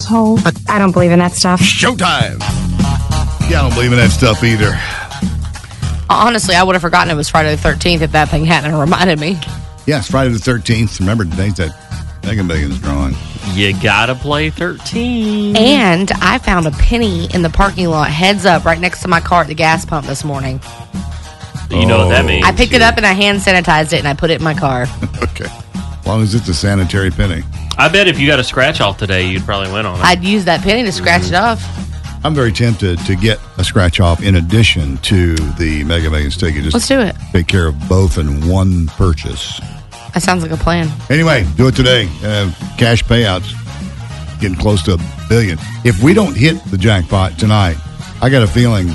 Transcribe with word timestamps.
But 0.00 0.56
I 0.68 0.78
don't 0.78 0.92
believe 0.92 1.10
in 1.10 1.18
that 1.18 1.32
stuff. 1.32 1.60
Showtime. 1.60 2.38
Yeah, 3.50 3.60
I 3.60 3.62
don't 3.62 3.74
believe 3.74 3.92
in 3.92 3.98
that 3.98 4.10
stuff 4.10 4.44
either. 4.44 4.78
Honestly, 6.08 6.54
I 6.54 6.62
would 6.62 6.74
have 6.74 6.82
forgotten 6.82 7.10
it 7.10 7.14
was 7.16 7.28
Friday 7.28 7.54
the 7.54 7.60
13th 7.68 8.02
if 8.02 8.12
that 8.12 8.28
thing 8.28 8.44
hadn't 8.44 8.74
reminded 8.78 9.18
me. 9.18 9.38
Yeah, 9.86 9.98
it's 9.98 10.10
Friday 10.10 10.30
the 10.30 10.38
13th. 10.38 11.00
Remember, 11.00 11.24
today's 11.24 11.54
that 11.56 11.74
Mega 12.24 12.44
Millions 12.44 12.78
drawing. 12.80 13.14
You 13.54 13.72
gotta 13.80 14.14
play 14.14 14.50
13. 14.50 15.56
And 15.56 16.10
I 16.20 16.38
found 16.38 16.66
a 16.66 16.72
penny 16.72 17.32
in 17.34 17.42
the 17.42 17.50
parking 17.50 17.88
lot, 17.88 18.08
heads 18.10 18.44
up, 18.44 18.64
right 18.64 18.78
next 18.80 19.02
to 19.02 19.08
my 19.08 19.20
car 19.20 19.42
at 19.42 19.48
the 19.48 19.54
gas 19.54 19.84
pump 19.84 20.06
this 20.06 20.24
morning. 20.24 20.60
You 21.70 21.86
know 21.86 21.98
what 21.98 22.10
that 22.10 22.24
Oh. 22.24 22.28
means. 22.28 22.44
I 22.44 22.52
picked 22.52 22.72
it 22.74 22.82
up 22.82 22.96
and 22.96 23.06
I 23.06 23.12
hand 23.12 23.40
sanitized 23.40 23.92
it 23.92 23.98
and 23.98 24.06
I 24.08 24.14
put 24.14 24.30
it 24.30 24.38
in 24.38 24.44
my 24.44 24.54
car. 24.54 24.86
Okay. 25.22 25.46
As 26.06 26.08
long 26.08 26.22
as 26.22 26.36
it's 26.36 26.48
a 26.48 26.54
sanitary 26.54 27.10
penny. 27.10 27.42
I 27.76 27.88
bet 27.88 28.06
if 28.06 28.16
you 28.16 28.28
got 28.28 28.38
a 28.38 28.44
scratch 28.44 28.80
off 28.80 28.96
today, 28.96 29.26
you'd 29.26 29.42
probably 29.42 29.72
win 29.72 29.86
on 29.86 29.98
it. 29.98 30.04
I'd 30.04 30.22
use 30.22 30.44
that 30.44 30.60
penny 30.60 30.84
to 30.84 30.92
scratch 30.92 31.26
it 31.26 31.34
off. 31.34 31.60
I'm 32.24 32.32
very 32.32 32.52
tempted 32.52 33.00
to 33.00 33.16
get 33.16 33.40
a 33.58 33.64
scratch 33.64 33.98
off 33.98 34.22
in 34.22 34.36
addition 34.36 34.98
to 34.98 35.34
the 35.34 35.82
Mega 35.82 36.08
Millions 36.08 36.36
ticket. 36.36 36.62
Just 36.62 36.74
Let's 36.74 36.86
do 36.86 37.00
it. 37.00 37.16
take 37.32 37.48
care 37.48 37.66
of 37.66 37.88
both 37.88 38.18
in 38.18 38.48
one 38.48 38.86
purchase. 38.86 39.58
That 40.14 40.22
sounds 40.22 40.44
like 40.44 40.52
a 40.52 40.56
plan. 40.56 40.88
Anyway, 41.10 41.44
do 41.56 41.66
it 41.66 41.74
today. 41.74 42.08
Uh, 42.22 42.52
cash 42.78 43.02
payouts 43.02 43.50
getting 44.40 44.56
close 44.56 44.84
to 44.84 44.94
a 44.94 44.98
billion. 45.28 45.58
If 45.84 46.00
we 46.04 46.14
don't 46.14 46.36
hit 46.36 46.62
the 46.66 46.78
jackpot 46.78 47.36
tonight, 47.36 47.78
I 48.22 48.28
got 48.28 48.44
a 48.44 48.46
feeling 48.46 48.92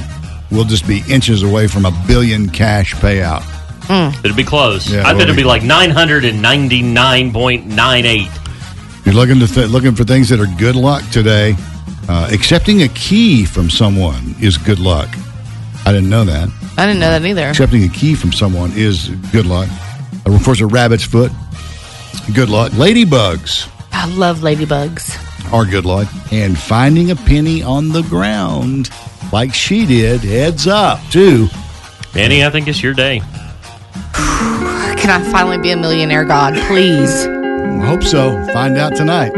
we'll 0.50 0.64
just 0.64 0.88
be 0.88 1.04
inches 1.10 1.44
away 1.44 1.68
from 1.68 1.86
a 1.86 1.92
billion 2.08 2.48
cash 2.48 2.94
payout. 2.96 3.44
It'd 4.24 4.38
be 4.38 4.44
close. 4.44 4.90
Yeah, 4.90 5.02
I 5.02 5.12
bet 5.12 5.16
well, 5.18 5.22
it'd 5.24 5.36
be 5.36 5.44
we- 5.44 5.50
like 5.50 5.64
999.98. 5.64 8.30
You're 9.06 9.16
looking 9.16 9.40
to 9.40 9.48
th- 9.48 9.70
looking 9.70 9.96
for 9.96 10.04
things 10.04 10.30
that 10.30 10.40
are 10.40 10.48
good 10.58 10.76
luck 10.76 11.04
today, 11.12 11.56
uh, 12.08 12.30
accepting 12.32 12.84
a 12.84 12.88
key 12.90 13.46
from 13.46 13.70
someone 13.70 14.36
is 14.40 14.58
good 14.58 14.80
luck. 14.80 15.10
I 15.86 15.92
didn't 15.92 16.10
know 16.10 16.24
that. 16.26 16.50
I 16.78 16.86
didn't 16.86 17.00
know 17.00 17.10
that 17.10 17.26
either. 17.26 17.48
Accepting 17.50 17.84
a 17.84 17.90
key 17.90 18.14
from 18.16 18.32
someone 18.32 18.72
is 18.76 19.10
good 19.32 19.46
luck. 19.46 19.68
Uh, 20.28 20.34
Of 20.34 20.44
course, 20.44 20.62
a 20.62 20.66
rabbit's 20.68 21.04
foot, 21.04 21.32
good 22.34 22.50
luck. 22.50 22.72
Ladybugs 22.74 23.68
I 23.92 24.06
love 24.06 24.40
ladybugs. 24.40 25.18
are 25.52 25.66
good 25.66 25.86
luck. 25.86 26.08
And 26.32 26.58
finding 26.58 27.12
a 27.12 27.16
penny 27.16 27.64
on 27.64 27.90
the 27.90 28.04
ground, 28.04 28.90
like 29.34 29.54
she 29.54 29.86
did, 29.86 30.22
heads 30.22 30.68
up, 30.68 31.00
too. 31.10 31.50
Manny, 32.16 32.46
I 32.46 32.50
think 32.52 32.68
it's 32.68 32.82
your 32.84 32.94
day. 32.94 33.22
Can 34.98 35.10
I 35.10 35.32
finally 35.32 35.58
be 35.58 35.72
a 35.72 35.78
millionaire, 35.78 36.26
God? 36.26 36.54
Please. 36.68 37.26
Hope 37.86 38.04
so. 38.04 38.32
Find 38.54 38.78
out 38.78 38.96
tonight. 38.96 39.32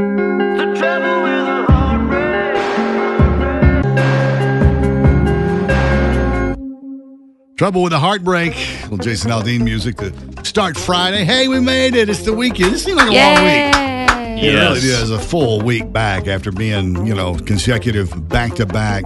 Trouble 7.56 7.84
with 7.84 7.94
a 7.94 8.00
heartbreak. 8.00 8.56
Well, 8.90 8.98
Jason 8.98 9.32
Aldean 9.32 9.64
music 9.64 9.96
to 9.98 10.12
start 10.44 10.76
Friday. 10.76 11.24
Hey, 11.24 11.48
we 11.48 11.60
made 11.60 11.96
it. 11.96 12.10
It's 12.10 12.24
the 12.24 12.34
weekend. 12.34 12.76
It 12.76 12.80
seemed 12.80 12.98
like 12.98 13.10
a 13.10 13.14
long 13.14 13.44
week. 13.46 14.44
Yay. 14.44 14.50
It 14.50 14.56
really 14.56 14.80
is 14.80 15.12
a 15.12 15.20
full 15.20 15.62
week 15.62 15.94
back 15.94 16.28
after 16.28 16.52
being, 16.52 17.06
you 17.06 17.14
know, 17.14 17.36
consecutive 17.36 18.28
back 18.28 18.56
to 18.56 18.66
back 18.66 19.06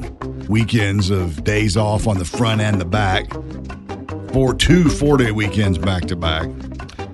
weekends 0.50 1.10
of 1.10 1.44
days 1.44 1.78
off 1.78 2.08
on 2.08 2.18
the 2.18 2.26
front 2.26 2.62
and 2.62 2.82
the 2.82 2.86
back. 2.86 3.30
For 4.34 4.54
two 4.54 4.90
four 4.90 5.18
day 5.18 5.32
weekends 5.32 5.78
back 5.78 6.04
to 6.06 6.16
back. 6.16 6.46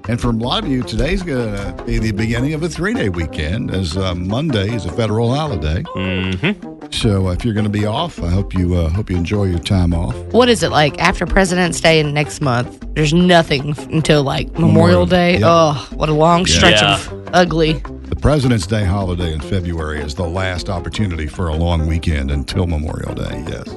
And 0.10 0.20
for 0.20 0.30
a 0.30 0.34
lot 0.34 0.66
of 0.66 0.70
you, 0.70 0.84
today's 0.84 1.24
going 1.24 1.56
to 1.56 1.84
be 1.86 1.98
the 1.98 2.12
beginning 2.12 2.54
of 2.54 2.62
a 2.64 2.68
three 2.68 2.94
day 2.94 3.08
weekend, 3.08 3.72
as 3.72 3.96
uh, 3.96 4.14
Monday 4.16 4.74
is 4.74 4.86
a 4.86 4.92
federal 4.92 5.34
holiday. 5.34 5.82
Mm-hmm. 5.84 6.90
So 6.92 7.30
uh, 7.30 7.32
if 7.32 7.46
you're 7.46 7.54
going 7.54 7.64
to 7.66 7.70
be 7.70 7.86
off, 7.86 8.22
I 8.22 8.28
hope 8.30 8.54
you 8.54 8.76
uh, 8.76 8.90
hope 8.90 9.10
you 9.10 9.16
enjoy 9.16 9.46
your 9.46 9.60
time 9.60 9.94
off. 9.94 10.16
What 10.34 10.50
is 10.50 10.62
it 10.64 10.70
like 10.70 11.00
after 11.00 11.26
President's 11.26 11.80
Day 11.80 12.02
and 12.02 12.14
next 12.14 12.42
month? 12.42 12.86
There's 12.96 13.14
nothing 13.14 13.74
until 13.92 14.24
like 14.24 14.48
Memorial, 14.54 14.68
Memorial, 14.74 15.06
Day. 15.06 15.34
yep. 15.34 15.42
Oh, 15.46 15.90
what 15.94 16.10
a 16.10 16.14
long 16.14 16.46
stretch 16.46 16.82
Yeah. 16.82 16.96
of 16.96 17.30
ugly. 17.34 17.74
The 18.10 18.18
President's 18.18 18.68
Day 18.68 18.84
holiday 18.84 19.32
in 19.34 19.40
February 19.40 20.02
is 20.02 20.16
the 20.16 20.28
last 20.28 20.70
opportunity 20.70 21.28
for 21.28 21.48
a 21.48 21.56
long 21.56 21.88
weekend 21.88 22.30
until 22.30 22.68
Memorial 22.68 23.16
Day. 23.16 23.44
Yes, 23.48 23.70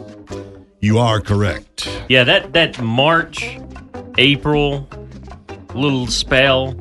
you 0.87 0.99
are 0.99 1.21
correct. 1.21 1.89
Yeah, 2.09 2.25
that, 2.25 2.53
that 2.55 2.81
March, 2.81 3.59
April 4.19 4.89
little 5.75 6.07
spell, 6.07 6.75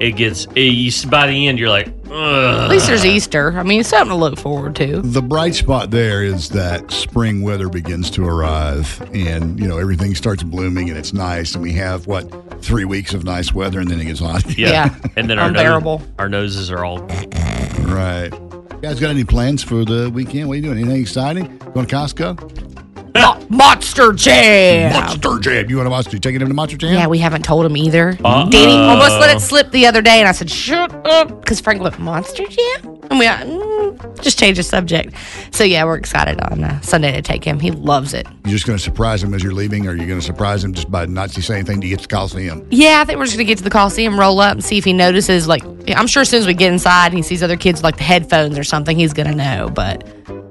it 0.00 0.16
gets, 0.16 0.46
it, 0.56 0.60
you, 0.60 1.08
by 1.08 1.28
the 1.28 1.46
end, 1.46 1.58
you're 1.58 1.70
like, 1.70 1.86
At 2.10 2.68
least 2.68 2.88
there's 2.88 3.06
Easter. 3.06 3.56
I 3.58 3.62
mean, 3.62 3.80
it's 3.80 3.88
something 3.88 4.10
to 4.10 4.16
look 4.16 4.38
forward 4.38 4.74
to. 4.76 5.00
The 5.00 5.22
bright 5.22 5.54
spot 5.54 5.90
there 5.90 6.22
is 6.24 6.48
that 6.50 6.90
spring 6.90 7.42
weather 7.42 7.68
begins 7.68 8.10
to 8.10 8.26
arrive 8.26 9.00
and, 9.14 9.58
you 9.58 9.68
know, 9.68 9.78
everything 9.78 10.14
starts 10.14 10.42
blooming 10.42 10.90
and 10.90 10.98
it's 10.98 11.12
nice. 11.12 11.54
And 11.54 11.62
we 11.62 11.72
have, 11.74 12.06
what, 12.06 12.62
three 12.62 12.84
weeks 12.84 13.14
of 13.14 13.24
nice 13.24 13.54
weather 13.54 13.78
and 13.80 13.88
then 13.88 14.00
it 14.00 14.04
gets 14.06 14.20
hot. 14.20 14.58
Yeah. 14.58 14.68
Yeah. 14.68 14.98
And 15.16 15.30
then 15.30 15.38
our, 15.38 15.48
Unbearable. 15.48 16.00
nose, 16.00 16.08
our 16.18 16.28
noses 16.28 16.70
are 16.72 16.84
all, 16.84 16.98
right. 16.98 18.30
You 18.32 18.78
guys 18.90 19.00
got 19.00 19.10
any 19.10 19.24
plans 19.24 19.62
for 19.62 19.84
the 19.84 20.10
weekend? 20.10 20.48
What 20.48 20.54
are 20.54 20.56
you 20.56 20.62
doing? 20.62 20.78
Anything 20.78 21.00
exciting? 21.00 21.58
Going 21.58 21.86
to 21.86 21.94
Costco? 21.94 22.73
Mo- 23.16 23.46
Monster 23.48 24.12
Jam. 24.12 24.92
Monster 24.92 25.38
Jam. 25.38 25.70
You 25.70 25.76
want 25.76 25.86
to 25.86 25.90
monster? 25.90 26.16
You 26.16 26.20
taking 26.20 26.40
him 26.40 26.48
to 26.48 26.54
Monster 26.54 26.76
Jam? 26.76 26.94
Yeah, 26.94 27.06
we 27.06 27.18
haven't 27.18 27.44
told 27.44 27.64
him 27.64 27.76
either. 27.76 28.10
Uh-oh. 28.24 28.50
Danny 28.50 28.76
almost 28.76 29.20
let 29.20 29.34
it 29.34 29.40
slip 29.40 29.70
the 29.70 29.86
other 29.86 30.02
day, 30.02 30.18
and 30.18 30.28
I 30.28 30.32
said, 30.32 30.50
"Shut 30.50 30.92
up," 31.06 31.40
because 31.40 31.60
Frank 31.60 31.80
went 31.80 31.98
Monster 32.00 32.44
Jam, 32.46 32.98
and 33.10 33.18
we 33.20 33.26
uh, 33.26 33.36
mm, 33.44 34.20
just 34.22 34.38
changed 34.38 34.58
the 34.58 34.64
subject. 34.64 35.14
So 35.52 35.62
yeah, 35.62 35.84
we're 35.84 35.96
excited 35.96 36.40
on 36.40 36.64
uh, 36.64 36.80
Sunday 36.80 37.12
to 37.12 37.22
take 37.22 37.44
him. 37.44 37.60
He 37.60 37.70
loves 37.70 38.14
it. 38.14 38.26
You're 38.44 38.54
just 38.54 38.66
going 38.66 38.78
to 38.78 38.82
surprise 38.82 39.22
him 39.22 39.32
as 39.32 39.44
you're 39.44 39.54
leaving, 39.54 39.86
or 39.86 39.90
are 39.90 39.96
you 39.96 40.06
going 40.06 40.18
to 40.18 40.26
surprise 40.26 40.64
him 40.64 40.72
just 40.74 40.90
by 40.90 41.06
not 41.06 41.30
saying 41.30 41.58
anything 41.60 41.80
to 41.82 41.88
get 41.88 42.00
to 42.00 42.08
the 42.08 42.14
Coliseum? 42.14 42.66
Yeah, 42.70 43.00
I 43.00 43.04
think 43.04 43.18
we're 43.18 43.26
just 43.26 43.36
gonna 43.36 43.44
get 43.44 43.58
to 43.58 43.64
the 43.64 43.70
Coliseum, 43.70 44.18
roll 44.18 44.40
up, 44.40 44.52
and 44.54 44.64
see 44.64 44.76
if 44.78 44.84
he 44.84 44.92
notices. 44.92 45.46
Like, 45.46 45.62
I'm 45.88 46.08
sure 46.08 46.22
as 46.22 46.30
soon 46.30 46.40
as 46.40 46.46
we 46.48 46.54
get 46.54 46.72
inside 46.72 47.06
and 47.08 47.16
he 47.16 47.22
sees 47.22 47.42
other 47.44 47.56
kids 47.56 47.78
with, 47.78 47.84
like 47.84 47.96
the 47.96 48.02
headphones 48.02 48.58
or 48.58 48.64
something, 48.64 48.98
he's 48.98 49.12
gonna 49.12 49.34
know. 49.34 49.70
But, 49.72 50.04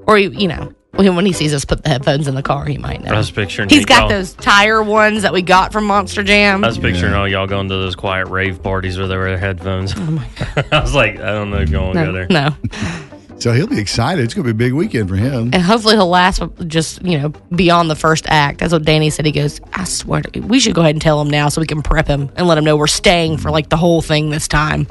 or 0.07 0.17
he, 0.17 0.27
you 0.27 0.47
know, 0.47 0.73
when 0.95 1.15
when 1.15 1.25
he 1.25 1.33
sees 1.33 1.53
us 1.53 1.65
put 1.65 1.83
the 1.83 1.89
headphones 1.89 2.27
in 2.27 2.35
the 2.35 2.41
car, 2.43 2.65
he 2.65 2.77
might 2.77 3.03
know. 3.03 3.11
I 3.13 3.17
was 3.17 3.31
picturing 3.31 3.69
He's 3.69 3.85
got 3.85 4.01
y'all- 4.01 4.09
those 4.09 4.33
tire 4.33 4.81
ones 4.83 5.23
that 5.23 5.33
we 5.33 5.41
got 5.41 5.71
from 5.73 5.85
Monster 5.85 6.23
Jam. 6.23 6.63
I 6.63 6.67
was 6.67 6.77
picturing 6.77 7.13
all 7.13 7.27
y'all 7.27 7.47
going 7.47 7.67
to 7.69 7.73
those 7.75 7.95
quiet 7.95 8.27
rave 8.27 8.61
parties 8.61 8.97
where 8.97 9.07
there 9.07 9.19
were 9.19 9.37
headphones. 9.37 9.93
Oh 9.97 10.01
my 10.01 10.27
God. 10.55 10.65
I 10.71 10.79
was 10.81 10.93
like, 10.95 11.15
I 11.19 11.31
don't 11.31 11.49
know 11.49 11.57
if 11.57 11.69
y'all 11.69 11.85
want 11.85 11.95
to 11.97 12.05
go 12.05 12.11
no, 12.11 12.13
there. 12.13 12.27
no. 12.29 12.55
So 13.39 13.51
he'll 13.51 13.67
be 13.67 13.79
excited. 13.79 14.23
It's 14.23 14.33
going 14.33 14.47
to 14.47 14.53
be 14.53 14.65
a 14.65 14.67
big 14.67 14.73
weekend 14.73 15.09
for 15.09 15.15
him. 15.17 15.49
And 15.51 15.61
hopefully 15.61 15.95
he'll 15.95 16.07
last 16.07 16.41
just, 16.67 17.01
you 17.03 17.19
know, 17.19 17.29
beyond 17.53 17.89
the 17.89 17.95
first 17.95 18.25
act. 18.29 18.59
That's 18.59 18.71
what 18.71 18.83
Danny 18.85 19.09
said. 19.09 19.25
He 19.25 19.33
goes, 19.33 19.59
I 19.73 19.83
swear, 19.83 20.21
to, 20.21 20.39
we 20.39 20.59
should 20.61 20.75
go 20.75 20.81
ahead 20.81 20.95
and 20.95 21.01
tell 21.01 21.19
him 21.19 21.29
now 21.29 21.49
so 21.49 21.59
we 21.59 21.67
can 21.67 21.81
prep 21.81 22.07
him 22.07 22.29
and 22.37 22.47
let 22.47 22.57
him 22.57 22.63
know 22.63 22.77
we're 22.77 22.87
staying 22.87 23.37
for 23.39 23.51
like 23.51 23.67
the 23.67 23.75
whole 23.75 24.01
thing 24.01 24.29
this 24.29 24.47
time. 24.47 24.87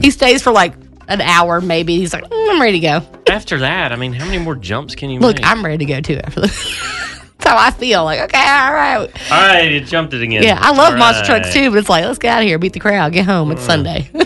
He 0.00 0.10
stays 0.10 0.42
for 0.42 0.50
like 0.52 0.72
an 1.10 1.20
hour, 1.20 1.60
maybe. 1.60 1.96
He's 1.98 2.12
like, 2.14 2.24
"Mm, 2.24 2.50
I'm 2.54 2.60
ready 2.62 2.80
to 2.80 2.86
go. 2.86 3.02
After 3.32 3.58
that, 3.58 3.92
I 3.92 3.96
mean, 3.96 4.12
how 4.12 4.24
many 4.24 4.38
more 4.38 4.54
jumps 4.56 4.94
can 4.94 5.10
you 5.10 5.20
Look, 5.20 5.36
make? 5.36 5.46
I'm 5.46 5.64
ready 5.64 5.84
to 5.84 5.92
go 5.92 6.00
too 6.00 6.18
after 6.24 6.40
this. 6.40 6.54
That's 7.38 7.50
how 7.50 7.56
I 7.58 7.70
feel. 7.70 8.04
Like, 8.04 8.20
okay, 8.20 8.38
all 8.38 8.72
right. 8.74 8.98
all 9.32 9.40
right, 9.48 9.72
it 9.72 9.84
jumped 9.86 10.12
it 10.14 10.22
again. 10.22 10.42
Yeah, 10.42 10.58
I 10.60 10.72
love 10.72 10.92
All 10.94 10.98
monster 10.98 11.24
trucks 11.24 11.52
too, 11.52 11.70
but 11.70 11.78
it's 11.78 11.88
like, 11.88 12.04
let's 12.04 12.18
get 12.18 12.32
out 12.34 12.42
of 12.42 12.46
here, 12.46 12.58
beat 12.58 12.74
the 12.74 12.80
crowd, 12.80 13.12
get 13.12 13.24
home. 13.24 13.50
It's 13.50 13.62
Sunday. 13.62 14.10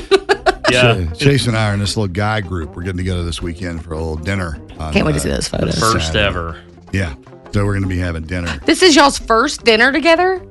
Yeah. 0.70 1.04
Ch- 1.12 1.19
Chase 1.19 1.46
and 1.46 1.56
I 1.56 1.70
are 1.70 1.75
in 1.75 1.78
this 1.81 1.96
little 1.96 2.12
guy 2.12 2.40
group. 2.40 2.75
We're 2.75 2.82
getting 2.82 2.96
together 2.96 3.22
this 3.22 3.40
weekend 3.40 3.84
for 3.84 3.92
a 3.92 3.98
little 3.98 4.16
dinner. 4.16 4.58
on, 4.78 4.92
Can't 4.92 5.04
wait 5.06 5.12
to 5.12 5.19
uh, 5.19 5.20
see 5.20 5.28
those 5.28 5.46
photos. 5.46 5.78
First 5.78 6.06
Saturday. 6.12 6.25
ever. 6.26 6.60
Yeah. 6.90 7.14
So 7.52 7.64
we're 7.64 7.75
going 7.75 7.82
to 7.82 7.88
be 7.88 7.98
having 7.98 8.25
dinner. 8.25 8.58
This 8.64 8.82
is 8.82 8.96
y'all's 8.96 9.19
first 9.19 9.62
dinner 9.64 9.92
together 9.92 10.44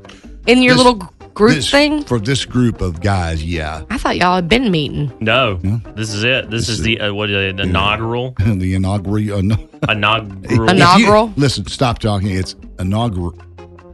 in 0.48 0.62
your 0.62 0.76
This- 0.76 0.84
little 0.86 1.00
g- 1.02 1.08
group 1.34 1.56
This- 1.56 1.70
thing. 1.72 2.04
For 2.04 2.20
this 2.20 2.46
group 2.46 2.82
of 2.82 3.02
guys, 3.02 3.44
yeah. 3.44 3.84
I 3.90 3.98
thought 3.98 4.18
y'all 4.18 4.36
had 4.36 4.48
been 4.50 4.72
meeting. 4.72 5.12
No, 5.20 5.56
this 5.96 6.14
is 6.14 6.24
it. 6.24 6.50
This, 6.50 6.70
is 6.70 6.82
the 6.82 7.00
uh, 7.00 7.14
what 7.14 7.30
uh, 7.30 7.34
the 7.54 7.62
inaugural 7.64 8.36
the 8.40 8.76
inaugural. 8.76 9.34
Uh, 9.38 9.42
no. 9.42 9.70
inaugural. 9.90 10.70
Inaugural? 10.70 11.28
You- 11.30 11.34
listen, 11.42 11.66
stop 11.68 12.00
talking. 12.00 12.30
It's 12.32 12.56
inaugural. 12.80 13.34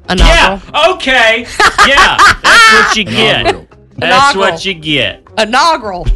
Inaugural. 0.10 0.18
yeah. 0.74 0.90
Okay. 0.94 1.46
Yeah. 1.88 2.18
That's 2.42 2.74
what 2.88 2.98
you 2.98 3.04
get. 3.06 3.40
Inaugural. 3.42 3.68
That's 3.98 4.34
Inaugural. 4.36 4.52
what 4.54 4.66
you 4.66 4.74
get. 4.74 5.28
Inaugural. 5.38 6.08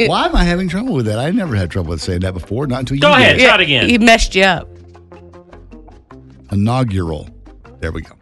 Why 0.00 0.26
am 0.26 0.36
I 0.36 0.44
having 0.44 0.68
trouble 0.68 0.94
with 0.94 1.06
that? 1.06 1.18
I 1.18 1.30
never 1.30 1.56
had 1.56 1.70
trouble 1.70 1.90
with 1.90 2.00
saying 2.02 2.20
that 2.20 2.34
before. 2.34 2.66
Not 2.66 2.80
until 2.80 2.96
you 2.96 3.00
Go 3.00 3.12
ahead. 3.12 3.38
did. 3.38 3.46
Try 3.46 3.54
it 3.56 3.60
again. 3.62 3.88
He 3.88 3.98
messed 3.98 4.34
you 4.34 4.44
up. 4.44 4.68
Inaugural. 6.52 7.28
There 7.80 7.92
we 7.92 8.02
go. 8.02 8.12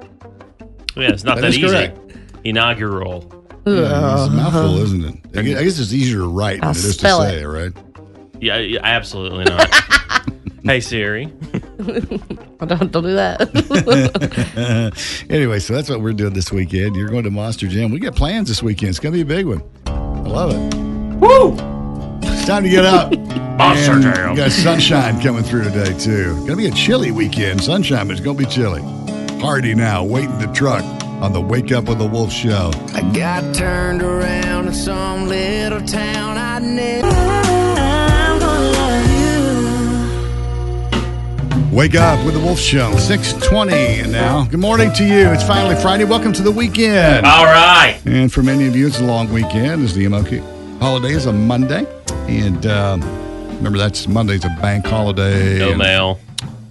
Yeah, 0.97 1.11
it's 1.13 1.25
not 1.25 1.37
That 1.37 1.43
that, 1.43 1.49
is 1.49 1.59
easy. 1.59 1.69
correct. 1.69 1.99
Inaugural. 2.47 3.25
Yeah, 3.67 4.25
it's 4.25 4.33
a 4.33 4.37
mouthful, 4.37 4.61
uh-huh. 4.61 4.83
isn't 4.85 5.05
it? 5.05 5.15
I 5.37 5.43
guess 5.43 5.59
I 5.59 5.65
guess 5.65 5.79
it's 5.81 5.93
easier 5.93 6.19
to 6.19 6.29
write 6.29 6.61
than 6.61 6.65
I'll 6.65 6.71
it 6.71 6.77
is 6.77 6.85
to 6.85 6.93
spell 6.93 7.23
say, 7.23 7.43
it. 7.43 7.45
right? 7.45 7.73
Yeah, 8.41 8.59
yeah, 8.59 8.79
absolutely 8.85 9.45
not. 9.45 9.69
hey 10.65 10.81
Siri. 10.81 11.27
Don't, 12.59 12.91
don't 12.91 13.03
do 13.03 13.15
that. 13.15 13.43
anyway, 15.31 15.59
so 15.59 15.75
that's 15.75 15.91
what 15.91 16.01
we're 16.01 16.15
doing 16.15 16.33
this 16.33 16.51
weekend. 16.51 16.97
You're 16.97 17.11
going 17.11 17.25
to 17.25 17.31
Monster 17.31 17.69
Jam. 17.69 17.91
We 17.91 17.99
got 17.99 18.17
plans 18.17 18.49
this 18.49 18.63
weekend. 18.63 18.89
It's 18.89 18.99
going 18.99 19.13
to 19.13 19.23
be 19.23 19.35
a 19.35 19.37
big 19.37 19.45
one. 19.45 19.63
I 19.85 20.21
love 20.21 20.53
it. 20.53 20.75
Woo! 21.19 21.53
It's 22.23 22.47
time 22.47 22.63
to 22.63 22.71
get 22.71 22.87
up. 22.87 23.13
Monster 23.59 23.93
And 23.93 24.03
Jam. 24.03 24.31
We 24.31 24.37
got 24.37 24.53
sunshine 24.53 25.21
coming 25.21 25.45
through 25.45 25.65
today, 25.65 25.93
too. 25.99 26.33
Going 26.35 26.47
to 26.47 26.57
be 26.57 26.67
a 26.67 26.71
chilly 26.71 27.11
weekend. 27.11 27.63
Sunshine, 27.63 28.09
but 28.09 28.17
it's 28.17 28.25
going 28.25 28.39
to 28.39 28.45
be 28.45 28.51
chilly. 28.51 28.81
Party 29.39 29.75
now, 29.75 30.03
waiting 30.03 30.39
the 30.39 30.51
truck 30.55 30.83
on 31.21 31.33
the 31.33 31.41
Wake 31.41 31.73
Up 31.73 31.85
with 31.89 31.99
the 31.99 32.07
Wolf 32.07 32.31
show. 32.31 32.71
I 32.95 33.01
got 33.13 33.55
turned 33.55 34.03
around 34.03 34.69
in 34.69 34.75
some 34.75 35.29
little 35.29 35.81
town 35.81 36.37
I 36.37 36.59
never. 36.59 37.07
I'm 37.09 38.39
gonna 38.39 38.71
love 38.71 39.11
you. 41.71 41.77
Wake 41.77 41.95
up 41.95 42.25
with 42.25 42.35
the 42.35 42.41
Wolf 42.41 42.59
Show, 42.59 42.95
620 42.97 44.11
now. 44.11 44.45
Good 44.45 44.61
morning 44.61 44.93
to 44.95 45.05
you. 45.05 45.29
It's 45.31 45.43
finally 45.43 45.75
Friday. 45.77 46.05
Welcome 46.05 46.33
to 46.35 46.43
the 46.43 46.51
weekend. 46.51 47.25
All 47.27 47.45
right. 47.45 47.99
And 48.05 48.33
for 48.33 48.43
many 48.43 48.67
of 48.67 48.77
you, 48.77 48.87
it's 48.87 49.01
a 49.01 49.05
long 49.05 49.33
weekend 49.33 49.83
as 49.85 49.95
the 49.95 50.05
MLK 50.05 50.79
holiday 50.81 51.13
is 51.13 51.27
a 51.27 51.33
Monday. 51.33 51.87
And 52.29 52.67
um, 52.67 53.01
remember, 53.57 53.79
that's 53.79 54.07
Monday's 54.07 54.45
a 54.45 54.57
bank 54.61 54.87
holiday. 54.87 55.59
No 55.59 55.75
mail. 55.75 56.21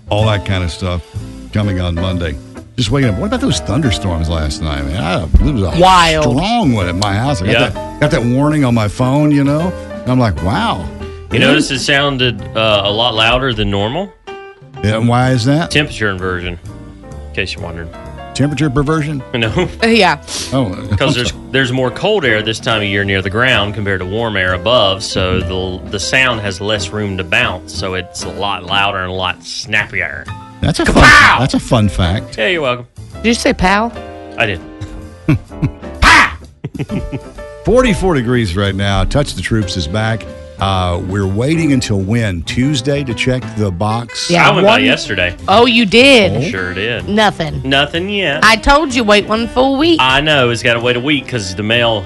All 0.10 0.26
that 0.28 0.46
kind 0.46 0.64
of 0.64 0.70
stuff 0.72 1.04
coming 1.52 1.80
on 1.80 1.96
Monday. 1.96 2.38
Just 2.76 2.92
waking 2.92 3.10
up. 3.12 3.20
What 3.20 3.28
about 3.28 3.40
those 3.42 3.60
thunderstorms 3.62 4.28
last 4.30 4.62
night, 4.62 4.84
man? 4.84 5.02
I, 5.02 5.24
it 5.24 5.54
was 5.54 5.62
a 5.64 5.80
Wild. 5.80 6.24
strong 6.36 6.74
one 6.74 6.88
at 6.90 6.96
my 6.96 7.14
house. 7.14 7.42
I 7.42 7.46
got, 7.46 7.52
Yeah. 7.54 7.70
that, 7.70 8.02
got 8.02 8.12
that 8.12 8.24
warning 8.26 8.66
on 8.66 8.74
my 8.74 8.88
phone, 8.90 9.32
you 9.32 9.44
know? 9.46 9.70
And 9.70 10.12
I'm 10.12 10.20
like, 10.20 10.36
wow. 10.44 10.86
You 11.32 11.40
notice 11.40 11.72
it 11.72 11.80
sounded 11.80 12.42
uh, 12.56 12.82
a 12.86 12.92
lot 12.92 13.14
louder 13.16 13.54
than 13.54 13.72
normal. 13.72 14.12
Yeah, 14.84 14.98
and 14.98 15.08
why 15.08 15.32
is 15.32 15.46
that? 15.46 15.72
Temperature 15.72 16.10
inversion. 16.10 16.60
In 17.30 17.34
case 17.34 17.54
you're 17.56 17.64
wondering. 17.64 17.90
Temperature 18.34 18.70
perversion? 18.70 19.24
You 19.34 19.40
know, 19.40 19.70
yeah. 19.84 20.22
Oh, 20.52 20.88
because 20.90 21.16
there's 21.16 21.32
there's 21.52 21.72
more 21.72 21.90
cold 21.90 22.26
air 22.26 22.42
this 22.42 22.60
time 22.60 22.82
of 22.82 22.88
year 22.88 23.06
near 23.06 23.22
the 23.22 23.30
ground 23.30 23.74
compared 23.74 24.02
to 24.02 24.06
warm 24.06 24.36
air 24.36 24.54
above, 24.54 25.04
so 25.04 25.40
the 25.40 25.90
the 25.90 26.00
sound 26.00 26.42
has 26.42 26.60
less 26.62 26.90
room 26.90 27.18
to 27.18 27.24
bounce, 27.24 27.74
so 27.74 27.94
it's 27.96 28.24
a 28.24 28.30
lot 28.30 28.64
louder 28.66 28.98
and 29.00 29.10
a 29.10 29.14
lot 29.14 29.42
snappier. 29.44 30.26
That's 30.62 30.80
a 30.80 30.86
fun. 30.86 31.04
Kapow! 31.04 31.40
That's 31.40 31.54
a 31.54 31.60
fun 31.60 31.90
fact. 31.90 32.38
Yeah, 32.38 32.48
you're 32.48 32.62
welcome. 32.62 32.88
Did 33.16 33.26
you 33.26 33.34
say 33.34 33.54
pal? 33.54 33.92
I 34.38 34.46
did. 34.46 34.62
44 37.66 38.16
degrees 38.16 38.56
right 38.56 38.76
now. 38.76 39.04
Touch 39.04 39.34
the 39.34 39.42
Troops 39.42 39.76
is 39.78 39.88
back. 39.88 40.26
Uh, 40.60 41.04
we're 41.10 41.28
waiting 41.28 41.74
until 41.74 42.00
when? 42.00 42.42
Tuesday 42.44 43.04
to 43.04 43.14
check 43.14 43.44
the 43.58 43.72
box? 43.72 44.30
Yeah. 44.30 44.50
I 44.50 44.56
went 44.56 44.68
by 44.68 44.80
yesterday. 44.80 45.36
Oh, 45.48 45.66
you 45.66 45.86
did. 45.86 46.50
Sure 46.50 46.74
did. 46.74 47.10
Nothing. 47.10 47.62
Nothing 47.68 48.10
yet. 48.10 48.44
I 48.44 48.56
told 48.56 48.94
you 48.96 49.04
wait 49.04 49.28
one 49.28 49.48
full 49.48 49.78
week. 49.78 50.00
I 50.02 50.22
know 50.22 50.50
it's 50.52 50.64
got 50.64 50.76
to 50.76 50.80
wait 50.80 50.96
a 50.96 51.00
week 51.00 51.26
because 51.26 51.56
the 51.56 51.64
mail 51.64 52.06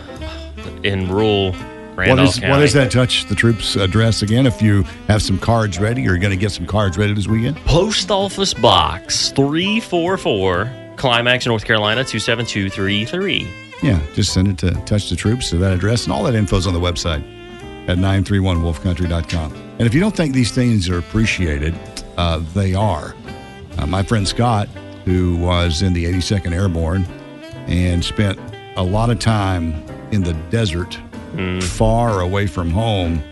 in 0.83 1.09
rural 1.09 1.53
What 1.99 2.07
Randolph 2.07 2.29
is, 2.29 2.39
County. 2.39 2.51
what 2.51 2.61
is 2.61 2.73
that 2.73 2.91
Touch 2.91 3.25
the 3.25 3.35
Troops 3.35 3.75
address 3.75 4.21
again? 4.21 4.45
If 4.45 4.61
you 4.61 4.83
have 5.07 5.21
some 5.21 5.37
cards 5.37 5.79
ready, 5.79 6.01
or 6.01 6.11
you're 6.11 6.17
going 6.17 6.31
to 6.31 6.37
get 6.37 6.51
some 6.51 6.65
cards 6.65 6.97
ready 6.97 7.13
this 7.13 7.27
weekend? 7.27 7.57
Post 7.65 8.09
Office 8.09 8.53
Box 8.53 9.31
344, 9.31 10.95
Climax, 10.95 11.45
North 11.45 11.65
Carolina 11.65 12.03
27233. 12.03 13.47
Yeah, 13.83 14.01
just 14.13 14.33
send 14.33 14.47
it 14.47 14.57
to 14.59 14.71
Touch 14.85 15.09
the 15.09 15.15
Troops 15.15 15.49
to 15.49 15.57
that 15.57 15.73
address, 15.73 16.05
and 16.05 16.13
all 16.13 16.23
that 16.23 16.35
info's 16.35 16.67
on 16.67 16.73
the 16.73 16.79
website 16.79 17.23
at 17.89 17.97
931wolfcountry.com. 17.97 19.53
And 19.53 19.81
if 19.81 19.93
you 19.93 19.99
don't 19.99 20.15
think 20.15 20.33
these 20.33 20.51
things 20.51 20.89
are 20.89 20.99
appreciated, 20.99 21.75
uh, 22.17 22.41
they 22.53 22.73
are. 22.73 23.15
Uh, 23.77 23.87
my 23.87 24.03
friend 24.03 24.27
Scott, 24.27 24.67
who 25.05 25.37
was 25.37 25.81
in 25.81 25.93
the 25.93 26.05
82nd 26.05 26.53
Airborne 26.53 27.03
and 27.67 28.03
spent 28.03 28.39
a 28.75 28.83
lot 28.83 29.09
of 29.09 29.19
time 29.19 29.73
in 30.11 30.23
the 30.23 30.33
desert, 30.49 30.97
far 31.61 32.21
away 32.21 32.47
from 32.47 32.69
home, 32.69 33.23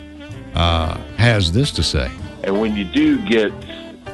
uh, 0.56 0.98
has 1.18 1.52
this 1.52 1.72
to 1.72 1.84
say. 1.84 2.12
And 2.44 2.60
when 2.60 2.76
you 2.76 2.84
do 2.86 3.24
get 3.28 3.52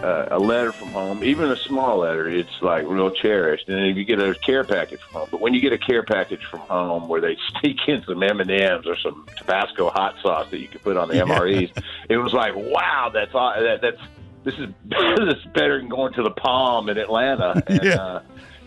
uh, 0.04 0.28
a 0.32 0.40
letter 0.40 0.72
from 0.72 0.90
home, 0.90 1.24
even 1.24 1.50
a 1.52 1.56
small 1.56 2.00
letter, 2.00 2.28
it's 2.28 2.62
like 2.62 2.86
real 2.88 3.12
cherished. 3.12 3.70
And 3.70 3.86
if 3.88 3.96
you 3.96 4.04
get 4.06 4.20
a 4.20 4.34
care 4.36 4.64
package 4.64 5.00
from 5.02 5.20
home, 5.22 5.28
but 5.32 5.40
when 5.40 5.54
you 5.54 5.62
get 5.62 5.72
a 5.74 5.78
care 5.78 6.04
package 6.04 6.44
from 6.50 6.60
home 6.62 7.08
where 7.08 7.22
they 7.22 7.38
sneak 7.62 7.78
in 7.88 8.04
some 8.06 8.22
M 8.24 8.42
and 8.42 8.50
M's 8.52 8.88
or 8.88 8.98
some 8.98 9.26
Tabasco 9.38 9.90
hot 9.90 10.16
sauce 10.22 10.50
that 10.52 10.60
you 10.60 10.68
can 10.68 10.80
put 10.80 10.98
on 10.98 11.08
the 11.10 11.16
MREs, 11.16 11.72
it 12.10 12.18
was 12.18 12.34
like, 12.34 12.54
wow, 12.56 13.12
that's 13.14 13.32
that, 13.34 13.80
that's 13.82 14.02
this 14.44 14.56
is 14.56 14.70
this 14.86 15.38
is 15.38 15.46
better 15.54 15.78
than 15.78 15.88
going 15.90 16.14
to 16.14 16.24
the 16.24 16.32
Palm 16.32 16.90
in 16.90 16.98
Atlanta. 16.98 17.62
And, 17.68 17.84
Yeah. 17.84 17.94
uh, 17.96 18.22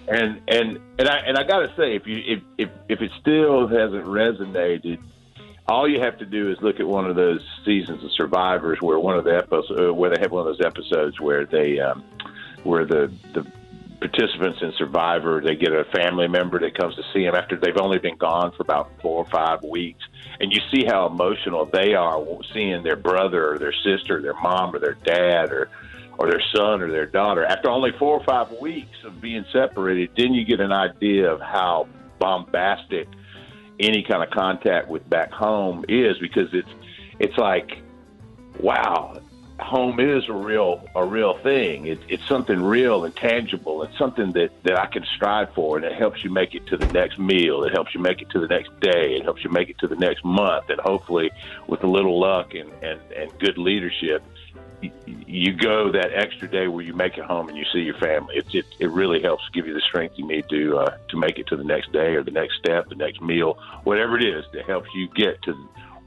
and 0.08 0.41
and 0.49 0.79
and 0.99 1.08
I 1.08 1.19
and 1.19 1.37
I 1.37 1.43
got 1.44 1.61
to 1.61 1.75
say, 1.76 1.97
if 1.97 2.06
you 2.06 2.23
if, 2.26 2.43
if 2.58 2.70
if 2.88 3.00
it 3.00 3.11
still 3.20 3.67
hasn't 3.67 4.05
resonated, 4.05 4.99
all 5.69 5.88
you 5.88 6.00
have 6.00 6.19
to 6.19 6.26
do 6.26 6.50
is 6.50 6.58
look 6.61 6.79
at 6.79 6.87
one 6.87 7.06
of 7.06 7.17
those 7.17 7.41
seasons 7.64 8.05
of 8.05 8.12
Survivors 8.12 8.79
where 8.81 8.99
one 8.99 9.17
of 9.17 9.25
the 9.25 9.37
episodes 9.37 9.81
uh, 9.81 9.93
where 9.93 10.11
they 10.11 10.20
have 10.20 10.31
one 10.31 10.47
of 10.47 10.56
those 10.56 10.64
episodes 10.64 11.20
where 11.20 11.44
they 11.44 11.81
um, 11.81 12.05
where 12.63 12.84
the 12.84 13.13
the 13.34 13.46
participants 13.98 14.58
in 14.63 14.72
Survivor 14.79 15.41
they 15.41 15.56
get 15.56 15.72
a 15.72 15.84
family 15.86 16.29
member 16.29 16.60
that 16.60 16.79
comes 16.79 16.94
to 16.94 17.03
see 17.13 17.25
them 17.25 17.34
after 17.34 17.56
they've 17.56 17.79
only 17.79 17.98
been 17.98 18.17
gone 18.17 18.53
for 18.53 18.63
about 18.63 18.91
four 19.03 19.25
or 19.25 19.27
five 19.27 19.63
weeks, 19.65 20.05
and 20.39 20.53
you 20.53 20.60
see 20.70 20.84
how 20.84 21.06
emotional 21.06 21.67
they 21.67 21.94
are 21.94 22.25
seeing 22.53 22.84
their 22.84 22.96
brother 22.96 23.55
or 23.55 23.58
their 23.58 23.72
sister, 23.72 24.22
their 24.22 24.34
mom 24.34 24.75
or 24.75 24.79
their 24.79 24.94
dad 24.94 25.51
or 25.51 25.69
or 26.19 26.31
their 26.31 26.43
son 26.55 26.81
or 26.81 26.91
their 26.91 27.06
daughter 27.06 27.44
after 27.44 27.70
only 27.70 27.91
four 27.99 28.19
or 28.19 28.25
five 28.25 28.51
weeks 28.61 28.96
of 29.05 29.20
being 29.20 29.44
separated. 29.53 30.11
Then 30.17 30.35
you 30.35 30.44
get 30.44 30.61
an 30.61 30.73
idea 30.73 31.31
of 31.31 31.41
how 31.41 31.89
bombastic 32.19 33.08
any 33.79 34.03
kind 34.03 34.23
of 34.23 34.31
contact 34.31 34.89
with 34.89 35.08
back 35.08 35.31
home 35.32 35.85
is 35.89 36.19
because 36.19 36.49
it's 36.53 36.70
it's 37.19 37.37
like 37.37 37.79
wow 38.61 39.20
home 39.58 40.01
is 40.01 40.29
a 40.29 40.32
real 40.32 40.87
a 40.94 41.05
real 41.05 41.39
thing. 41.39 41.87
It's 41.87 42.03
it's 42.08 42.27
something 42.27 42.63
real 42.63 43.05
and 43.05 43.15
tangible. 43.15 43.82
It's 43.82 43.96
something 43.96 44.32
that 44.32 44.51
that 44.65 44.79
I 44.79 44.87
can 44.87 45.05
strive 45.17 45.53
for 45.55 45.77
and 45.77 45.85
it 45.85 45.94
helps 45.94 46.23
you 46.23 46.31
make 46.31 46.55
it 46.55 46.67
to 46.69 46.77
the 46.77 46.87
next 46.93 47.19
meal. 47.19 47.65
It 47.65 47.73
helps 47.73 47.94
you 47.94 48.01
make 48.01 48.20
it 48.20 48.29
to 48.31 48.41
the 48.41 48.49
next 48.49 48.79
day. 48.81 49.17
It 49.17 49.23
helps 49.23 49.44
you 49.44 49.51
make 49.51 49.70
it 49.70 49.79
to 49.79 49.89
the 49.89 49.96
next 49.96 50.25
month. 50.25 50.69
And 50.69 50.81
hopefully 50.81 51.31
with 51.67 51.82
a 51.85 51.87
little 51.87 52.20
luck 52.20 52.55
and 52.55 52.70
and 52.82 53.01
and 53.13 53.39
good 53.39 53.58
leadership 53.58 54.23
you 55.06 55.52
go 55.54 55.90
that 55.92 56.10
extra 56.14 56.48
day 56.48 56.68
where 56.68 56.84
you 56.84 56.94
make 56.94 57.16
it 57.18 57.24
home 57.24 57.48
and 57.48 57.56
you 57.56 57.64
see 57.72 57.80
your 57.80 57.96
family. 57.98 58.36
It's 58.36 58.54
it, 58.54 58.64
it 58.78 58.90
really 58.90 59.20
helps 59.22 59.42
give 59.52 59.66
you 59.66 59.74
the 59.74 59.80
strength 59.80 60.14
you 60.18 60.26
need 60.26 60.48
to 60.50 60.76
uh, 60.78 60.96
to 61.08 61.16
make 61.16 61.38
it 61.38 61.46
to 61.48 61.56
the 61.56 61.64
next 61.64 61.92
day 61.92 62.14
or 62.14 62.22
the 62.22 62.30
next 62.30 62.56
step, 62.58 62.88
the 62.88 62.94
next 62.94 63.20
meal, 63.20 63.58
whatever 63.84 64.16
it 64.18 64.24
is 64.24 64.44
that 64.52 64.64
helps 64.66 64.88
you 64.94 65.08
get 65.14 65.40
to 65.42 65.52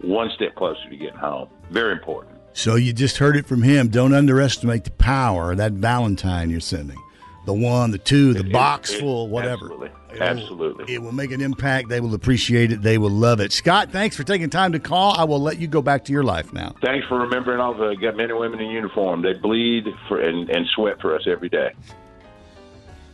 one 0.02 0.30
step 0.36 0.56
closer 0.56 0.90
to 0.90 0.96
getting 0.96 1.18
home. 1.18 1.50
Very 1.70 1.92
important. 1.94 2.36
So 2.54 2.76
you 2.76 2.94
just 2.94 3.18
heard 3.18 3.36
it 3.38 3.46
from 3.46 3.62
him. 3.64 3.90
Don't 3.90 4.14
underestimate 4.14 4.84
the 4.84 4.92
power 4.92 5.52
of 5.52 5.58
that 5.58 5.74
Valentine 5.74 6.50
you're 6.50 6.60
sending. 6.60 6.98
The 7.46 7.54
one, 7.54 7.92
the 7.92 7.98
two, 7.98 8.34
the 8.34 8.42
It- 8.42 8.52
box 8.52 8.92
it- 8.94 9.00
full, 9.00 9.30
whatever. 9.30 9.66
Absolutely, 9.66 9.88
It 9.88 9.94
absolutely. 10.20 10.94
It 10.94 11.02
will 11.02 11.12
make 11.12 11.32
an 11.32 11.42
impact. 11.42 11.90
They 11.90 12.00
will 12.00 12.14
appreciate 12.14 12.72
it. 12.72 12.82
They 12.82 12.98
will 12.98 13.10
love 13.10 13.40
it. 13.40 13.52
Scott, 13.52 13.92
thanks 13.92 14.16
for 14.16 14.24
taking 14.24 14.50
time 14.50 14.72
to 14.72 14.80
call. 14.80 15.14
I 15.18 15.24
will 15.24 15.40
let 15.40 15.60
you 15.60 15.68
go 15.68 15.82
back 15.82 16.06
to 16.06 16.12
your 16.12 16.24
life 16.24 16.54
now. 16.54 16.76
Thanks 16.82 17.08
for 17.08 17.20
remembering 17.20 17.60
all 17.60 17.74
the 17.74 17.96
men 18.16 18.30
and 18.30 18.40
women 18.40 18.60
in 18.60 18.70
uniform. 18.72 19.22
They 19.22 19.34
bleed 19.34 19.86
for 20.08 20.20
and, 20.22 20.50
and 20.50 20.66
sweat 20.76 21.00
for 21.02 21.16
us 21.16 21.24
every 21.28 21.50
day. 21.50 21.74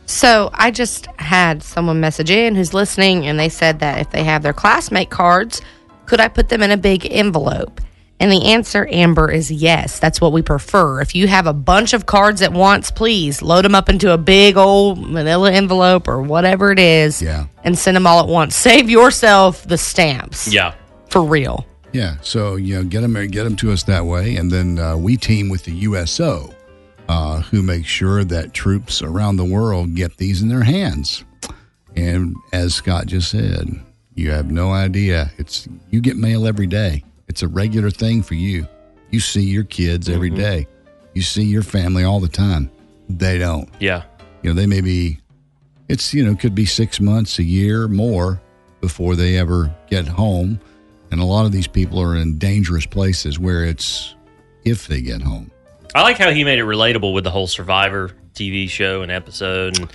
So 0.06 0.50
I 0.54 0.70
just 0.70 1.06
had 1.18 1.62
someone 1.62 2.00
message 2.00 2.30
in 2.30 2.54
who's 2.54 2.72
listening, 2.72 3.26
and 3.26 3.40
they 3.40 3.48
said 3.48 3.80
that 3.80 3.98
if 3.98 4.10
they 4.10 4.22
have 4.22 4.42
their 4.42 4.52
classmate 4.52 5.10
cards, 5.10 5.60
Could 6.06 6.20
I 6.20 6.28
put 6.28 6.48
them 6.48 6.62
in 6.62 6.70
a 6.70 6.76
big 6.76 7.06
envelope? 7.10 7.80
And 8.18 8.32
the 8.32 8.46
answer, 8.46 8.88
Amber, 8.90 9.30
is 9.30 9.50
yes. 9.52 9.98
That's 9.98 10.20
what 10.22 10.32
we 10.32 10.40
prefer. 10.40 11.02
If 11.02 11.14
you 11.14 11.28
have 11.28 11.46
a 11.46 11.52
bunch 11.52 11.92
of 11.92 12.06
cards 12.06 12.40
at 12.40 12.52
once, 12.52 12.90
please 12.90 13.42
load 13.42 13.64
them 13.64 13.74
up 13.74 13.90
into 13.90 14.12
a 14.12 14.16
big 14.18 14.56
old 14.56 14.98
manila 15.06 15.52
envelope 15.52 16.08
or 16.08 16.22
whatever 16.22 16.72
it 16.72 16.78
is 16.78 17.20
Yeah. 17.20 17.46
and 17.62 17.78
send 17.78 17.94
them 17.94 18.06
all 18.06 18.20
at 18.20 18.28
once. 18.28 18.56
Save 18.56 18.88
yourself 18.88 19.66
the 19.68 19.76
stamps. 19.76 20.48
Yeah. 20.52 20.72
For 21.10 21.22
real. 21.22 21.66
Yeah, 21.92 22.16
so 22.20 22.56
you 22.56 22.76
know, 22.76 22.84
get 22.84 23.00
them 23.02 23.14
get 23.28 23.44
them 23.44 23.56
to 23.56 23.70
us 23.72 23.82
that 23.84 24.04
way, 24.04 24.36
and 24.36 24.50
then 24.50 24.78
uh, 24.78 24.96
we 24.98 25.16
team 25.16 25.48
with 25.48 25.64
the 25.64 25.72
USO, 25.72 26.52
uh, 27.08 27.40
who 27.42 27.62
make 27.62 27.86
sure 27.86 28.22
that 28.24 28.52
troops 28.52 29.00
around 29.00 29.36
the 29.36 29.44
world 29.44 29.94
get 29.94 30.16
these 30.18 30.42
in 30.42 30.48
their 30.48 30.64
hands. 30.64 31.24
And 31.94 32.34
as 32.52 32.74
Scott 32.74 33.06
just 33.06 33.30
said, 33.30 33.68
you 34.14 34.30
have 34.30 34.50
no 34.50 34.72
idea. 34.72 35.30
It's 35.38 35.68
you 35.90 36.00
get 36.02 36.16
mail 36.18 36.46
every 36.46 36.66
day. 36.66 37.02
It's 37.28 37.42
a 37.42 37.48
regular 37.48 37.90
thing 37.90 38.22
for 38.22 38.34
you. 38.34 38.66
You 39.10 39.20
see 39.20 39.42
your 39.42 39.64
kids 39.64 40.08
every 40.08 40.30
Mhm. 40.30 40.36
day. 40.36 40.66
You 41.14 41.22
see 41.22 41.44
your 41.44 41.62
family 41.62 42.04
all 42.04 42.20
the 42.20 42.28
time. 42.28 42.70
They 43.08 43.38
don't. 43.38 43.68
Yeah. 43.80 44.02
You 44.42 44.50
know, 44.50 44.54
they 44.54 44.66
may 44.66 44.80
be. 44.80 45.18
It's 45.88 46.12
you 46.12 46.24
know 46.24 46.34
could 46.34 46.54
be 46.54 46.66
six 46.66 47.00
months, 47.00 47.38
a 47.38 47.44
year, 47.44 47.86
more 47.88 48.40
before 48.80 49.14
they 49.16 49.36
ever 49.36 49.72
get 49.90 50.06
home. 50.08 50.58
And 51.12 51.20
a 51.20 51.24
lot 51.24 51.46
of 51.46 51.52
these 51.52 51.68
people 51.68 52.00
are 52.00 52.16
in 52.16 52.38
dangerous 52.38 52.84
places 52.86 53.38
where 53.38 53.64
it's 53.64 54.14
if 54.64 54.88
they 54.88 55.00
get 55.00 55.22
home. 55.22 55.50
I 55.94 56.02
like 56.02 56.18
how 56.18 56.30
he 56.32 56.42
made 56.44 56.58
it 56.58 56.64
relatable 56.64 57.14
with 57.14 57.22
the 57.24 57.30
whole 57.30 57.46
Survivor 57.46 58.10
TV 58.34 58.68
show 58.68 59.02
and 59.02 59.10
episode, 59.12 59.78
and, 59.78 59.88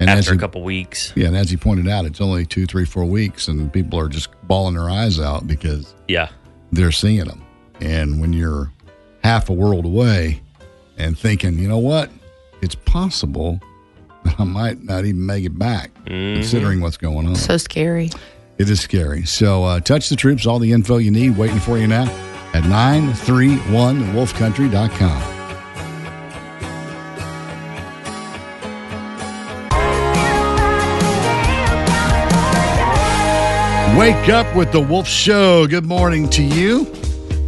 And 0.00 0.10
after 0.10 0.30
a 0.30 0.34
he- 0.34 0.40
couple 0.40 0.62
weeks, 0.64 1.12
Yeah, 1.14 1.26
and 1.26 1.36
as 1.36 1.50
he 1.50 1.56
pointed 1.58 1.86
out, 1.88 2.06
it's 2.06 2.20
only 2.22 2.46
two, 2.46 2.64
three, 2.66 2.86
four 2.86 3.04
weeks, 3.04 3.46
and 3.46 3.70
people 3.72 3.98
are 4.00 4.08
just 4.08 4.28
bawling 4.48 4.74
their 4.74 4.88
eyes 4.88 5.20
out 5.20 5.46
because 5.46 5.94
yeah, 6.08 6.30
they're 6.74 6.92
seeing 6.92 7.24
them. 7.24 7.44
And 7.80 8.20
when 8.20 8.32
you're 8.32 8.70
half 9.22 9.48
a 9.48 9.52
world 9.52 9.84
away 9.84 10.40
and 10.96 11.18
thinking, 11.18 11.58
you 11.58 11.68
know 11.68 11.78
what, 11.78 12.10
it's 12.62 12.74
possible 12.74 13.60
that 14.24 14.38
I 14.38 14.44
might 14.44 14.82
not 14.82 15.04
even 15.04 15.26
make 15.26 15.44
it 15.44 15.58
back, 15.58 15.90
considering 16.06 16.80
what's 16.80 16.96
going 16.96 17.26
on. 17.26 17.36
So 17.36 17.56
scary. 17.56 18.10
It 18.58 18.70
is 18.70 18.80
scary. 18.80 19.24
So, 19.24 19.64
uh, 19.64 19.80
touch 19.80 20.08
the 20.08 20.16
troops, 20.16 20.46
all 20.46 20.60
the 20.60 20.72
info 20.72 20.98
you 20.98 21.10
need 21.10 21.36
waiting 21.36 21.58
for 21.58 21.76
you 21.76 21.88
now 21.88 22.04
at 22.54 22.62
931wolfcountry.com. 22.64 25.33
Wake 33.98 34.28
up 34.28 34.56
with 34.56 34.72
the 34.72 34.80
Wolf 34.80 35.06
Show. 35.06 35.68
Good 35.68 35.86
morning 35.86 36.28
to 36.30 36.42
you. 36.42 36.84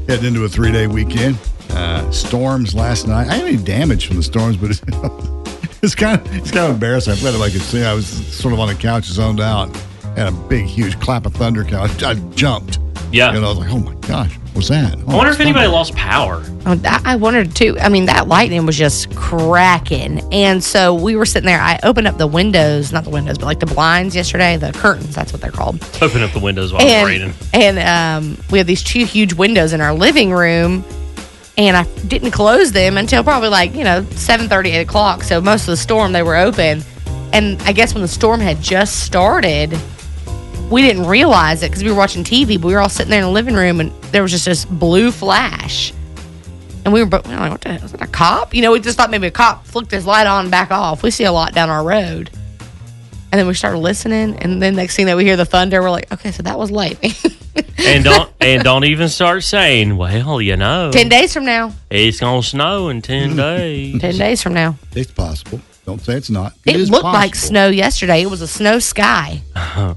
Heading 0.07 0.27
into 0.27 0.45
a 0.45 0.49
three 0.49 0.71
day 0.71 0.87
weekend. 0.87 1.37
Uh, 1.71 2.09
storms 2.13 2.73
last 2.73 3.09
night. 3.09 3.29
I 3.29 3.35
have 3.35 3.47
any 3.49 3.57
damage 3.57 4.07
from 4.07 4.17
the 4.17 4.23
storms, 4.23 4.57
but 4.57 4.71
it's, 4.71 4.81
it's 5.83 5.97
kind 5.97 6.21
of 6.21 6.37
it's 6.37 6.53
kind 6.53 6.67
of 6.67 6.75
embarrassing. 6.75 7.15
I 7.15 7.17
felt 7.17 7.37
like 7.41 7.51
I 7.51 7.53
could 7.53 7.63
see. 7.63 7.83
I 7.85 7.93
was 7.95 8.07
sort 8.07 8.55
of 8.55 8.61
on 8.61 8.69
the 8.69 8.77
couch, 8.77 9.07
zoned 9.07 9.41
out, 9.41 9.77
and 10.17 10.29
a 10.29 10.41
big, 10.49 10.67
huge 10.67 11.01
clap 11.01 11.27
of 11.27 11.35
thunder. 11.35 11.65
Couch. 11.65 12.05
I 12.05 12.15
jumped. 12.37 12.79
Yeah. 13.13 13.35
And 13.35 13.45
I 13.45 13.49
was 13.49 13.59
like, 13.59 13.71
oh 13.71 13.79
my 13.79 13.95
gosh, 14.07 14.37
what's 14.53 14.69
that? 14.69 14.99
I 14.99 15.17
wonder 15.17 15.31
if 15.33 15.41
anybody 15.41 15.69
lost 15.69 15.95
power. 15.95 16.43
Oh, 16.67 16.75
that, 16.77 17.03
I 17.05 17.17
wondered 17.17 17.55
too. 17.55 17.77
I 17.81 17.89
mean, 17.89 18.07
that 18.07 18.29
lightning 18.29 18.67
was 18.67 18.77
just 18.77 19.15
cracking. 19.15 20.21
And 20.33 20.63
so 20.63 20.95
we 20.95 21.17
were 21.17 21.27
sitting 21.27 21.47
there. 21.47 21.61
I 21.61 21.79
opened 21.83 22.09
up 22.09 22.19
the 22.19 22.27
windows, 22.27 22.93
not 22.93 23.05
the 23.05 23.11
windows, 23.11 23.39
but 23.39 23.47
like 23.47 23.61
the 23.61 23.67
blinds 23.67 24.17
yesterday, 24.17 24.57
the 24.57 24.73
curtains, 24.73 25.15
that's 25.15 25.33
what 25.33 25.41
they're 25.41 25.51
called. 25.51 25.77
Open 26.03 26.23
up 26.23 26.33
the 26.33 26.41
windows 26.41 26.73
while 26.73 26.83
it's 26.83 26.91
and 26.91 27.07
raining. 27.07 27.35
and 27.53 27.79
um, 27.79 28.45
we 28.51 28.59
have 28.59 28.67
these 28.67 28.83
two 28.83 29.05
huge 29.05 29.33
windows 29.35 29.73
in 29.73 29.81
our 29.81 29.95
living 29.95 30.33
room. 30.33 30.85
And 31.59 31.75
I 31.75 31.85
didn't 32.07 32.33
close 32.33 32.73
them 32.73 32.99
until 32.99 33.25
probably 33.25 33.49
like, 33.49 33.75
you 33.75 33.83
know, 33.85 34.05
7 34.11 34.53
8 34.53 34.81
o'clock. 34.81 35.23
So 35.23 35.41
most 35.41 35.63
of 35.63 35.69
the 35.69 35.77
storm, 35.79 36.13
they 36.13 36.23
were 36.23 36.37
open. 36.37 36.83
And 37.33 37.61
I 37.63 37.73
guess 37.73 37.95
when 37.95 38.03
the 38.03 38.09
storm 38.09 38.41
had 38.41 38.61
just 38.61 39.05
started, 39.05 39.79
we 40.71 40.83
didn't 40.83 41.07
realize 41.07 41.63
it 41.63 41.71
because 41.71 41.85
we 41.85 41.91
were 41.91 41.97
watching 41.97 42.25
TV, 42.25 42.61
but 42.61 42.67
we 42.67 42.75
were 42.75 42.81
all 42.81 42.89
sitting 42.89 43.11
there 43.11 43.21
in 43.21 43.27
the 43.27 43.31
living 43.33 43.55
room 43.55 43.81
and 43.81 43.93
there 44.13 44.23
was 44.23 44.33
just 44.33 44.45
this 44.45 44.65
blue 44.65 45.11
flash. 45.11 45.93
And 46.85 46.93
we 46.93 47.03
were, 47.03 47.09
both, 47.09 47.27
we 47.27 47.35
were 47.35 47.41
like, 47.41 47.53
what 47.53 47.61
the 47.61 47.73
hell? 47.73 47.85
Is 47.85 47.93
that 47.93 48.03
a 48.03 48.07
cop? 48.07 48.55
You 48.55 48.63
know, 48.63 48.73
we 48.73 48.81
just 48.81 48.97
thought 48.97 49.11
maybe 49.11 49.27
a 49.27 49.31
cop 49.31 49.67
flicked 49.67 49.91
his 49.91 50.07
light 50.07 50.27
on 50.27 50.45
and 50.45 50.51
back 50.51 50.71
off. 50.71 51.03
We 51.03 51.11
see 51.11 51.25
a 51.25 51.33
lot 51.33 51.53
down 51.53 51.69
our 51.69 51.85
road. 51.85 52.31
And 53.33 53.41
then 53.41 53.47
we 53.49 53.55
started 53.55 53.79
listening. 53.79 54.37
And 54.37 54.63
then 54.63 54.77
next 54.77 54.97
thing 54.97 55.07
that 55.07 55.17
we 55.17 55.25
hear 55.25 55.37
the 55.37 55.45
thunder, 55.45 55.83
we're 55.83 55.91
like, 55.91 56.13
okay, 56.13 56.31
so 56.31 56.43
that 56.45 56.59
was 56.59 56.71
lightning. 56.71 57.13
and 57.79 58.05
don't 58.05 58.31
and 58.41 58.63
don't 58.63 58.85
even 58.85 59.09
start 59.09 59.43
saying, 59.43 59.97
well, 59.97 60.41
you 60.41 60.57
know, 60.57 60.91
10 60.93 61.09
days 61.09 61.33
from 61.33 61.45
now. 61.45 61.73
it's 61.91 62.21
gonna 62.21 62.43
snow 62.43 62.89
in 62.89 63.03
ten 63.03 63.33
hmm. 63.33 63.37
days. 63.37 64.01
10 64.01 64.17
days 64.17 64.43
from 64.43 64.55
now. 64.55 64.77
It's 64.95 65.11
possible. 65.11 65.61
Don't 65.85 66.01
say 66.01 66.17
it's 66.17 66.31
not. 66.31 66.55
It, 66.65 66.77
is 66.77 66.91
looked 66.91 67.05
like 67.05 67.35
snow 67.35 67.69
yesterday. 67.69 68.23
It 68.23 68.31
was 68.31 68.43
a 68.43 68.49
snow 68.49 68.79
sky. 68.79 69.43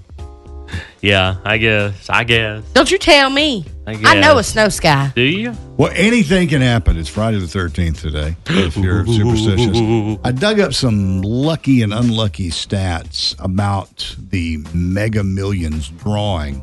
yeah, 1.02 1.38
I 1.44 1.58
guess. 1.58 2.10
I 2.10 2.24
guess. 2.24 2.64
Don't 2.74 2.92
you 2.92 2.98
tell 2.98 3.30
me. 3.30 3.66
I, 3.88 4.00
I 4.04 4.20
know 4.20 4.38
a 4.38 4.44
snow 4.44 4.70
sky. 4.70 5.12
Do 5.16 5.22
you? 5.22 5.54
Well, 5.78 5.92
anything 5.96 6.48
can 6.48 6.62
happen. 6.62 6.98
It's 6.98 7.10
Friday 7.10 7.40
the 7.40 7.46
13th 7.46 8.02
today, 8.02 8.36
if 8.48 8.78
you're 8.78 9.06
superstitious. 9.08 10.20
I 10.24 10.32
dug 10.32 10.60
up 10.60 10.74
some 10.74 11.22
lucky 11.22 11.82
and 11.82 11.94
unlucky 11.94 12.50
stats 12.50 13.36
about 13.44 14.16
the 14.30 14.58
Mega 14.74 15.24
Millions 15.24 15.90
drawing, 15.90 16.62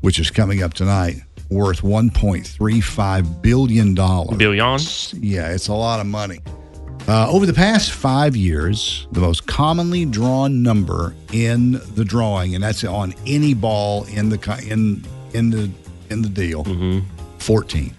which 0.00 0.18
is 0.18 0.30
coming 0.30 0.62
up 0.62 0.74
tonight, 0.74 1.22
worth 1.48 1.82
$1.35 1.82 3.42
billion. 3.42 3.94
Billion? 3.94 4.80
Yeah, 5.22 5.52
it's 5.52 5.68
a 5.68 5.74
lot 5.74 6.00
of 6.00 6.06
money. 6.06 6.40
Uh, 7.10 7.28
over 7.28 7.44
the 7.44 7.52
past 7.52 7.90
five 7.90 8.36
years, 8.36 9.08
the 9.10 9.18
most 9.18 9.44
commonly 9.48 10.04
drawn 10.04 10.62
number 10.62 11.12
in 11.32 11.72
the 11.96 12.04
drawing, 12.04 12.54
and 12.54 12.62
that's 12.62 12.84
on 12.84 13.12
any 13.26 13.52
ball 13.52 14.04
in 14.04 14.28
the 14.28 14.38
in 14.68 15.04
in 15.34 15.50
the 15.50 15.68
in 16.08 16.22
the 16.22 16.28
deal, 16.28 16.62
14. 17.38 17.92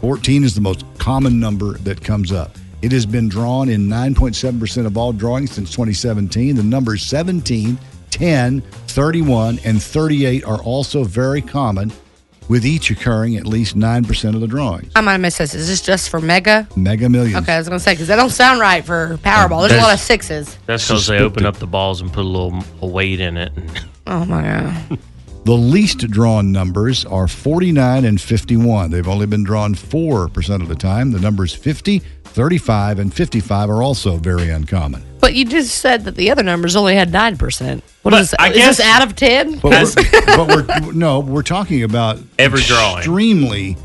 14 0.00 0.44
is 0.44 0.54
the 0.54 0.60
most 0.60 0.84
common 0.96 1.40
number 1.40 1.76
that 1.78 2.00
comes 2.04 2.30
up. 2.30 2.56
It 2.82 2.92
has 2.92 3.04
been 3.04 3.28
drawn 3.28 3.68
in 3.68 3.88
9.7% 3.88 4.86
of 4.86 4.96
all 4.96 5.12
drawings 5.12 5.50
since 5.50 5.72
2017. 5.72 6.54
The 6.54 6.62
numbers 6.62 7.02
17, 7.02 7.76
10, 8.10 8.60
31, 8.60 9.58
and 9.64 9.82
38 9.82 10.44
are 10.44 10.62
also 10.62 11.02
very 11.02 11.42
common, 11.42 11.90
with 12.48 12.64
each 12.64 12.90
occurring 12.90 13.36
at 13.36 13.46
least 13.46 13.76
9% 13.76 14.34
of 14.34 14.40
the 14.40 14.46
drawings. 14.46 14.92
I 14.94 15.00
might 15.00 15.12
have 15.12 15.20
missed 15.20 15.38
this. 15.38 15.54
Is 15.54 15.68
this 15.68 15.80
just 15.80 16.08
for 16.10 16.20
mega? 16.20 16.68
Mega 16.76 17.08
Millions. 17.08 17.36
Okay, 17.42 17.54
I 17.54 17.58
was 17.58 17.68
going 17.68 17.78
to 17.78 17.82
say, 17.84 17.92
because 17.92 18.08
that 18.08 18.16
don't 18.16 18.30
sound 18.30 18.60
right 18.60 18.84
for 18.84 19.18
Powerball. 19.22 19.68
There's 19.68 19.80
a 19.80 19.84
lot 19.84 19.94
of 19.94 20.00
sixes. 20.00 20.56
That's 20.66 20.86
because 20.86 21.06
they 21.06 21.18
open 21.18 21.44
up 21.46 21.56
the 21.56 21.66
balls 21.66 22.00
and 22.00 22.12
put 22.12 22.24
a 22.24 22.28
little 22.28 22.62
weight 22.80 23.20
in 23.20 23.36
it. 23.36 23.52
Oh, 24.08 24.24
my 24.24 24.40
God. 24.40 24.98
The 25.46 25.52
least 25.52 25.98
drawn 26.10 26.52
numbers 26.52 27.04
are 27.04 27.26
49 27.26 28.04
and 28.04 28.20
51. 28.20 28.92
They've 28.92 29.08
only 29.08 29.26
been 29.26 29.42
drawn 29.42 29.74
4% 29.74 30.62
of 30.62 30.68
the 30.68 30.76
time. 30.76 31.10
The 31.10 31.18
numbers 31.18 31.52
50, 31.52 32.02
35, 32.36 32.98
and 32.98 33.12
55 33.14 33.70
are 33.70 33.82
also 33.82 34.18
very 34.18 34.50
uncommon. 34.50 35.02
But 35.20 35.32
you 35.34 35.46
just 35.46 35.74
said 35.76 36.04
that 36.04 36.16
the 36.16 36.30
other 36.30 36.42
numbers 36.42 36.76
only 36.76 36.94
had 36.94 37.10
9%. 37.10 37.80
What 38.02 38.10
But 38.10 38.20
is, 38.20 38.34
I 38.38 38.48
is 38.50 38.54
this 38.56 38.76
guess- 38.76 38.80
out 38.80 39.02
of 39.02 39.16
10? 39.16 39.58
But 39.60 39.70
we're, 39.72 40.62
but 40.66 40.82
we're 40.86 40.92
no, 40.92 41.20
we're 41.20 41.42
talking 41.42 41.82
about 41.82 42.18
Every 42.38 42.60
drawing. 42.60 42.98
extremely 42.98 43.78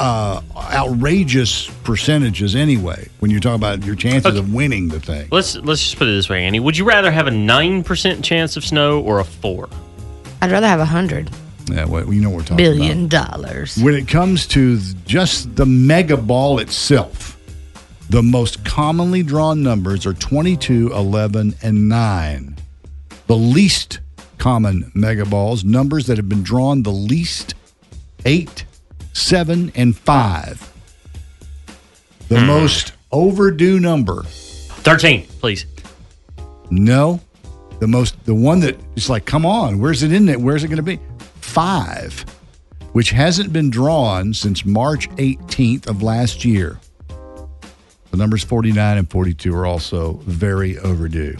uh, 0.00 0.40
outrageous 0.56 1.68
percentages 1.84 2.56
anyway. 2.56 3.08
When 3.20 3.30
you 3.30 3.38
talk 3.38 3.54
about 3.54 3.84
your 3.84 3.94
chances 3.94 4.36
of 4.36 4.52
winning 4.52 4.88
the 4.88 4.98
thing, 5.00 5.28
Let's 5.30 5.54
let's 5.56 5.80
just 5.82 5.96
put 5.96 6.08
it 6.08 6.12
this 6.12 6.28
way, 6.28 6.44
Andy. 6.44 6.58
Would 6.60 6.76
you 6.76 6.84
rather 6.84 7.10
have 7.12 7.28
a 7.28 7.30
nine 7.30 7.82
percent 7.84 8.24
chance 8.24 8.56
of 8.56 8.64
snow 8.64 9.00
or 9.00 9.20
a 9.20 9.24
four? 9.24 9.68
I'd 10.42 10.50
rather 10.50 10.66
have 10.68 10.80
a 10.80 10.90
100 10.90 11.30
yeah, 11.68 11.84
well, 11.84 12.12
you 12.12 12.20
know 12.20 12.28
what 12.30 12.36
we're 12.36 12.42
talking 12.42 12.56
billion 12.58 13.06
about. 13.06 13.30
dollars. 13.40 13.76
When 13.78 13.94
it 13.94 14.06
comes 14.06 14.46
to 14.48 14.78
just 15.06 15.56
the 15.56 15.66
mega 15.66 16.16
ball 16.16 16.60
itself, 16.60 17.25
the 18.08 18.22
most 18.22 18.64
commonly 18.64 19.22
drawn 19.22 19.62
numbers 19.62 20.06
are 20.06 20.14
22, 20.14 20.92
11, 20.92 21.54
and 21.62 21.88
9. 21.88 22.56
The 23.26 23.36
least 23.36 24.00
common 24.38 24.90
mega 24.94 25.24
balls, 25.24 25.64
numbers 25.64 26.06
that 26.06 26.16
have 26.16 26.28
been 26.28 26.42
drawn 26.42 26.82
the 26.82 26.92
least, 26.92 27.54
8, 28.24 28.64
7, 29.12 29.72
and 29.74 29.96
5. 29.96 30.72
The 32.28 32.40
hmm. 32.40 32.46
most 32.46 32.92
overdue 33.10 33.80
number, 33.80 34.22
Thirteen, 34.24 35.26
please. 35.40 35.66
no. 36.70 37.20
The 37.80 37.86
most, 37.86 38.24
the 38.24 38.34
one 38.34 38.60
that 38.60 38.78
is 38.94 39.10
like, 39.10 39.26
come 39.26 39.44
on, 39.44 39.78
where's 39.78 40.02
it 40.02 40.10
in 40.10 40.24
there? 40.24 40.38
Where's 40.38 40.64
it 40.64 40.68
going 40.68 40.76
to 40.78 40.82
be? 40.82 40.98
5 41.40 42.24
which 42.96 43.10
hasn't 43.10 43.52
been 43.52 43.68
drawn 43.68 44.32
since 44.32 44.64
March 44.64 45.06
18th 45.16 45.86
of 45.86 46.02
last 46.02 46.46
year. 46.46 46.80
The 48.10 48.16
numbers 48.16 48.44
49 48.44 48.98
and 48.98 49.10
42 49.10 49.54
are 49.54 49.66
also 49.66 50.14
very 50.24 50.78
overdue. 50.78 51.36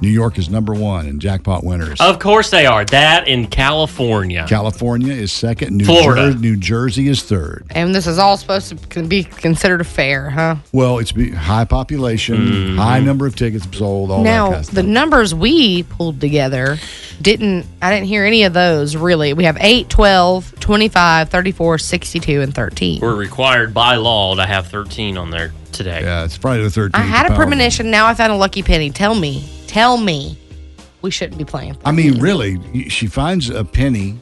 New 0.00 0.08
York 0.08 0.36
is 0.36 0.48
number 0.50 0.74
one 0.74 1.06
in 1.06 1.20
jackpot 1.20 1.62
winners. 1.62 2.00
Of 2.00 2.18
course 2.18 2.50
they 2.50 2.66
are. 2.66 2.84
That 2.86 3.28
in 3.28 3.46
California. 3.46 4.44
California 4.48 5.12
is 5.12 5.30
second. 5.30 5.76
New 5.76 5.84
Florida. 5.84 6.32
Jer- 6.32 6.38
New 6.40 6.56
Jersey 6.56 7.06
is 7.06 7.22
third. 7.22 7.66
And 7.70 7.94
this 7.94 8.08
is 8.08 8.18
all 8.18 8.36
supposed 8.36 8.90
to 8.90 9.02
be 9.04 9.22
considered 9.22 9.86
fair, 9.86 10.28
huh? 10.28 10.56
Well, 10.72 10.98
it's 10.98 11.12
be- 11.12 11.30
high 11.30 11.66
population, 11.66 12.36
Mm-hmm. 12.36 12.78
high 12.78 12.98
number 12.98 13.26
of 13.28 13.36
tickets 13.36 13.64
sold, 13.78 14.10
all 14.10 14.18
that 14.18 14.24
now, 14.24 14.46
kind 14.46 14.56
of 14.56 14.64
stuff. 14.64 14.74
the 14.74 14.82
numbers 14.82 15.36
we 15.36 15.84
pulled 15.84 16.20
together 16.20 16.78
didn't, 17.20 17.64
I 17.80 17.92
didn't 17.94 18.08
hear 18.08 18.24
any 18.24 18.42
of 18.42 18.52
those 18.54 18.96
really. 18.96 19.34
We 19.34 19.44
have 19.44 19.56
8, 19.60 19.88
12, 19.88 20.58
25, 20.58 21.28
34, 21.28 21.78
62, 21.78 22.40
and 22.40 22.52
13. 22.52 23.00
We're 23.00 23.14
required 23.14 23.72
by 23.72 23.94
law 23.94 24.34
to 24.34 24.44
have 24.44 24.66
13 24.66 25.16
on 25.16 25.30
there 25.30 25.52
today. 25.72 26.02
Yeah, 26.02 26.24
it's 26.24 26.36
Friday 26.36 26.62
the 26.62 26.68
13th. 26.68 26.90
I 26.94 27.00
had 27.00 27.30
a 27.30 27.34
premonition. 27.34 27.90
Now 27.90 28.06
I 28.06 28.14
found 28.14 28.32
a 28.32 28.36
lucky 28.36 28.62
penny. 28.62 28.90
Tell 28.90 29.14
me, 29.14 29.48
tell 29.66 29.96
me, 29.96 30.38
we 31.02 31.10
shouldn't 31.10 31.38
be 31.38 31.44
playing. 31.44 31.76
I 31.84 31.92
mean, 31.92 32.20
really, 32.20 32.88
she 32.88 33.06
finds 33.06 33.50
a 33.50 33.64
penny 33.64 34.18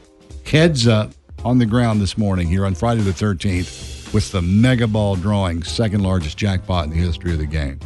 heads 0.46 0.86
up 0.86 1.12
on 1.44 1.58
the 1.58 1.66
ground 1.66 2.00
this 2.00 2.18
morning 2.18 2.48
here 2.48 2.66
on 2.66 2.74
Friday 2.74 3.02
the 3.02 3.12
13th 3.12 4.12
with 4.12 4.30
the 4.32 4.42
mega 4.42 4.86
ball 4.86 5.16
drawing, 5.16 5.62
second 5.62 6.02
largest 6.02 6.36
jackpot 6.36 6.84
in 6.84 6.90
the 6.90 6.96
history 6.96 7.32
of 7.32 7.38
the 7.38 7.46
game. 7.46 7.78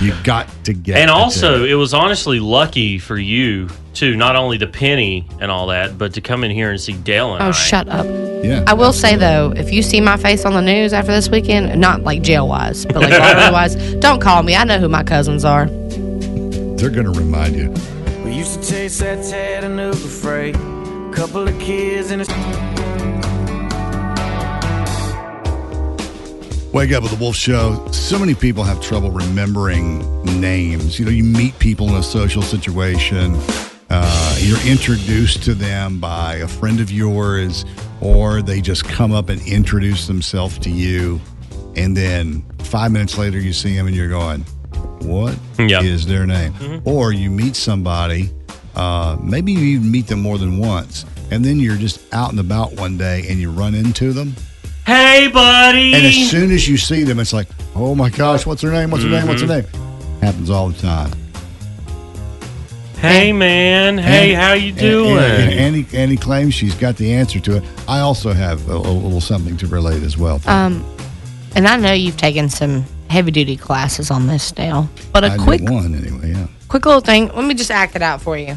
You 0.00 0.12
got 0.24 0.48
to 0.64 0.74
get 0.74 0.98
And 0.98 1.10
also, 1.10 1.54
ticket. 1.54 1.70
it 1.70 1.74
was 1.76 1.94
honestly 1.94 2.38
lucky 2.38 2.98
for 2.98 3.16
you 3.16 3.68
too. 3.94 4.14
Not 4.14 4.36
only 4.36 4.58
the 4.58 4.66
penny 4.66 5.26
and 5.40 5.50
all 5.50 5.68
that, 5.68 5.96
but 5.96 6.12
to 6.14 6.20
come 6.20 6.44
in 6.44 6.50
here 6.50 6.70
and 6.70 6.78
see 6.80 6.92
Dale 6.92 7.34
and 7.34 7.42
Oh, 7.42 7.48
I. 7.48 7.52
shut 7.52 7.88
up. 7.88 8.04
yeah. 8.44 8.62
I 8.66 8.74
will 8.74 8.92
say 8.92 9.16
though, 9.16 9.52
if 9.56 9.72
you 9.72 9.82
see 9.82 10.00
my 10.02 10.18
face 10.18 10.44
on 10.44 10.52
the 10.52 10.60
news 10.60 10.92
after 10.92 11.12
this 11.12 11.30
weekend, 11.30 11.80
not 11.80 12.02
like 12.02 12.20
jail 12.22 12.46
wise, 12.46 12.84
but 12.84 12.96
like 12.96 13.10
lottery 13.18 13.50
wise, 13.52 13.74
don't 13.94 14.20
call 14.20 14.42
me. 14.42 14.54
I 14.54 14.64
know 14.64 14.78
who 14.78 14.88
my 14.88 15.02
cousins 15.02 15.44
are. 15.46 15.64
They're 15.66 16.90
going 16.90 17.10
to 17.10 17.18
remind 17.18 17.56
you. 17.56 17.72
We 18.22 18.32
used 18.34 18.62
to 18.62 18.68
chase 18.70 18.98
that 18.98 19.24
Chattanooga 19.30 19.96
freight. 19.96 20.56
Couple 21.14 21.48
of 21.48 21.58
kids 21.58 22.10
in 22.10 22.20
a 22.20 22.24
Wake 26.76 26.92
up 26.92 27.02
with 27.02 27.12
the 27.12 27.18
Wolf 27.18 27.36
Show. 27.36 27.88
So 27.90 28.18
many 28.18 28.34
people 28.34 28.62
have 28.62 28.82
trouble 28.82 29.10
remembering 29.10 30.22
names. 30.42 30.98
You 30.98 31.06
know, 31.06 31.10
you 31.10 31.24
meet 31.24 31.58
people 31.58 31.88
in 31.88 31.94
a 31.94 32.02
social 32.02 32.42
situation, 32.42 33.34
uh, 33.88 34.36
you're 34.40 34.60
introduced 34.66 35.42
to 35.44 35.54
them 35.54 35.98
by 35.98 36.34
a 36.34 36.46
friend 36.46 36.78
of 36.78 36.90
yours, 36.92 37.64
or 38.02 38.42
they 38.42 38.60
just 38.60 38.84
come 38.84 39.10
up 39.10 39.30
and 39.30 39.40
introduce 39.48 40.06
themselves 40.06 40.58
to 40.58 40.70
you. 40.70 41.18
And 41.76 41.96
then 41.96 42.44
five 42.58 42.92
minutes 42.92 43.16
later, 43.16 43.40
you 43.40 43.54
see 43.54 43.74
them 43.74 43.86
and 43.86 43.96
you're 43.96 44.10
going, 44.10 44.42
What 45.00 45.34
is 45.58 45.70
Yep. 45.70 46.08
their 46.08 46.26
name? 46.26 46.82
Or 46.84 47.10
you 47.10 47.30
meet 47.30 47.56
somebody, 47.56 48.28
uh, 48.74 49.16
maybe 49.22 49.52
you 49.52 49.60
even 49.60 49.90
meet 49.90 50.08
them 50.08 50.20
more 50.20 50.36
than 50.36 50.58
once, 50.58 51.06
and 51.30 51.42
then 51.42 51.58
you're 51.58 51.78
just 51.78 52.00
out 52.12 52.32
and 52.32 52.38
about 52.38 52.74
one 52.74 52.98
day 52.98 53.24
and 53.30 53.40
you 53.40 53.50
run 53.50 53.74
into 53.74 54.12
them. 54.12 54.36
Hey, 54.86 55.28
buddy. 55.28 55.94
And 55.94 56.06
as 56.06 56.30
soon 56.30 56.52
as 56.52 56.68
you 56.68 56.76
see 56.76 57.02
them, 57.02 57.18
it's 57.18 57.32
like, 57.32 57.48
oh 57.74 57.94
my 57.96 58.08
gosh, 58.08 58.46
what's 58.46 58.62
her 58.62 58.70
name? 58.70 58.90
What's 58.90 59.02
her 59.02 59.10
name? 59.10 59.26
What's 59.26 59.40
her 59.42 59.48
name? 59.48 59.64
Happens 60.22 60.48
all 60.48 60.68
the 60.68 60.80
time. 60.80 61.10
hey, 62.98 63.32
man. 63.32 63.98
Hey, 63.98 64.32
how 64.32 64.52
you 64.52 64.70
doing? 64.72 65.18
And, 65.18 65.50
and 65.52 65.52
Annie, 65.60 65.86
Annie 65.92 66.16
claims 66.16 66.54
she's 66.54 66.74
got 66.76 66.96
the 66.96 67.12
answer 67.12 67.40
to 67.40 67.56
it. 67.56 67.64
I 67.88 67.98
also 68.00 68.32
have 68.32 68.68
a, 68.70 68.74
a 68.74 68.78
little 68.78 69.20
something 69.20 69.56
to 69.58 69.66
relate 69.66 70.04
as 70.04 70.16
well. 70.16 70.40
Um, 70.46 70.84
and 71.56 71.66
I 71.66 71.76
know 71.76 71.92
you've 71.92 72.16
taken 72.16 72.48
some 72.48 72.84
heavy 73.10 73.32
duty 73.32 73.56
classes 73.56 74.10
on 74.12 74.28
this, 74.28 74.52
Dale. 74.52 74.88
But 75.12 75.24
a 75.24 75.28
I 75.32 75.36
quick, 75.36 75.62
one 75.62 75.94
anyway. 75.96 76.30
Yeah. 76.32 76.46
quick 76.68 76.86
little 76.86 77.00
thing. 77.00 77.26
Let 77.34 77.44
me 77.44 77.54
just 77.54 77.72
act 77.72 77.96
it 77.96 78.02
out 78.02 78.22
for 78.22 78.38
you. 78.38 78.56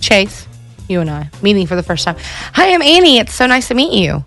Chase, 0.00 0.46
you 0.88 1.00
and 1.00 1.08
I 1.10 1.30
meeting 1.40 1.66
for 1.66 1.76
the 1.76 1.82
first 1.82 2.04
time. 2.04 2.16
Hi, 2.52 2.74
I'm 2.74 2.82
Annie. 2.82 3.18
It's 3.18 3.34
so 3.34 3.46
nice 3.46 3.68
to 3.68 3.74
meet 3.74 3.94
you. 3.94 4.22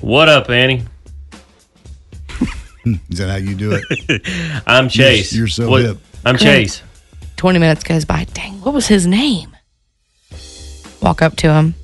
What 0.00 0.28
up, 0.28 0.48
Annie? 0.50 0.82
Is 3.10 3.18
that 3.18 3.28
how 3.28 3.36
you 3.36 3.54
do 3.54 3.72
it? 3.78 4.62
I'm 4.66 4.88
Chase. 4.88 5.32
you're 5.34 5.46
so 5.48 5.68
What- 5.68 5.82
hip. 5.82 5.98
I'm 6.24 6.36
Great. 6.36 6.44
Chase. 6.68 6.82
20 7.36 7.58
minutes 7.58 7.82
goes 7.84 8.04
by. 8.04 8.24
Dang, 8.34 8.60
what 8.62 8.74
was 8.74 8.86
his 8.86 9.06
name? 9.06 9.56
Walk 11.00 11.22
up 11.22 11.36
to 11.36 11.52
him. 11.52 11.74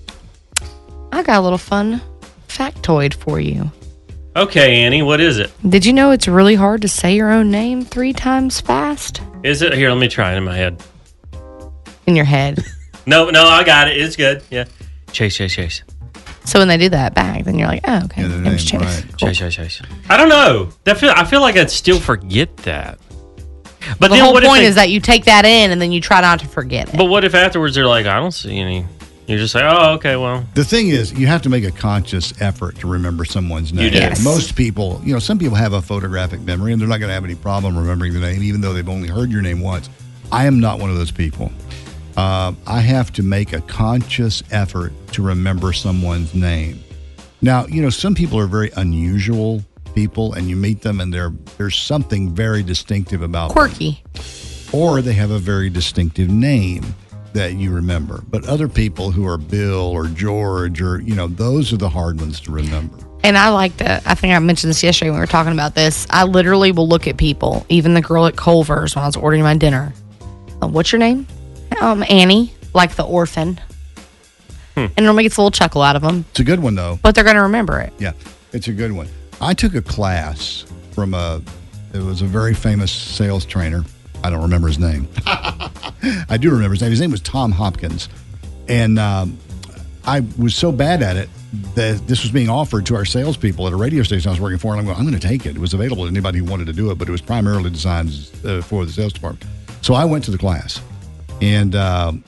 I 1.13 1.23
got 1.23 1.39
a 1.39 1.43
little 1.43 1.57
fun 1.59 2.01
factoid 2.49 3.15
for 3.15 3.41
you. 3.41 3.71
Okay, 4.35 4.83
Annie. 4.83 5.01
What 5.03 5.21
is 5.23 5.39
it? 5.39 5.51
Did 5.67 5.87
you 5.87 5.95
know 5.95 6.11
it's 6.11 6.29
really 6.29 6.55
hard 6.57 6.83
to 6.83 6.89
say 6.89 7.15
your 7.17 7.31
own 7.31 7.51
name 7.51 7.83
three 7.83 8.13
times 8.13 8.61
fast 8.61 9.23
Is 9.43 9.63
it 9.63 9.73
here? 9.73 9.89
Let 9.91 9.99
me 9.99 10.09
try 10.09 10.35
it 10.35 10.37
in 10.37 10.45
my 10.45 10.55
head. 10.57 10.83
in 12.07 12.15
your 12.17 12.27
head? 12.27 12.63
No, 13.09 13.31
no, 13.31 13.45
I 13.45 13.63
got 13.63 13.87
it. 13.87 13.97
It's 13.99 14.17
good. 14.17 14.43
Yeah. 14.51 14.65
Chase, 15.13 15.37
Chase, 15.37 15.55
Chase. 15.55 15.85
So 16.47 16.59
when 16.59 16.69
they 16.69 16.79
do 16.79 16.89
that 16.89 17.15
back, 17.15 17.45
then 17.45 17.59
you're 17.59 17.69
like, 17.69 17.83
oh, 17.87 18.05
okay. 18.05 18.23
Yeah, 18.23 18.29
the 18.29 18.39
name's 18.39 18.73
name, 18.73 18.81
Chase. 18.83 19.03
right. 19.05 19.09
Cool. 19.21 19.29
Chase, 19.29 19.39
Chase, 19.39 19.55
Chase. 19.55 19.83
I 20.09 20.17
don't 20.17 20.29
know. 20.31 20.71
That 20.85 20.97
feel, 20.99 21.11
I 21.15 21.25
feel 21.25 21.41
like 21.43 21.57
I'd 21.57 21.71
still 21.71 22.01
forget 22.01 22.57
that. 22.59 22.99
But 24.01 24.09
the 24.09 24.15
then 24.17 24.25
whole 24.25 24.33
what 24.33 24.43
if 24.43 24.49
point 24.49 24.61
they- 24.63 24.67
is 24.67 24.75
that 24.77 24.89
you 24.91 25.01
take 25.01 25.27
that 25.27 25.45
in 25.45 25.71
and 25.71 25.81
then 25.81 25.93
you 25.93 26.01
try 26.01 26.21
not 26.21 26.41
to 26.41 26.47
forget 26.49 26.89
it. 26.93 26.97
But 26.97 27.05
what 27.07 27.25
if 27.25 27.35
afterwards 27.35 27.75
they're 27.75 27.87
like, 27.87 28.07
I 28.07 28.17
don't 28.19 28.33
see 28.33 28.59
any. 28.59 28.87
You 29.29 29.39
just 29.39 29.53
say, 29.53 29.61
oh, 29.65 29.95
okay, 29.95 30.15
well, 30.15 30.47
The 30.55 30.63
thing 30.65 30.87
is, 30.89 31.13
you 31.13 31.27
have 31.27 31.43
to 31.43 31.49
make 31.49 31.65
a 31.65 31.73
conscious 31.73 32.33
effort 32.41 32.79
to 32.79 32.87
remember 32.87 33.25
someone's 33.25 33.73
name. 33.73 33.91
do. 33.91 33.99
Yes. 33.99 34.23
Most 34.25 34.55
people, 34.55 35.01
you 35.05 35.13
know, 35.13 35.19
some 35.19 35.37
people 35.37 35.57
have 35.57 35.73
a 35.73 35.83
photographic 35.83 36.41
memory 36.43 36.71
and 36.73 36.81
they're 36.81 36.89
not 36.89 37.01
going 37.01 37.09
to 37.09 37.15
have 37.15 37.25
any 37.25 37.35
problem 37.35 37.77
remembering 37.77 38.13
the 38.13 38.21
name, 38.21 38.41
even 38.45 38.61
though 38.61 38.73
they've 38.73 38.89
only 38.89 39.09
heard 39.09 39.33
your 39.33 39.43
name 39.43 39.61
once. 39.61 39.91
I 40.31 40.47
am 40.47 40.61
not 40.61 40.79
one 40.79 40.91
of 40.91 40.97
those 40.97 41.11
people. 41.11 41.51
Uh, 42.17 42.55
I 42.67 42.81
have 42.81 43.13
to 43.15 43.23
make 43.23 43.53
a 43.53 43.61
conscious 43.63 44.43
effort 44.51 44.93
to 45.13 45.23
remember 45.23 45.73
someone's 45.73 46.35
name. 46.35 46.83
Now, 47.43 47.67
you 47.67 47.83
know, 47.83 47.91
some 47.91 48.15
people 48.15 48.39
are 48.39 48.47
very 48.47 48.71
unusual 48.77 49.63
people, 49.95 50.33
and 50.33 50.49
you 50.49 50.57
meet 50.57 50.83
them, 50.83 51.01
and 51.01 51.13
they're, 51.13 51.33
there's 51.59 51.77
something 51.77 52.35
very 52.35 52.63
distinctive 52.63 53.23
about 53.23 53.49
them 53.49 53.55
Quirky. 53.55 54.03
or 54.73 55.03
they 55.03 55.13
have 55.13 55.31
a 55.31 55.39
very 55.39 55.69
distinctive 55.69 56.31
name 56.31 56.95
that 57.35 57.55
you 57.55 57.71
remember. 57.71 58.25
But 58.31 58.47
other 58.49 58.69
people 58.69 59.11
who 59.11 59.27
are 59.27 59.37
Bill 59.37 59.91
or 59.91 60.07
George 60.07 60.81
or, 60.81 61.01
you 61.03 61.15
know, 61.15 61.27
those 61.27 61.73
are 61.73 61.77
the 61.77 61.89
hard 61.89 62.19
ones 62.19 62.41
to 62.41 62.51
remember. 62.51 62.97
And 63.23 63.37
I 63.37 63.51
like 63.51 63.77
that. 63.79 64.07
I 64.07 64.15
think 64.15 64.35
I 64.35 64.39
mentioned 64.39 64.71
this 64.71 64.83
yesterday 64.83 65.11
when 65.11 65.19
we 65.19 65.23
were 65.23 65.27
talking 65.27 65.53
about 65.53 65.75
this. 65.75 66.07
I 66.11 66.25
literally 66.25 66.73
will 66.73 66.89
look 66.89 67.07
at 67.07 67.19
people, 67.19 67.67
even 67.69 67.93
the 67.93 68.01
girl 68.01 68.27
at 68.27 68.37
Culver's 68.37 68.95
when 68.95 69.03
I 69.03 69.07
was 69.07 69.17
ordering 69.17 69.43
my 69.43 69.57
dinner. 69.57 69.93
Uh, 70.63 70.69
what's 70.69 70.93
your 70.93 70.99
name? 70.99 71.27
Um, 71.81 72.05
Annie, 72.09 72.55
like 72.75 72.97
the 72.97 73.05
orphan. 73.05 73.61
Hmm. 74.75 74.87
And 74.97 75.07
normally 75.07 75.23
gets 75.25 75.37
a 75.37 75.41
little 75.41 75.51
chuckle 75.51 75.81
out 75.83 75.97
of 75.97 76.03
them, 76.03 76.25
It's 76.31 76.41
a 76.41 76.45
good 76.45 76.61
one, 76.61 76.75
though. 76.75 76.99
but 77.03 77.15
they're 77.15 77.25
going 77.25 77.37
to 77.37 77.43
remember 77.43 77.81
it. 77.81 77.93
Yeah, 77.99 78.13
it's 78.53 78.69
a 78.69 78.73
good 78.73 78.93
one. 78.93 79.09
I 79.41 79.55
took 79.55 79.75
a 79.75 79.81
class 79.83 80.67
from 80.93 81.15
a, 81.15 81.41
it 81.95 82.01
was 82.03 82.21
a 82.23 82.27
very 82.27 82.53
famous 82.55 82.93
sales 82.93 83.45
trainer. 83.47 83.85
I 84.23 84.29
don't 84.31 84.43
remember 84.43 84.69
his 84.69 84.79
name. 84.79 85.09
I 85.27 86.37
do 86.39 86.51
remember 86.51 86.75
his 86.75 86.83
name. 86.83 86.91
His 86.91 87.01
name 87.01 87.11
was 87.11 87.21
Tom 87.23 87.53
Hopkins. 87.53 88.09
And 88.69 88.99
um, 88.99 89.39
I 90.05 90.21
was 90.39 90.55
so 90.55 90.73
bad 90.73 91.03
at 91.03 91.17
it 91.17 91.31
that 91.75 92.07
this 92.07 92.23
was 92.23 92.31
being 92.33 92.51
offered 92.51 92.85
to 92.87 92.97
our 92.97 93.05
salespeople 93.07 93.67
at 93.67 93.73
a 93.73 93.77
radio 93.77 94.03
station 94.03 94.29
I 94.29 94.33
was 94.33 94.41
working 94.41 94.59
for. 94.59 94.73
And 94.73 94.81
I'm 94.81 94.87
going, 94.87 94.99
I'm 94.99 95.07
going 95.07 95.19
to 95.19 95.27
take 95.27 95.47
it. 95.47 95.57
It 95.57 95.59
was 95.59 95.73
available 95.75 96.05
to 96.05 96.11
anybody 96.11 96.39
who 96.41 96.45
wanted 96.45 96.67
to 96.67 96.73
do 96.75 96.91
it, 96.91 96.99
but 96.99 97.09
it 97.09 97.13
was 97.13 97.23
primarily 97.23 97.71
designed 97.71 98.11
uh, 98.45 98.61
for 98.63 98.85
the 98.85 98.93
sales 98.93 99.13
department. 99.15 99.51
So 99.81 99.95
I 99.95 100.05
went 100.05 100.25
to 100.25 100.31
the 100.31 100.39
class. 100.39 100.81
And, 101.41 101.75
um, 101.75 102.25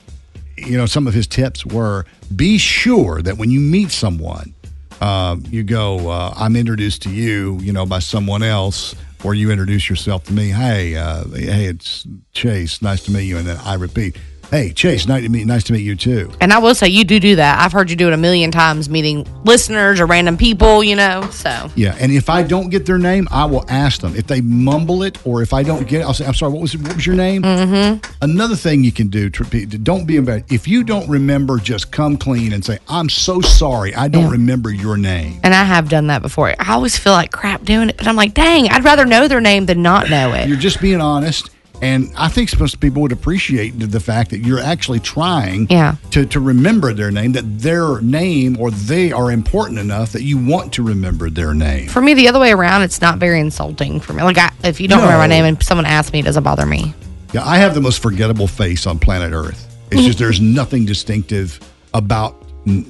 you 0.57 0.77
know, 0.77 0.85
some 0.85 1.07
of 1.07 1.13
his 1.13 1.27
tips 1.27 1.65
were 1.65 2.05
be 2.35 2.57
sure 2.57 3.21
that 3.21 3.37
when 3.37 3.49
you 3.49 3.59
meet 3.59 3.91
someone, 3.91 4.53
um, 5.01 5.43
you 5.49 5.63
go, 5.63 6.09
uh, 6.09 6.33
I'm 6.35 6.55
introduced 6.55 7.01
to 7.03 7.09
you, 7.09 7.57
you 7.61 7.71
know, 7.71 7.85
by 7.85 7.99
someone 7.99 8.43
else, 8.43 8.95
or 9.23 9.33
you 9.33 9.51
introduce 9.51 9.89
yourself 9.89 10.25
to 10.25 10.33
me. 10.33 10.49
Hey, 10.49 10.95
uh, 10.95 11.25
hey, 11.29 11.65
it's 11.65 12.05
Chase. 12.33 12.81
Nice 12.81 13.03
to 13.03 13.11
meet 13.11 13.23
you. 13.23 13.37
And 13.37 13.47
then 13.47 13.57
I 13.63 13.75
repeat, 13.75 14.17
Hey, 14.51 14.71
Chase. 14.71 15.05
Nice 15.07 15.23
to 15.23 15.29
meet. 15.29 15.45
Nice 15.45 15.63
to 15.65 15.73
meet 15.73 15.83
you 15.83 15.95
too. 15.95 16.31
And 16.41 16.51
I 16.51 16.57
will 16.57 16.73
say, 16.73 16.87
you 16.87 17.03
do 17.03 17.19
do 17.19 17.35
that. 17.35 17.59
I've 17.63 17.71
heard 17.71 17.91
you 17.91 17.95
do 17.95 18.07
it 18.07 18.13
a 18.13 18.17
million 18.17 18.49
times, 18.49 18.89
meeting 18.89 19.27
listeners 19.43 19.99
or 19.99 20.07
random 20.07 20.37
people, 20.37 20.83
you 20.83 20.95
know. 20.95 21.27
So 21.31 21.69
Yeah, 21.75 21.95
and 21.99 22.11
if 22.11 22.31
I 22.31 22.41
don't 22.41 22.69
get 22.69 22.87
their 22.87 22.97
name, 22.97 23.27
I 23.29 23.45
will 23.45 23.63
ask 23.69 24.01
them. 24.01 24.15
If 24.15 24.25
they 24.25 24.41
mumble 24.41 25.03
it, 25.03 25.19
or 25.23 25.43
if 25.43 25.53
I 25.53 25.61
don't 25.61 25.87
get 25.87 26.01
it, 26.01 26.03
I'll 26.05 26.15
say, 26.15 26.25
"I'm 26.25 26.33
sorry. 26.33 26.51
What 26.51 26.63
was 26.63 26.73
it, 26.73 26.81
what 26.81 26.95
was 26.95 27.05
your 27.05 27.15
name?" 27.15 27.43
Mm-hmm. 27.43 28.11
Another 28.23 28.55
thing 28.55 28.83
you 28.83 28.91
can 28.91 29.07
do, 29.09 29.29
to, 29.29 29.43
don't 29.65 30.05
be 30.07 30.15
embarrassed. 30.15 30.51
If 30.51 30.67
you 30.67 30.83
don't 30.83 31.07
remember, 31.07 31.57
just 31.59 31.91
come 31.91 32.17
clean 32.17 32.51
and 32.53 32.65
say, 32.65 32.79
"I'm 32.87 33.07
so 33.09 33.41
sorry. 33.41 33.93
I 33.93 34.07
don't 34.07 34.23
Yeah. 34.25 34.31
remember 34.31 34.71
your 34.71 34.97
name." 34.97 35.39
And 35.43 35.53
I 35.53 35.63
have 35.63 35.89
done 35.89 36.07
that 36.07 36.23
before. 36.23 36.55
I 36.59 36.73
always 36.73 36.97
feel 36.97 37.13
like 37.13 37.31
crap 37.31 37.65
doing 37.65 37.89
it, 37.89 37.97
but 37.97 38.07
I'm 38.07 38.15
like, 38.15 38.33
dang, 38.33 38.67
I'd 38.69 38.83
rather 38.83 39.05
know 39.05 39.27
their 39.27 39.41
name 39.41 39.67
than 39.67 39.83
not 39.83 40.09
know 40.09 40.33
it." 40.33 40.47
You're 40.47 40.57
just 40.57 40.81
being 40.81 41.01
honest. 41.01 41.51
And 41.81 42.11
I 42.17 42.27
think 42.27 42.57
most 42.59 42.79
people 42.81 43.01
would 43.03 43.11
appreciate 43.13 43.79
the- 43.79 43.87
the 43.87 43.99
fact 44.01 44.31
that 44.31 44.39
you're 44.45 44.59
actually 44.59 44.99
trying 44.99 45.67
Yeah. 45.69 45.95
to, 46.11 46.25
to 46.25 46.39
remember 46.39 46.93
their 46.93 47.09
name, 47.11 47.31
that 47.33 47.61
their 47.61 48.01
name 48.01 48.57
or 48.59 48.69
they 48.69 49.11
are 49.13 49.31
important 49.31 49.79
enough 49.79 50.11
that 50.11 50.23
you 50.23 50.37
want 50.37 50.73
to 50.73 50.83
remember 50.83 51.29
their 51.29 51.53
name. 51.53 51.87
For 51.87 52.01
me, 52.01 52.13
the 52.13 52.27
other 52.27 52.39
way 52.39 52.51
around, 52.51 52.81
it's 52.81 52.99
not 53.01 53.17
very 53.17 53.39
insulting 53.39 53.99
for 54.01 54.11
me. 54.13 54.23
Like, 54.23 54.37
I, 54.37 54.51
if 54.63 54.81
you 54.81 54.87
don't 54.89 54.99
remember 54.99 55.19
my 55.19 55.27
name 55.27 55.45
and 55.45 55.61
someone 55.63 55.85
asks 55.85 56.11
me, 56.11 56.19
it 56.19 56.25
doesn't 56.25 56.43
bother 56.43 56.65
me. 56.65 56.93
Yeah, 57.31 57.47
I 57.47 57.57
have 57.59 57.75
the 57.75 57.81
most 57.81 58.01
forgettable 58.01 58.47
face 58.47 58.85
on 58.85 58.99
planet 58.99 59.31
Earth. 59.33 59.65
It's 59.91 60.03
just 60.03 60.17
there's 60.19 60.41
nothing 60.41 60.85
distinctive 60.85 61.59
about 61.93 62.35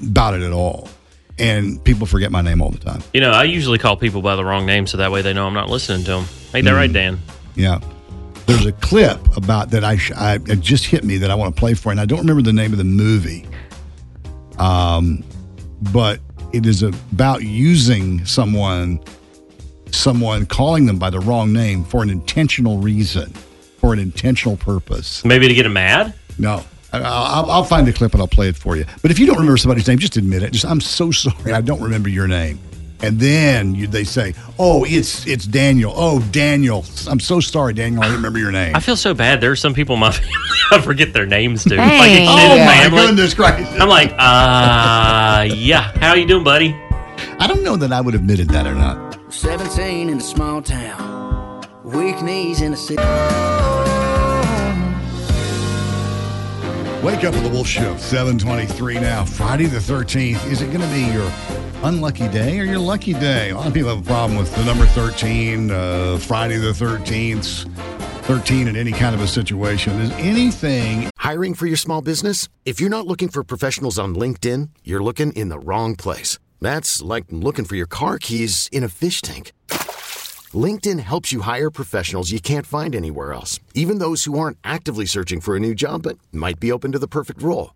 about 0.03 0.33
it 0.33 0.41
at 0.41 0.51
all, 0.51 0.89
and 1.37 1.81
people 1.83 2.07
forget 2.07 2.31
my 2.31 2.41
name 2.41 2.61
all 2.61 2.69
the 2.71 2.79
time. 2.79 3.01
You 3.13 3.21
know, 3.21 3.31
I 3.31 3.43
usually 3.43 3.77
call 3.77 3.95
people 3.95 4.21
by 4.21 4.35
the 4.35 4.43
wrong 4.43 4.65
name 4.65 4.87
so 4.87 4.97
that 4.97 5.11
way 5.11 5.21
they 5.21 5.31
know 5.33 5.45
I'm 5.45 5.53
not 5.53 5.69
listening 5.69 6.03
to 6.05 6.11
them. 6.11 6.25
Ain't 6.55 6.65
that 6.65 6.71
right, 6.73 6.89
mm. 6.89 6.93
Dan? 6.93 7.19
Yeah. 7.55 7.79
There's 8.49 8.65
a 8.65 8.71
clip 8.71 9.37
about 9.37 9.69
that 9.69 9.83
I, 9.83 9.95
sh- 9.97 10.11
I 10.11 10.35
it 10.47 10.59
just 10.59 10.83
hit 10.87 11.03
me 11.03 11.17
that 11.17 11.29
I 11.29 11.35
want 11.35 11.55
to 11.55 11.59
play 11.59 11.75
for, 11.75 11.89
you, 11.89 11.91
and 11.91 11.99
I 11.99 12.05
don't 12.05 12.17
remember 12.17 12.41
the 12.41 12.51
name 12.51 12.71
of 12.71 12.79
the 12.79 12.83
movie. 12.83 13.45
Um, 14.57 15.23
but 15.93 16.19
it 16.51 16.65
is 16.65 16.81
about 16.81 17.43
using 17.43 18.25
someone, 18.25 19.01
someone 19.91 20.47
calling 20.47 20.87
them 20.87 20.97
by 20.97 21.11
the 21.11 21.19
wrong 21.19 21.53
name 21.53 21.83
for 21.83 22.01
an 22.01 22.09
intentional 22.09 22.79
reason, 22.79 23.31
for 23.77 23.93
an 23.93 23.99
intentional 23.99 24.57
purpose. 24.57 25.23
Maybe 25.23 25.47
to 25.47 25.53
get 25.53 25.63
them 25.63 25.73
mad? 25.73 26.15
No. 26.39 26.65
I- 26.91 27.01
I'll, 27.01 27.51
I'll 27.51 27.63
find 27.63 27.85
the 27.85 27.93
clip 27.93 28.13
and 28.13 28.21
I'll 28.21 28.27
play 28.27 28.49
it 28.49 28.57
for 28.57 28.75
you. 28.75 28.85
But 29.03 29.11
if 29.11 29.19
you 29.19 29.27
don't 29.27 29.35
remember 29.37 29.57
somebody's 29.57 29.87
name, 29.87 29.99
just 29.99 30.17
admit 30.17 30.41
it. 30.41 30.53
Just 30.53 30.65
I'm 30.65 30.81
so 30.81 31.11
sorry, 31.11 31.53
I 31.53 31.61
don't 31.61 31.81
remember 31.81 32.09
your 32.09 32.27
name. 32.27 32.59
And 33.01 33.17
then 33.19 33.75
you, 33.75 33.87
they 33.87 34.03
say, 34.03 34.33
"Oh, 34.57 34.83
it's 34.85 35.25
it's 35.25 35.45
Daniel. 35.45 35.93
Oh, 35.95 36.19
Daniel. 36.31 36.83
I'm 37.07 37.19
so 37.21 37.39
sorry, 37.39 37.73
Daniel. 37.73 38.01
I 38.01 38.07
didn't 38.07 38.17
remember 38.17 38.39
your 38.39 38.51
name." 38.51 38.75
I 38.75 38.81
feel 38.81 38.97
so 38.97 39.13
bad. 39.13 39.39
There 39.39 39.51
are 39.51 39.55
some 39.55 39.73
people 39.73 39.93
in 39.95 40.01
my 40.01 40.11
family 40.13 40.33
I 40.71 40.81
forget 40.81 41.13
their 41.13 41.25
names 41.25 41.63
too. 41.63 41.75
Hey. 41.77 41.97
Like 41.97 42.11
extended 42.11 42.61
Oh 42.61 42.65
my 42.65 42.75
family. 42.83 43.01
goodness 43.07 43.33
Christ! 43.33 43.71
I'm 43.79 43.87
like, 43.89 44.11
uh, 44.19 45.47
yeah. 45.55 45.91
How 45.99 46.09
are 46.09 46.17
you 46.17 46.27
doing, 46.27 46.43
buddy? 46.43 46.75
I 47.39 47.47
don't 47.47 47.63
know 47.63 47.77
that 47.77 47.93
I 47.93 48.01
would 48.01 48.13
have 48.13 48.21
admitted 48.21 48.49
that 48.49 48.67
or 48.67 48.75
not. 48.75 49.17
17 49.33 50.09
in 50.09 50.17
a 50.17 50.21
small 50.21 50.61
town, 50.61 51.63
weak 51.85 52.21
knees 52.21 52.61
in 52.61 52.73
a 52.73 52.77
city. 52.77 53.01
Wake 57.03 57.23
up 57.23 57.33
with 57.33 57.43
the 57.43 57.49
Wolf 57.49 57.65
Show. 57.67 57.95
723 57.95 58.95
now. 58.95 59.23
Friday 59.23 59.67
the 59.67 59.77
13th. 59.79 60.45
Is 60.51 60.61
it 60.61 60.67
going 60.67 60.81
to 60.81 60.87
be 60.87 61.05
your 61.13 61.29
unlucky 61.83 62.27
day 62.29 62.59
or 62.59 62.63
your 62.63 62.79
lucky 62.79 63.13
day? 63.13 63.51
A 63.51 63.55
lot 63.55 63.67
of 63.67 63.73
people 63.73 63.93
have 63.93 64.01
a 64.01 64.09
problem 64.11 64.37
with 64.37 64.53
the 64.55 64.63
number 64.63 64.85
13, 64.87 65.71
uh, 65.71 66.17
Friday 66.17 66.57
the 66.57 66.71
13th, 66.73 67.69
13 68.25 68.67
in 68.67 68.75
any 68.75 68.91
kind 68.91 69.13
of 69.13 69.21
a 69.21 69.27
situation. 69.27 69.99
Is 69.99 70.11
anything 70.11 71.09
Hiring 71.29 71.53
for 71.53 71.67
your 71.67 71.77
small 71.77 72.01
business? 72.01 72.49
If 72.65 72.81
you're 72.81 72.89
not 72.89 73.05
looking 73.05 73.29
for 73.29 73.43
professionals 73.43 73.99
on 73.99 74.15
LinkedIn, 74.15 74.69
you're 74.83 75.03
looking 75.03 75.31
in 75.33 75.49
the 75.49 75.59
wrong 75.59 75.95
place. 75.95 76.39
That's 76.59 77.03
like 77.03 77.25
looking 77.29 77.65
for 77.65 77.75
your 77.75 77.85
car 77.85 78.17
keys 78.17 78.67
in 78.71 78.83
a 78.83 78.89
fish 78.89 79.21
tank. 79.21 79.51
LinkedIn 80.65 80.99
helps 80.99 81.31
you 81.31 81.41
hire 81.41 81.69
professionals 81.69 82.31
you 82.31 82.39
can't 82.39 82.65
find 82.65 82.95
anywhere 82.95 83.31
else, 83.31 83.59
even 83.75 83.99
those 83.99 84.23
who 84.23 84.39
aren't 84.39 84.57
actively 84.63 85.05
searching 85.05 85.39
for 85.39 85.55
a 85.55 85.59
new 85.59 85.75
job 85.75 86.01
but 86.01 86.17
might 86.31 86.59
be 86.59 86.71
open 86.71 86.93
to 86.93 86.99
the 86.99 87.07
perfect 87.07 87.43
role. 87.43 87.75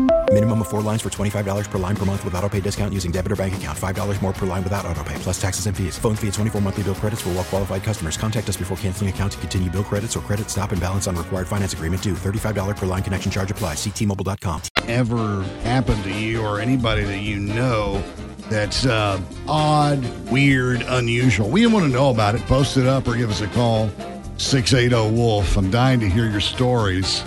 Minimum 0.33 0.61
of 0.61 0.69
four 0.69 0.81
lines 0.81 1.01
for 1.01 1.09
$25 1.09 1.69
per 1.69 1.77
line 1.77 1.95
per 1.95 2.05
month 2.05 2.23
with 2.23 2.33
auto 2.35 2.47
pay 2.47 2.61
discount 2.61 2.93
using 2.93 3.11
debit 3.11 3.33
or 3.33 3.35
bank 3.35 3.55
account. 3.55 3.77
$5 3.77 4.21
more 4.21 4.31
per 4.31 4.45
line 4.45 4.63
without 4.63 4.85
auto 4.85 5.03
pay, 5.03 5.15
plus 5.15 5.39
taxes 5.41 5.65
and 5.65 5.75
fees. 5.75 5.97
Phone 5.97 6.15
fee 6.15 6.29
at 6.29 6.33
24 6.35 6.61
monthly 6.61 6.83
bill 6.83 6.95
credits 6.95 7.21
for 7.21 7.29
all 7.29 7.35
well 7.35 7.43
qualified 7.43 7.83
customers. 7.83 8.15
Contact 8.15 8.47
us 8.47 8.55
before 8.55 8.77
canceling 8.77 9.09
account 9.09 9.33
to 9.33 9.37
continue 9.39 9.69
bill 9.69 9.83
credits 9.83 10.15
or 10.15 10.21
credit 10.21 10.49
stop 10.49 10.71
and 10.71 10.79
balance 10.79 11.05
on 11.05 11.17
required 11.17 11.49
finance 11.49 11.73
agreement 11.73 12.01
due. 12.01 12.13
$35 12.13 12.77
per 12.77 12.85
line 12.85 13.03
connection 13.03 13.29
charge 13.29 13.51
apply. 13.51 13.73
Ctmobile.com. 13.73 14.61
ever 14.87 15.43
happened 15.63 16.01
to 16.05 16.11
you 16.11 16.39
or 16.41 16.61
anybody 16.61 17.03
that 17.03 17.19
you 17.19 17.37
know 17.37 18.01
that's 18.49 18.85
uh, 18.85 19.19
odd, 19.49 19.99
weird, 20.29 20.81
unusual? 20.87 21.49
We 21.49 21.67
want 21.67 21.83
to 21.83 21.91
know 21.91 22.09
about 22.09 22.35
it. 22.35 22.41
Post 22.43 22.77
it 22.77 22.87
up 22.87 23.05
or 23.05 23.17
give 23.17 23.29
us 23.31 23.41
a 23.41 23.47
call. 23.47 23.89
680 24.37 25.13
Wolf. 25.13 25.57
I'm 25.57 25.69
dying 25.69 25.99
to 25.99 26.07
hear 26.07 26.29
your 26.31 26.39
stories. 26.39 27.21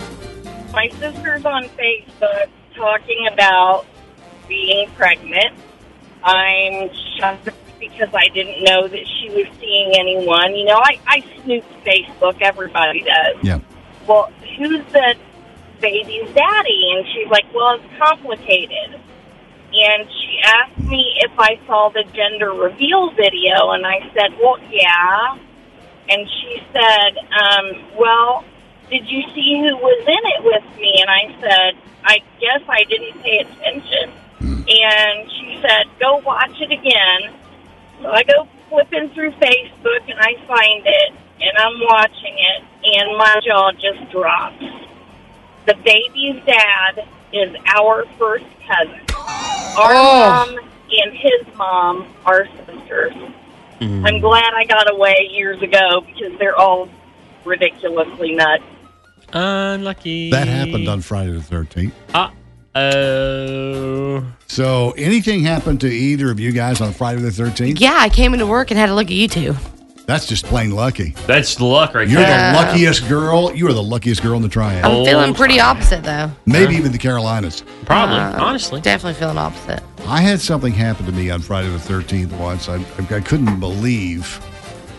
My 0.72 0.88
sister's 0.98 1.44
on 1.44 1.64
Facebook 1.68 2.48
talking 2.74 3.28
about 3.32 3.86
being 4.48 4.88
pregnant. 4.90 5.54
I'm 6.22 6.90
shocked 7.18 7.48
because 7.78 8.08
I 8.14 8.28
didn't 8.28 8.64
know 8.64 8.88
that 8.88 9.06
she 9.06 9.28
was 9.30 9.46
seeing 9.60 9.92
anyone. 9.98 10.54
You 10.54 10.64
know, 10.64 10.80
I, 10.82 10.98
I 11.06 11.24
snoop 11.42 11.64
Facebook, 11.84 12.40
everybody 12.40 13.00
does. 13.00 13.36
Yeah. 13.42 13.60
Well, 14.06 14.30
who's 14.56 14.84
the 14.92 15.14
baby's 15.80 16.34
daddy? 16.34 16.90
And 16.96 17.06
she's 17.12 17.28
like, 17.28 17.44
well, 17.54 17.74
it's 17.74 17.98
complicated. 17.98 19.00
And 19.76 20.08
she 20.08 20.38
asked 20.44 20.78
me 20.78 21.14
if 21.18 21.32
I 21.38 21.58
saw 21.66 21.90
the 21.90 22.04
gender 22.14 22.52
reveal 22.52 23.10
video, 23.10 23.70
and 23.72 23.84
I 23.84 24.00
said, 24.14 24.38
well, 24.40 24.58
yeah. 24.70 25.36
And 26.08 26.28
she 26.28 26.62
said, 26.72 27.18
um, 27.32 27.84
well, 27.98 28.44
did 28.90 29.08
you 29.10 29.22
see 29.34 29.58
who 29.60 29.76
was 29.76 30.00
in 30.06 30.14
it 30.14 30.44
with 30.44 30.76
me? 30.80 31.00
And 31.00 31.10
I 31.10 31.40
said, 31.40 31.76
I 32.04 32.18
guess 32.40 32.62
I 32.68 32.84
didn't 32.84 33.20
pay 33.22 33.38
attention. 33.38 34.12
And 34.40 35.30
she 35.30 35.58
said, 35.62 35.84
go 36.00 36.16
watch 36.18 36.60
it 36.60 36.70
again. 36.70 37.34
So 38.02 38.08
I 38.10 38.22
go 38.24 38.46
flipping 38.68 39.10
through 39.10 39.32
Facebook 39.32 40.08
and 40.08 40.18
I 40.18 40.34
find 40.46 40.82
it 40.86 41.12
and 41.40 41.56
I'm 41.58 41.80
watching 41.88 42.36
it 42.36 42.64
and 42.98 43.16
my 43.16 43.40
jaw 43.46 43.72
just 43.72 44.10
drops. 44.10 44.62
The 45.66 45.74
baby's 45.84 46.42
dad 46.44 47.06
is 47.32 47.54
our 47.74 48.04
first 48.18 48.44
cousin. 48.66 49.00
Our 49.76 49.92
Oh. 49.94 50.54
mom 50.54 50.58
and 50.58 51.12
his 51.16 51.56
mom 51.56 52.06
are 52.26 52.46
sisters. 52.66 53.12
Mm. 53.80 54.06
I'm 54.06 54.20
glad 54.20 54.52
I 54.54 54.64
got 54.64 54.90
away 54.92 55.28
years 55.32 55.60
ago 55.62 56.02
because 56.02 56.38
they're 56.38 56.56
all 56.56 56.88
ridiculously 57.44 58.34
nuts. 58.34 58.62
Unlucky. 59.32 60.30
That 60.30 60.48
happened 60.48 60.88
on 60.88 61.00
Friday 61.00 61.32
the 61.32 61.38
13th. 61.40 61.92
Uh 62.12 62.30
oh. 62.78 64.24
So, 64.46 64.92
anything 64.96 65.42
happened 65.42 65.80
to 65.82 65.88
either 65.88 66.30
of 66.30 66.38
you 66.38 66.52
guys 66.52 66.80
on 66.80 66.92
Friday 66.92 67.20
the 67.20 67.30
13th? 67.30 67.80
Yeah, 67.80 67.96
I 67.98 68.08
came 68.08 68.34
into 68.34 68.46
work 68.46 68.70
and 68.70 68.78
had 68.78 68.88
a 68.88 68.94
look 68.94 69.06
at 69.06 69.12
you 69.12 69.28
two. 69.28 69.54
That's 70.06 70.26
just 70.26 70.44
plain 70.44 70.70
lucky. 70.70 71.14
That's 71.26 71.58
luck 71.60 71.94
right 71.94 72.06
there. 72.06 72.18
You're 72.18 72.26
there. 72.26 72.52
the 72.52 72.58
luckiest 72.58 73.08
girl. 73.08 73.54
You 73.54 73.66
are 73.68 73.72
the 73.72 73.82
luckiest 73.82 74.22
girl 74.22 74.36
in 74.36 74.42
the 74.42 74.50
triad. 74.50 74.84
I'm 74.84 75.02
feeling 75.04 75.32
pretty 75.32 75.60
opposite 75.60 76.04
though. 76.04 76.30
Maybe 76.44 76.74
even 76.74 76.92
the 76.92 76.98
Carolinas. 76.98 77.64
Probably, 77.86 78.16
Uh, 78.18 78.44
honestly. 78.44 78.82
Definitely 78.82 79.18
feeling 79.18 79.38
opposite. 79.38 79.82
I 80.06 80.20
had 80.20 80.42
something 80.42 80.74
happen 80.74 81.06
to 81.06 81.12
me 81.12 81.30
on 81.30 81.40
Friday 81.40 81.70
the 81.70 81.78
13th 81.78 82.32
once. 82.38 82.68
I, 82.68 82.84
I 83.10 83.20
couldn't 83.20 83.58
believe 83.58 84.44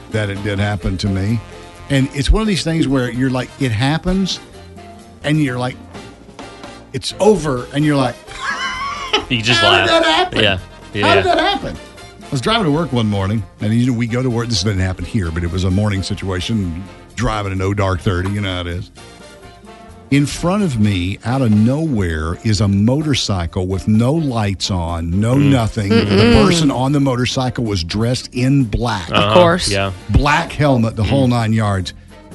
that 0.10 0.32
it 0.32 0.42
did 0.44 0.58
happen 0.58 0.98
to 0.98 1.08
me. 1.08 1.40
And 1.90 2.10
it's 2.14 2.32
one 2.32 2.42
of 2.42 2.48
these 2.48 2.64
things 2.64 2.88
where 2.88 3.12
you're 3.12 3.30
like, 3.30 3.50
it 3.62 3.72
happens, 3.72 4.40
and 5.24 5.42
you're 5.42 5.60
like, 5.60 5.76
it's 6.94 7.14
over, 7.20 7.66
and 7.74 7.86
you're 7.86 7.96
like, 7.96 8.16
You 9.30 9.42
just 9.42 9.60
How 9.60 9.72
laugh. 9.72 9.88
did 9.90 10.04
that 10.04 10.06
happen? 10.06 10.40
Yeah. 10.44 10.58
how 11.08 11.16
did 11.16 11.26
that 11.26 11.38
happen? 11.40 11.76
I 12.22 12.30
was 12.32 12.42
driving 12.42 12.66
to 12.66 12.72
work 12.72 12.92
one 12.92 13.08
morning, 13.08 13.44
and 13.62 13.74
you 13.74 13.92
know, 13.92 13.98
we 13.98 14.08
go 14.08 14.22
to 14.24 14.30
work. 14.30 14.48
This 14.48 14.62
didn't 14.64 14.80
happen 14.82 15.06
here, 15.06 15.32
but 15.32 15.44
it 15.44 15.52
was 15.52 15.64
a 15.64 15.72
morning 15.72 16.04
situation, 16.04 16.84
driving 17.16 17.52
in 17.52 17.58
no 17.58 17.74
dark 17.74 18.02
30, 18.02 18.30
you 18.32 18.42
know 18.42 18.54
how 18.56 18.62
it 18.62 18.68
is. 18.68 18.92
In 20.12 20.26
front 20.28 20.64
of 20.64 20.80
me, 20.80 21.18
out 21.26 21.42
of 21.42 21.52
nowhere, 21.52 22.36
is 22.44 22.62
a 22.62 22.68
motorcycle 22.68 23.66
with 23.66 23.88
no 23.88 24.14
lights 24.14 24.70
on, 24.70 25.20
no 25.20 25.36
nothing. 25.36 25.90
The 25.90 25.96
Mm-mm. 26.06 26.46
person 26.46 26.70
on 26.72 26.92
the 26.92 27.00
motorcycle 27.00 27.64
was 27.66 27.84
dressed 27.84 28.30
in 28.34 28.66
black. 28.66 29.10
Of 29.10 29.16
Uh-huh, 29.16 29.34
course. 29.34 29.70
yeah. 29.70 29.92
Black 30.12 30.52
helmet, 30.52 30.96
the 30.96 31.04
whole 31.04 31.28
nine 31.28 31.54
yards. 31.54 31.94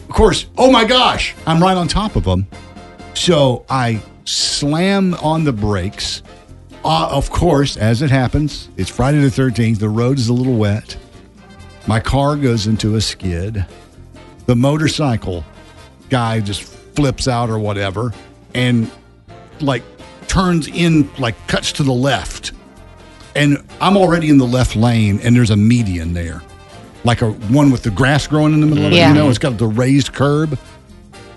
Of 0.09 0.15
course, 0.17 0.47
oh 0.59 0.71
my 0.71 0.85
gosh, 0.85 1.35
I'm 1.47 1.63
right 1.63 1.77
on 1.77 1.87
top 1.87 2.17
of 2.17 2.25
them. 2.25 2.47
So 3.15 3.65
I 3.71 4.03
slam 4.25 5.15
on 5.15 5.45
the 5.45 5.53
brakes. 5.53 6.23
Uh, 6.85 7.09
of 7.11 7.31
course, 7.31 7.77
as 7.77 8.03
it 8.03 8.11
happens, 8.11 8.69
it's 8.77 8.91
Friday 8.91 9.21
the 9.21 9.29
13th. 9.29 9.79
The 9.79 9.89
road 9.89 10.19
is 10.19 10.29
a 10.29 10.33
little 10.33 10.57
wet. 10.57 10.97
My 11.87 12.01
car 12.01 12.37
goes 12.37 12.67
into 12.67 12.97
a 12.97 13.01
skid. 13.01 13.65
The 14.47 14.57
motorcycle 14.57 15.45
guy 16.09 16.41
just 16.41 16.63
flips 17.01 17.27
out 17.27 17.49
or 17.49 17.59
whatever 17.59 18.13
and 18.53 18.91
like 19.61 19.83
turns 20.29 20.69
in, 20.69 21.11
like 21.19 21.35
cuts 21.47 21.73
to 21.73 21.83
the 21.83 21.93
left. 21.93 22.53
And 23.35 23.57
I'm 23.81 23.97
already 23.97 24.29
in 24.29 24.37
the 24.37 24.47
left 24.47 24.77
lane 24.77 25.19
and 25.23 25.35
there's 25.35 25.49
a 25.49 25.57
median 25.57 26.13
there. 26.13 26.43
Like 27.03 27.23
a 27.23 27.31
one 27.31 27.71
with 27.71 27.85
the 27.85 27.91
grass 27.91 28.27
growing 28.27 28.53
in 28.53 28.61
the 28.61 28.67
middle 28.67 28.85
of 28.85 28.93
it. 28.93 28.97
Yeah. 28.97 29.09
You 29.09 29.15
know, 29.15 29.31
it's 29.31 29.39
got 29.39 29.57
the 29.57 29.67
raised 29.67 30.13
curb. 30.13 30.59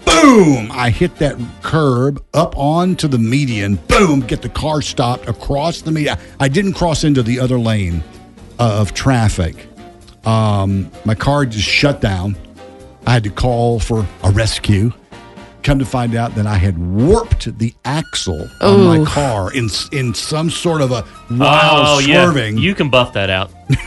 Boom! 0.03 0.69
I 0.73 0.89
hit 0.89 1.15
that 1.19 1.37
curb 1.61 2.21
up 2.33 2.57
onto 2.57 3.07
the 3.07 3.17
median. 3.17 3.75
Boom! 3.87 4.19
Get 4.19 4.41
the 4.41 4.49
car 4.49 4.81
stopped 4.81 5.29
across 5.29 5.81
the 5.81 5.91
median. 5.91 6.17
I 6.41 6.49
didn't 6.49 6.73
cross 6.73 7.05
into 7.05 7.23
the 7.23 7.39
other 7.39 7.57
lane 7.57 8.03
of 8.59 8.93
traffic. 8.93 9.55
Um, 10.25 10.91
my 11.05 11.15
car 11.15 11.45
just 11.45 11.69
shut 11.69 12.01
down. 12.01 12.35
I 13.07 13.13
had 13.13 13.23
to 13.23 13.29
call 13.29 13.79
for 13.79 14.05
a 14.23 14.31
rescue. 14.31 14.91
Come 15.63 15.79
to 15.79 15.85
find 15.85 16.13
out 16.13 16.35
that 16.35 16.45
I 16.45 16.55
had 16.55 16.77
warped 16.77 17.57
the 17.57 17.73
axle 17.85 18.47
on 18.61 18.83
my 18.83 19.05
car 19.05 19.53
in 19.53 19.69
in 19.91 20.13
some 20.13 20.49
sort 20.49 20.81
of 20.81 20.91
a 20.91 21.05
wild 21.31 21.87
oh, 21.87 21.99
yeah. 21.99 22.23
swerving. 22.23 22.57
You 22.57 22.75
can 22.75 22.89
buff 22.89 23.13
that 23.13 23.29
out. 23.29 23.51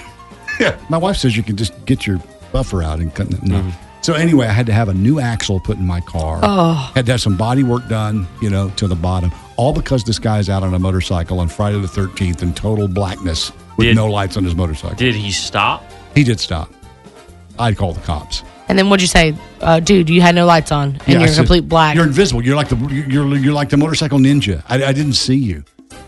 Yeah, 0.59 0.79
my 0.89 0.97
wife 0.97 1.17
says 1.17 1.37
you 1.37 1.43
can 1.43 1.57
just 1.57 1.85
get 1.85 2.07
your 2.07 2.19
buffer 2.53 2.83
out 2.83 3.01
and 3.01 3.15
cut 3.15 3.31
it. 3.31 3.43
No. 3.43 3.57
Mm-hmm. 3.57 4.03
So 4.03 4.15
anyway, 4.15 4.47
I 4.47 4.53
had 4.53 4.67
to 4.67 4.73
have 4.73 4.89
a 4.89 4.95
new 4.95 5.21
axle 5.21 5.61
put 5.61 5.77
in 5.77 5.87
my 5.87 6.01
car. 6.01 6.41
Oh. 6.43 6.93
Had 6.95 7.07
to 7.07 7.13
have 7.13 7.21
some 7.21 7.37
body 7.37 7.63
work 7.63 7.89
done, 7.89 8.27
you 8.41 8.49
know, 8.49 8.71
to 8.77 8.87
the 8.87 8.95
bottom. 8.95 9.33
All 9.57 9.73
because 9.73 10.05
this 10.05 10.19
guy's 10.19 10.49
out 10.49 10.63
on 10.63 10.73
a 10.73 10.79
motorcycle 10.79 11.41
on 11.41 11.49
Friday 11.49 11.81
the 11.81 11.89
13th 11.89 12.43
in 12.43 12.55
total 12.55 12.89
blackness 12.89 13.53
with 13.77 13.89
Did- 13.89 13.97
no 13.97 14.07
lights 14.07 14.37
on 14.37 14.45
his 14.45 14.55
motorcycle. 14.55 14.97
Did 14.97 15.15
he 15.15 15.31
stop? 15.31 15.85
He 16.15 16.25
did 16.25 16.41
stop. 16.41 16.73
I'd 17.59 17.77
call 17.77 17.93
the 17.93 18.01
cops. 18.03 18.43
And 18.69 18.79
then 18.79 18.91
what'd 18.91 19.01
you 19.03 19.07
say? 19.09 19.35
Uh, 19.61 19.79
dude, 19.81 20.11
you 20.11 20.21
had 20.21 20.35
no 20.35 20.45
lights 20.47 20.73
on 20.73 20.91
and 20.91 21.03
Yeah, 21.09 21.19
you're 21.21 21.29
said, 21.29 21.37
complete 21.37 21.69
black. 21.69 21.95
You're 21.95 22.05
invisible. 22.07 22.43
You're 22.45 22.57
like 22.57 22.69
the 22.69 22.77
you're 23.09 23.27
you're 23.37 23.53
like 23.55 23.69
the 23.69 23.77
motorcycle 23.77 24.19
ninja. 24.19 24.63
I, 24.69 24.85
I 24.87 24.93
didn't 24.93 25.13
see 25.15 25.37
you. 25.37 25.65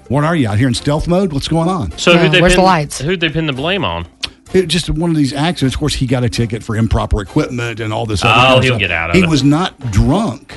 What 0.09 0.25
are 0.25 0.35
you 0.35 0.49
out 0.49 0.59
here 0.59 0.66
in 0.68 0.75
stealth 0.75 1.07
mode? 1.07 1.33
What's 1.33 1.49
going 1.49 1.68
on? 1.68 1.92
So 1.99 2.16
who'd 2.16 2.33
they 2.33 2.40
pin, 2.40 3.07
Who'd 3.07 3.21
they 3.21 3.29
pin 3.29 3.47
the 3.47 3.53
blame 3.53 3.85
on? 3.85 4.07
It, 4.55 4.66
just 4.66 4.88
one 4.88 5.11
of 5.11 5.16
these 5.16 5.35
accidents. 5.35 5.75
Of 5.75 5.79
course, 5.79 5.94
he 5.94 6.07
got 6.07 6.25
a 6.25 6.29
ticket 6.31 6.62
for 6.64 6.75
improper 6.77 7.21
equipment 7.21 7.81
and 7.81 7.92
all 7.92 8.07
this. 8.07 8.25
Other 8.25 8.33
Oh, 8.33 8.37
kind 8.37 8.57
of 8.59 8.62
he'll 8.64 8.73
stuff. 8.73 8.81
get 8.81 8.90
out 8.90 9.11
of 9.11 9.16
He 9.16 9.23
it. 9.23 9.29
was 9.29 9.44
not 9.44 9.79
drunk 9.92 10.55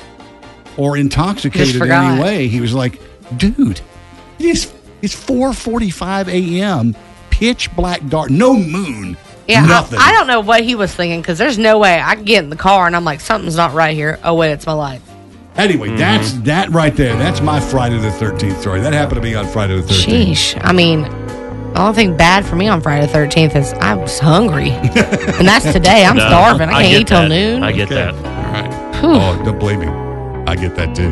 or 0.78 0.96
intoxicated 0.96 1.76
in 1.76 1.90
any 1.90 2.20
way. 2.20 2.48
He 2.48 2.60
was 2.60 2.72
like, 2.74 3.00
dude, 3.36 3.80
it 4.38 4.46
is 4.46 4.72
it's 5.02 5.14
4:45 5.14 6.28
a.m. 6.28 6.96
Pitch 7.30 7.74
black 7.76 8.06
dark, 8.08 8.30
no 8.30 8.54
moon, 8.54 9.16
yeah, 9.48 9.64
nothing. 9.66 9.98
I, 9.98 10.08
I 10.08 10.12
don't 10.12 10.26
know 10.26 10.40
what 10.40 10.62
he 10.62 10.74
was 10.74 10.94
thinking 10.94 11.20
because 11.20 11.38
there's 11.38 11.58
no 11.58 11.78
way 11.78 12.00
I 12.00 12.14
can 12.16 12.24
get 12.24 12.44
in 12.44 12.50
the 12.50 12.56
car 12.56 12.86
and 12.86 12.94
I'm 12.96 13.04
like, 13.04 13.20
something's 13.20 13.56
not 13.56 13.72
right 13.74 13.94
here. 13.94 14.18
Oh, 14.24 14.34
wait, 14.34 14.52
it's 14.52 14.66
my 14.66 14.72
life. 14.72 15.02
anyway, 15.56 15.88
Mm-hmm. 15.88 15.96
that's 15.98 16.32
that 16.44 16.70
right 16.70 16.94
there. 16.96 17.16
That's 17.16 17.40
my 17.40 17.60
Friday 17.60 17.98
the 17.98 18.08
13th 18.10 18.60
story. 18.60 18.80
That 18.80 18.92
happened 18.92 19.16
to 19.16 19.22
me 19.22 19.34
on 19.34 19.46
Friday 19.46 19.76
the 19.76 19.82
13th. 19.82 20.30
Sheesh. 20.30 20.60
I 20.64 20.72
mean, 20.72 21.02
the 21.02 21.80
only 21.80 21.94
thing 21.94 22.16
bad 22.16 22.44
for 22.46 22.56
me 22.56 22.68
on 22.68 22.80
Friday 22.80 23.06
the 23.06 23.12
13th 23.12 23.56
is 23.56 23.72
I 23.74 23.94
was 23.94 24.18
hungry. 24.18 24.70
and 24.70 25.46
that's 25.48 25.70
today. 25.72 26.04
I'm 26.04 26.16
No, 26.16 26.26
starving. 26.28 26.68
I 26.68 26.82
can't 26.82 26.90
get 26.92 27.00
eat 27.02 27.06
till 27.08 27.22
that. 27.22 27.28
noon. 27.28 27.62
I 27.62 27.72
get 27.72 27.86
Okay. 27.90 27.94
that. 27.96 28.14
All 28.14 28.52
right. 28.52 29.38
Oh, 29.40 29.44
don't 29.44 29.58
blame 29.58 29.80
me. 29.80 29.88
I 30.46 30.54
get 30.54 30.74
that 30.76 30.94
too. 30.94 31.10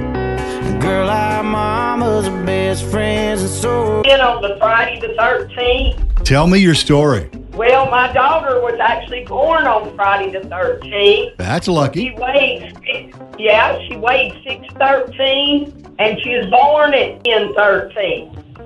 Girl, 0.80 1.08
our 1.08 1.42
mamas 1.42 2.28
best 2.46 2.84
friends, 2.86 3.40
and 3.42 3.50
so. 3.50 4.02
In 4.02 4.20
on 4.20 4.40
the 4.42 4.56
Friday 4.58 5.00
the 5.00 5.08
13th. 5.14 6.24
Tell 6.24 6.46
me 6.46 6.58
your 6.58 6.74
story. 6.74 7.30
Well, 7.60 7.90
my 7.90 8.10
daughter 8.10 8.58
was 8.62 8.80
actually 8.80 9.26
born 9.26 9.66
on 9.66 9.94
Friday 9.94 10.32
the 10.32 10.48
13th. 10.48 11.36
That's 11.36 11.68
lucky. 11.68 12.08
She 12.08 12.14
weighed, 12.14 12.74
yeah, 13.38 13.78
she 13.86 13.96
weighed 13.98 14.32
613, 14.48 15.94
and 15.98 16.18
she 16.22 16.36
was 16.36 16.46
born 16.46 16.94
at 16.94 17.16
1013. 17.26 18.64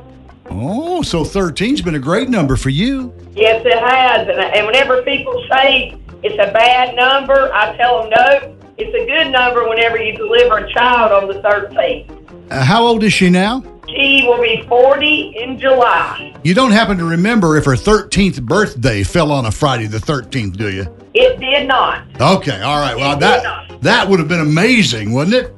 Oh, 0.49 1.03
so 1.03 1.25
13's 1.25 1.83
been 1.83 1.97
a 1.97 1.99
great 1.99 2.29
number 2.29 2.55
for 2.55 2.71
you. 2.71 3.13
Yes, 3.33 3.67
it 3.67 3.81
has. 3.81 4.29
And, 4.29 4.39
and 4.39 4.65
whenever 4.65 5.03
people 5.03 5.45
say 5.51 5.99
it's 6.23 6.35
a 6.35 6.53
bad 6.53 6.95
number, 6.95 7.53
I 7.53 7.77
tell 7.77 8.03
them 8.03 8.11
no, 8.11 8.57
it's 8.79 8.95
a 8.95 9.07
good 9.07 9.33
number 9.33 9.69
whenever 9.69 10.01
you 10.01 10.17
deliver 10.17 10.59
a 10.59 10.73
child 10.73 11.11
on 11.11 11.27
the 11.27 11.43
13th. 11.43 12.53
Uh, 12.53 12.63
how 12.63 12.87
old 12.87 13.03
is 13.03 13.13
she 13.13 13.29
now? 13.29 13.74
She 13.89 14.25
will 14.27 14.41
be 14.41 14.65
40 14.69 15.37
in 15.39 15.59
July. 15.59 16.35
You 16.43 16.55
don't 16.55 16.71
happen 16.71 16.99
to 16.99 17.05
remember 17.05 17.57
if 17.57 17.65
her 17.67 17.73
13th 17.75 18.43
birthday 18.43 19.03
fell 19.03 19.31
on 19.31 19.47
a 19.47 19.51
Friday 19.51 19.87
the 19.87 19.99
13th, 19.99 20.57
do 20.57 20.71
you? 20.71 20.87
It 21.15 21.39
did 21.39 21.69
not. 21.69 22.05
Okay, 22.21 22.61
all 22.61 22.81
right. 22.81 22.97
Well, 22.97 23.17
that 23.19 23.81
that 23.83 24.09
would 24.09 24.19
have 24.19 24.29
been 24.29 24.41
amazing, 24.41 25.13
wouldn't 25.13 25.35
it? 25.37 25.55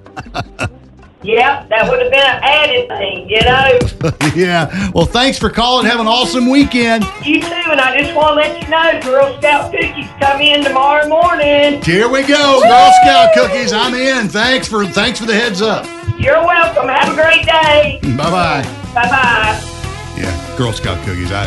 Yep, 1.22 1.70
that 1.70 1.90
would 1.90 2.00
have 2.00 2.10
been 2.10 2.20
an 2.20 2.40
added 2.42 2.88
thing, 2.88 3.28
you 3.28 3.40
know. 3.40 3.78
yeah. 4.36 4.90
Well, 4.92 5.06
thanks 5.06 5.38
for 5.38 5.48
calling. 5.48 5.86
Have 5.86 5.98
an 5.98 6.06
awesome 6.06 6.50
weekend. 6.50 7.04
You 7.24 7.40
too, 7.40 7.48
and 7.48 7.80
I 7.80 7.98
just 7.98 8.14
want 8.14 8.28
to 8.28 8.34
let 8.34 8.62
you 8.62 8.68
know 8.68 9.00
Girl 9.02 9.36
Scout 9.38 9.72
cookies 9.72 10.06
come 10.20 10.40
in 10.40 10.62
tomorrow 10.62 11.08
morning. 11.08 11.82
Here 11.82 12.08
we 12.08 12.22
go, 12.22 12.60
Girl 12.62 12.92
Scout 13.02 13.32
cookies. 13.34 13.72
I'm 13.72 13.94
in. 13.94 14.28
Thanks 14.28 14.68
for 14.68 14.84
thanks 14.84 15.18
for 15.18 15.26
the 15.26 15.34
heads 15.34 15.62
up. 15.62 15.86
You're 16.18 16.44
welcome. 16.44 16.88
Have 16.88 17.12
a 17.12 17.14
great 17.20 17.44
day. 17.46 17.98
Bye 18.16 18.30
bye. 18.30 18.62
Bye 18.94 19.08
bye. 19.08 19.60
Yeah, 20.16 20.54
Girl 20.56 20.72
Scout 20.72 21.02
cookies. 21.06 21.32
I 21.32 21.46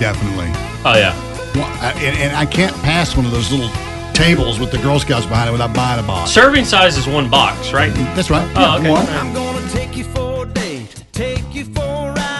definitely. 0.00 0.50
Oh 0.84 0.94
yeah. 0.96 1.14
Well, 1.54 1.64
I, 1.80 1.92
and, 2.02 2.18
and 2.18 2.36
I 2.36 2.44
can't 2.44 2.74
pass 2.82 3.16
one 3.16 3.24
of 3.26 3.32
those 3.32 3.50
little 3.50 3.70
tables 4.16 4.58
with 4.58 4.70
the 4.70 4.78
Girl 4.78 4.98
Scouts 4.98 5.26
behind 5.26 5.50
it 5.50 5.52
without 5.52 5.74
buying 5.74 6.02
a 6.02 6.06
box. 6.06 6.30
Serving 6.30 6.64
size 6.64 6.96
is 6.96 7.06
one 7.06 7.28
box, 7.28 7.72
right? 7.72 7.92
That's 8.16 8.30
right. 8.30 8.48
Oh, 8.56 8.60
Yeah, 8.60 8.76
okay. 8.78 8.90
one. 8.90 9.06
I'm 9.08 9.34
gonna 9.34 9.68
take 9.70 9.94
you 9.96 10.04
for 10.04 10.44
a 10.44 10.46
date, 10.48 11.04
take 11.12 11.44
you 11.54 11.64
for 11.66 11.82
a 11.82 12.14
ride, 12.14 12.35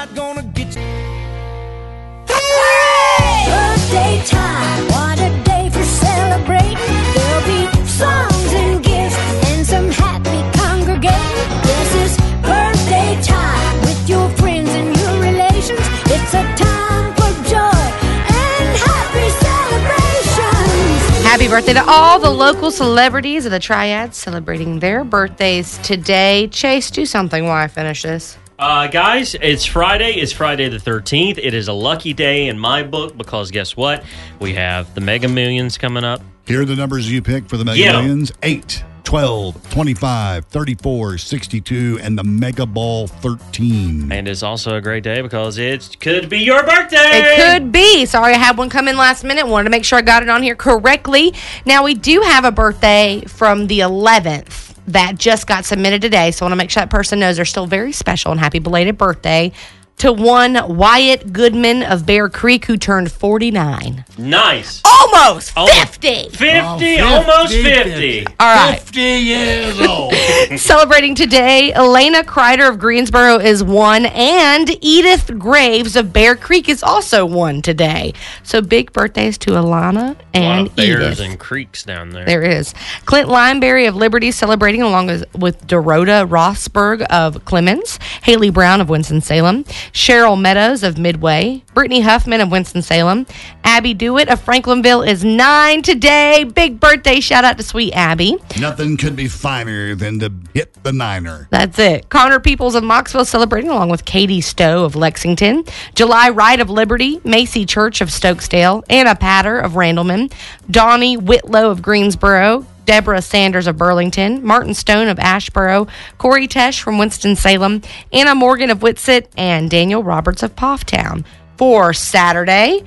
Happy 21.47 21.59
birthday 21.59 21.75
to 21.75 21.85
all 21.89 22.19
the 22.19 22.29
local 22.29 22.73
celebrities 22.73 23.47
of 23.47 23.53
the 23.53 23.61
Triads 23.61 24.17
celebrating 24.17 24.81
their 24.81 25.05
birthdays 25.05 25.79
today. 25.79 26.49
Chase, 26.49 26.91
do 26.91 27.07
something 27.07 27.45
while 27.45 27.55
I 27.55 27.69
finish 27.69 28.03
this. 28.03 28.37
Uh, 28.59 28.89
guys, 28.89 29.37
it's 29.41 29.65
Friday. 29.65 30.15
It's 30.15 30.33
Friday 30.33 30.69
the 30.69 30.79
13th. 30.79 31.39
It 31.39 31.55
is 31.55 31.69
a 31.69 31.73
lucky 31.73 32.13
day 32.15 32.49
in 32.49 32.59
my 32.59 32.83
book 32.83 33.17
because 33.17 33.53
guess 33.53 33.77
what? 33.77 34.03
We 34.41 34.55
have 34.55 34.93
the 34.97 35.01
Mega 35.01 35.29
Millions 35.29 35.79
coming 35.79 36.03
up. 36.03 36.21
Here 36.49 36.63
are 36.63 36.65
the 36.65 36.75
numbers 36.75 37.09
you 37.09 37.23
picked 37.23 37.49
for 37.49 37.59
the 37.59 37.65
Mega 37.65 37.79
Get 37.79 37.95
'em. 37.95 38.07
Millions 38.07 38.33
8, 38.43 38.83
12, 39.07 39.71
25, 39.71 40.47
34, 40.47 41.17
62, 41.19 42.01
and 42.03 42.19
the 42.19 42.25
Mega 42.25 42.67
Ball 42.67 43.07
13. 43.07 44.11
And 44.11 44.27
it's 44.27 44.43
also 44.43 44.75
a 44.75 44.81
great 44.81 45.05
day 45.05 45.23
because 45.23 45.59
it 45.59 45.97
could 46.01 46.29
be 46.29 46.41
your 46.41 46.65
birthday. 46.65 46.97
It 46.99 47.37
could 47.37 47.71
be. 47.71 48.05
Sorry, 48.05 48.35
I 48.35 48.37
had 48.37 48.59
one 48.59 48.69
come 48.69 48.89
in 48.89 48.97
last 48.97 49.23
minute. 49.23 49.47
Wanted 49.47 49.65
to 49.65 49.71
make 49.71 49.85
sure 49.85 49.97
I 49.97 50.03
got 50.03 50.25
it 50.25 50.29
on 50.29 50.43
here 50.43 50.57
correctly. 50.57 51.33
Now, 51.65 51.85
we 51.85 51.95
do 51.95 52.21
have 52.21 52.45
a 52.45 52.51
birthday 52.51 53.23
from 53.29 53.69
the 53.69 53.79
11th 53.79 54.75
that 54.89 55.17
just 55.17 55.47
got 55.47 55.65
submitted 55.65 56.03
today. 56.03 56.33
So 56.33 56.45
I 56.45 56.47
want 56.47 56.55
to 56.55 56.57
make 56.57 56.71
sure 56.71 56.81
that 56.81 56.91
person 56.91 57.21
knows 57.21 57.37
they're 57.37 57.45
still 57.45 57.67
very 57.67 57.93
special 57.93 58.33
and 58.33 58.41
happy 58.41 58.59
belated 58.59 58.99
birthday. 58.99 59.53
To 59.99 60.13
one 60.13 60.77
Wyatt 60.77 61.33
Goodman 61.33 61.83
of 61.83 62.05
Bear 62.05 62.29
Creek, 62.29 62.67
who 62.67 62.77
turned 62.77 63.11
49. 63.11 64.05
Nice. 64.19 64.83
Almost 64.85 65.55
Oh, 65.57 65.67
50. 65.67 66.29
50, 66.29 66.99
almost 67.01 67.53
50. 67.55 68.27
All 68.39 68.55
right. 68.55 68.79
50 68.79 69.01
years 69.01 69.81
old. 69.81 70.13
Celebrating 70.59 71.15
today, 71.15 71.73
Elena 71.73 72.23
Kreider 72.25 72.69
of 72.69 72.79
Greensboro 72.79 73.39
is 73.39 73.65
one, 73.65 74.05
and 74.07 74.69
Edith 74.85 75.31
Graves 75.39 75.97
of 75.97 76.13
Bear 76.13 76.37
Creek 76.37 76.69
is 76.69 76.83
also 76.83 77.25
one 77.25 77.63
today. 77.63 78.13
So 78.43 78.61
big 78.61 78.93
birthdays 78.93 79.39
to 79.39 79.53
Alana 79.53 79.97
A 79.97 80.09
lot 80.11 80.17
and 80.35 80.67
of 80.67 80.77
bears 80.77 81.21
Edith. 81.21 81.21
and 81.31 81.39
creeks 81.41 81.85
down 81.85 82.11
there. 82.11 82.27
There 82.27 82.43
is. 82.43 82.75
Clint 83.07 83.31
Lineberry 83.31 83.89
of 83.89 83.97
Liberty 83.97 84.31
celebrating 84.31 84.83
along 84.83 85.07
with, 85.07 85.25
with 85.35 85.67
Dorota 85.67 86.29
Rossberg 86.29 87.01
of 87.09 87.47
Clemmons, 87.47 87.99
Haley 88.25 88.51
Brown 88.51 88.83
of 88.83 88.91
Winston-Salem, 88.91 89.65
Cheryl 89.93 90.41
Meadows 90.41 90.83
of 90.83 90.99
Midway, 90.99 91.63
Brittany 91.75 92.01
Huffman 92.01 92.41
of 92.41 92.51
Winston-Salem, 92.51 93.27
Abby 93.65 93.95
Dewitt 93.95 94.29
of 94.29 94.45
Franklinville 94.45 95.07
is 95.07 95.25
nine 95.25 95.83
today. 95.83 96.45
Big 96.45 96.79
birthday 96.79 97.21
shout 97.21 97.45
out 97.45 97.57
to 97.59 97.63
sweet 97.63 97.93
Abby. 97.93 98.37
Nothing 98.61 98.97
could 98.97 99.17
be 99.17 99.29
finer 99.29 99.95
than 99.95 100.19
to 100.21 100.33
hit 100.55 100.83
the 100.83 100.93
niner. 100.93 101.49
That's 101.51 101.79
it. 101.79 102.09
Connor 102.09 102.41
Peoples 102.41 102.75
of 102.75 102.85
Mocksville 102.85 103.27
celebrating 103.27 103.71
along 103.71 103.91
with 103.91 104.05
Katie 104.05 104.41
Stowe 104.41 104.85
of 104.85 104.97
Lexington, 104.97 105.65
July 105.95 106.29
Wright 106.31 106.61
of 106.61 106.71
Liberty, 106.71 107.21
Macy 107.25 107.67
Church 107.67 108.01
of 108.01 108.09
Stokesdale, 108.09 108.85
Anna 108.89 109.15
Patter 109.15 109.59
of 109.59 109.73
Randleman, 109.73 110.33
Donnie 110.71 111.17
Whitlow 111.17 111.71
of 111.71 111.83
Greensboro, 111.83 112.67
Deborah 112.87 113.21
Sanders 113.21 113.67
of 113.67 113.77
Burlington, 113.77 114.43
Martin 114.45 114.73
Stone 114.73 115.09
of 115.09 115.19
Asheboro, 115.19 115.89
Corey 116.17 116.49
Tesh 116.49 116.81
from 116.81 116.97
Winston-Salem, 116.97 117.83
Anna 118.13 118.35
Morgan 118.35 118.71
of 118.71 118.81
Whitsett, 118.81 119.29
and 119.37 119.69
Daniel 119.69 120.03
Roberts 120.03 120.43
of 120.43 120.57
Pfafftown. 120.57 121.25
For 121.59 121.93
Saturday, 121.93 122.85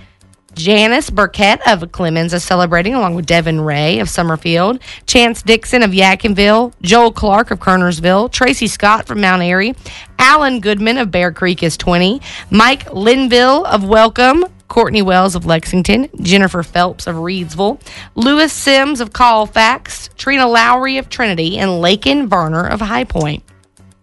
Janice 0.56 1.10
Burkett 1.10 1.62
of 1.68 1.82
Clemmons 1.92 2.34
is 2.34 2.44
celebrating 2.44 2.94
along 2.94 3.16
with 3.16 3.26
Devin 3.26 3.62
Ray 3.62 4.00
of 4.00 4.10
Summerfield, 4.10 4.80
Chance 5.06 5.44
Dixon 5.44 5.84
of 5.84 5.92
Yadkinville, 5.92 6.74
Joel 6.82 7.12
Clark 7.12 7.52
of 7.52 7.60
Kernersville, 7.60 8.32
Tracy 8.32 8.68
Scott 8.68 9.06
from 9.06 9.22
Mount 9.22 9.42
Airy, 9.42 9.76
Alan 10.18 10.60
Goodman 10.60 10.98
of 10.98 11.12
Bear 11.12 11.32
Creek 11.32 11.64
is 11.64 11.78
20, 11.78 12.22
Mike 12.50 12.92
Linville 12.94 13.66
of 13.66 13.84
Welcome, 13.84 14.46
Courtney 14.70 15.02
Wells 15.02 15.36
of 15.36 15.46
Lexington, 15.46 16.08
Jennifer 16.22 16.64
Phelps 16.64 17.08
of 17.08 17.18
Reidsville, 17.18 17.82
Lewis 18.16 18.54
Sims 18.54 19.02
of 19.02 19.12
Colfax, 19.12 20.10
Trina 20.16 20.48
Lowry 20.48 20.98
of 20.98 21.10
Trinity, 21.10 21.58
and 21.58 21.82
Lakin 21.82 22.28
Varner 22.28 22.66
of 22.66 22.80
High 22.80 23.04
Point. 23.04 23.44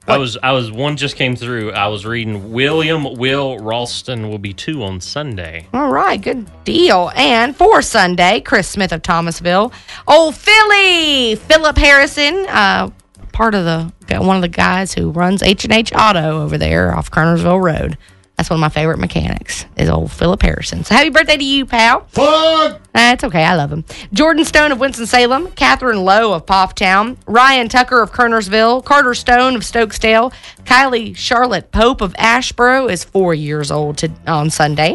I 0.09 0.19
was, 0.19 0.39
I 0.41 0.53
was, 0.53 0.71
one 0.71 0.97
just 0.97 1.17
came 1.17 1.35
through. 1.35 1.73
I 1.73 1.89
was 1.89 2.07
reading 2.07 2.53
William 2.53 3.15
Will 3.17 3.59
Ralston 3.59 4.29
will 4.29 4.39
be 4.39 4.53
two 4.53 4.85
on 4.85 5.01
Sunday. 5.01 5.67
All 5.73 5.91
right, 5.91 6.21
good 6.21 6.49
deal. 6.63 7.11
And 7.17 7.57
for 7.57 7.83
Sunday, 7.83 8.41
Chris 8.41 8.69
Smith 8.69 8.93
of 8.93 9.03
Thomasville, 9.03 9.73
old 10.07 10.37
Philly, 10.37 11.35
Philip 11.35 11.77
Harrison, 11.77 12.47
uh, 12.49 12.91
part 13.33 13.57
of 13.57 13.65
the 13.65 13.93
one 14.21 14.37
of 14.37 14.43
the 14.43 14.49
guys 14.49 14.95
who 14.95 15.11
runs 15.11 15.43
H 15.43 15.65
and 15.65 15.73
H 15.73 15.93
Auto 15.93 16.43
over 16.43 16.57
there 16.57 16.95
off 16.95 17.11
Kernersville 17.11 17.63
Road. 17.63 17.99
That's 18.47 18.53
one 18.53 18.59
of 18.59 18.73
my 18.73 18.81
favorite 18.81 19.01
mechanics 19.01 19.67
is 19.77 19.89
old 19.89 20.13
Philip 20.13 20.41
Harrison. 20.41 20.85
So 20.85 20.95
happy 20.95 21.11
birthday 21.11 21.37
to 21.37 21.43
you, 21.43 21.67
pal. 21.67 22.05
Fun. 22.11 22.81
That's 22.93 23.25
uh, 23.25 23.27
okay. 23.27 23.43
I 23.43 23.57
love 23.57 23.73
him. 23.73 23.85
Jordan 24.13 24.45
Stone 24.45 24.71
of 24.71 24.79
Winston-Salem, 24.79 25.51
Catherine 25.57 26.05
Lowe 26.05 26.33
of 26.33 26.47
Pfafftown, 26.47 27.17
Ryan 27.27 27.69
Tucker 27.69 28.01
of 28.01 28.13
Kernersville, 28.13 28.85
Carter 28.85 29.15
Stone 29.15 29.57
of 29.57 29.63
Stokesdale, 29.63 30.33
Kylie 30.63 31.17
Charlotte 31.17 31.73
Pope 31.73 32.01
of 32.01 32.13
Asheboro 32.13 32.89
is 32.89 33.03
four 33.03 33.35
years 33.35 33.73
old 33.73 33.99
to, 33.99 34.13
on 34.29 34.49
Sunday, 34.49 34.95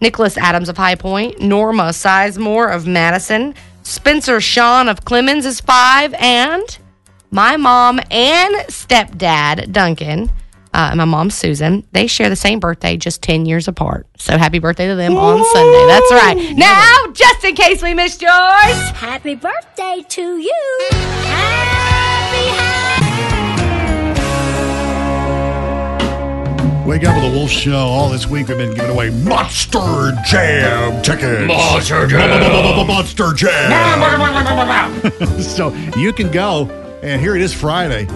Nicholas 0.00 0.38
Adams 0.38 0.68
of 0.68 0.76
High 0.76 0.94
Point, 0.94 1.40
Norma 1.40 1.88
Sizemore 1.88 2.72
of 2.72 2.86
Madison, 2.86 3.52
Spencer 3.82 4.40
Sean 4.40 4.88
of 4.88 5.04
Clemmons 5.04 5.44
is 5.44 5.60
five, 5.60 6.14
and 6.20 6.78
my 7.32 7.56
mom 7.56 7.98
and 8.12 8.54
stepdad, 8.68 9.72
Duncan, 9.72 10.30
uh, 10.74 10.88
and 10.90 10.98
my 10.98 11.04
mom, 11.04 11.30
Susan, 11.30 11.86
they 11.92 12.06
share 12.06 12.28
the 12.28 12.36
same 12.36 12.58
birthday, 12.60 12.96
just 12.96 13.22
10 13.22 13.44
years 13.46 13.68
apart. 13.68 14.06
So 14.16 14.38
happy 14.38 14.58
birthday 14.58 14.88
to 14.88 14.94
them 14.94 15.16
on 15.16 15.44
Sunday. 15.52 15.86
That's 15.86 16.12
right. 16.12 16.56
Now, 16.56 17.12
just 17.12 17.44
in 17.44 17.54
case 17.54 17.82
we 17.82 17.92
missed 17.94 18.22
yours. 18.22 18.32
Happy 18.94 19.34
birthday 19.34 20.02
to 20.08 20.38
you. 20.38 20.78
Happy, 21.24 22.82
Wake 26.86 27.04
up 27.04 27.14
with 27.14 27.30
the 27.30 27.38
Wolf 27.38 27.50
Show. 27.50 27.76
All 27.76 28.08
this 28.08 28.26
week 28.26 28.48
we've 28.48 28.58
been 28.58 28.74
giving 28.74 28.90
away 28.90 29.10
Monster 29.10 30.12
Jam 30.26 31.00
tickets. 31.02 31.46
Monster 31.46 32.06
Jam. 32.08 32.86
Monster 32.88 33.32
Jam. 33.34 35.12
so 35.40 35.72
you 35.96 36.12
can 36.12 36.30
go, 36.32 36.68
and 37.02 37.20
here 37.20 37.36
it 37.36 37.42
is 37.42 37.54
Friday. 37.54 38.08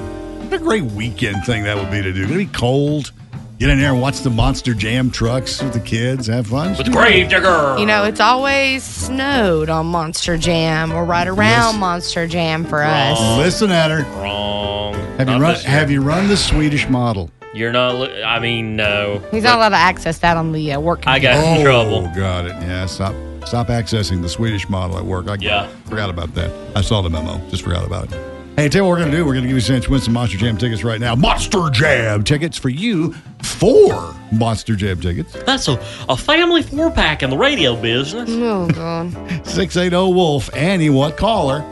What 0.46 0.52
a 0.54 0.58
great 0.58 0.84
weekend 0.84 1.44
thing 1.44 1.64
that 1.64 1.76
would 1.76 1.90
be 1.90 2.02
to 2.02 2.12
do. 2.12 2.20
It's 2.22 2.30
gonna 2.30 2.38
be 2.44 2.46
cold. 2.46 3.12
Get 3.58 3.70
in 3.70 3.78
there 3.80 3.92
and 3.92 4.00
watch 4.02 4.20
the 4.20 4.28
Monster 4.30 4.74
Jam 4.74 5.10
trucks 5.10 5.62
with 5.62 5.72
the 5.72 5.80
kids. 5.80 6.26
Have 6.26 6.46
fun. 6.48 6.76
With 6.76 6.86
the 6.86 6.92
Gravedigger. 6.92 7.76
You 7.78 7.86
know, 7.86 8.04
it's 8.04 8.20
always 8.20 8.82
snowed 8.84 9.70
on 9.70 9.86
Monster 9.86 10.36
Jam 10.36 10.92
or 10.92 11.04
right 11.04 11.26
around 11.26 11.72
Yes. 11.72 11.76
Monster 11.80 12.26
Jam 12.26 12.64
for 12.64 12.82
us. 12.82 13.18
Listen 13.38 13.70
at 13.70 13.90
her. 13.90 14.02
Wrong. 14.22 14.94
Have 15.16 15.20
you 15.20 15.24
Not 15.26 15.40
run? 15.40 15.54
this 15.54 15.62
year. 15.64 15.70
Have 15.72 15.90
you 15.90 16.02
run 16.02 16.28
the 16.28 16.36
Swedish 16.36 16.86
model? 16.88 17.30
You're 17.54 17.72
not. 17.72 17.94
li- 17.96 18.22
I 18.22 18.38
mean, 18.38 18.76
no. 18.76 19.22
He's 19.30 19.44
not 19.44 19.56
allowed 19.56 19.70
to 19.70 19.76
access 19.76 20.18
that 20.18 20.36
on 20.36 20.52
the 20.52 20.74
uh, 20.74 20.80
work. 20.80 21.04
I 21.06 21.18
got 21.18 21.42
in 21.42 21.64
trouble. 21.64 22.06
Oh, 22.12 22.14
got 22.14 22.44
it. 22.44 22.52
Yeah, 22.60 22.84
stop. 22.86 23.14
Stop 23.46 23.68
accessing 23.68 24.20
the 24.22 24.28
Swedish 24.28 24.68
model 24.68 24.98
at 24.98 25.04
work. 25.06 25.28
I 25.28 25.36
Yeah. 25.40 25.66
forgot 25.86 26.10
about 26.10 26.34
that. 26.34 26.50
I 26.76 26.82
saw 26.82 27.00
the 27.00 27.08
memo. 27.08 27.40
Just 27.48 27.62
forgot 27.62 27.86
about 27.86 28.12
it. 28.12 28.20
Hey, 28.56 28.70
tell 28.70 28.80
you 28.80 28.84
what 28.84 28.92
we're 28.92 29.00
going 29.00 29.10
to 29.10 29.16
do. 29.18 29.26
We're 29.26 29.34
going 29.34 29.42
to 29.42 29.48
give 29.48 29.56
you 29.58 29.62
a 29.62 29.66
chance 29.66 29.84
to 29.84 29.90
win 29.90 30.00
some 30.00 30.14
Monster 30.14 30.38
Jam 30.38 30.56
tickets 30.56 30.82
right 30.82 30.98
now. 30.98 31.14
Monster 31.14 31.68
Jam 31.68 32.24
tickets 32.24 32.56
for 32.56 32.70
you. 32.70 33.12
Four 33.42 34.14
Monster 34.32 34.74
Jam 34.74 34.98
tickets. 34.98 35.34
That's 35.44 35.68
a, 35.68 35.74
a 36.08 36.16
family 36.16 36.62
four 36.62 36.90
pack 36.90 37.22
in 37.22 37.28
the 37.28 37.36
radio 37.36 37.76
business. 37.76 38.30
Oh, 38.32 38.66
God. 38.68 39.12
680 39.46 39.94
Wolf. 40.14 40.48
Annie, 40.56 40.88
what 40.88 41.18
caller? 41.18 41.62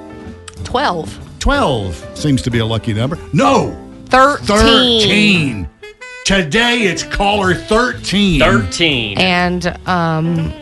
12. 0.64 1.38
12 1.38 2.18
seems 2.18 2.42
to 2.42 2.50
be 2.50 2.58
a 2.58 2.66
lucky 2.66 2.92
number. 2.92 3.18
No, 3.32 3.70
13. 4.10 5.64
13. 5.66 5.68
Today 6.26 6.82
it's 6.82 7.02
caller 7.02 7.54
13. 7.54 8.40
13. 8.40 9.16
And 9.16 9.66
um, 9.88 10.52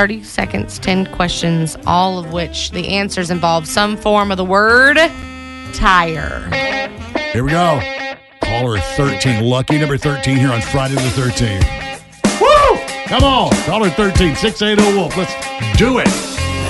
30 0.00 0.22
seconds, 0.22 0.78
10 0.78 1.12
questions, 1.12 1.76
all 1.86 2.18
of 2.18 2.32
which 2.32 2.70
the 2.70 2.88
answers 2.88 3.30
involve 3.30 3.66
some 3.66 3.98
form 3.98 4.30
of 4.30 4.38
the 4.38 4.44
word 4.46 4.96
tire. 5.74 6.48
Here 7.34 7.44
we 7.44 7.50
go. 7.50 7.78
Caller 8.40 8.78
13. 8.78 9.44
Lucky 9.44 9.78
number 9.78 9.98
13 9.98 10.38
here 10.38 10.52
on 10.52 10.62
Friday 10.62 10.94
the 10.94 11.00
13th. 11.00 12.00
Woo! 12.40 12.78
Come 13.08 13.24
on. 13.24 13.52
Caller 13.66 13.90
13. 13.90 14.36
680 14.36 14.96
Wolf. 14.96 15.14
Let's 15.18 15.34
do 15.76 15.98
it. 15.98 16.08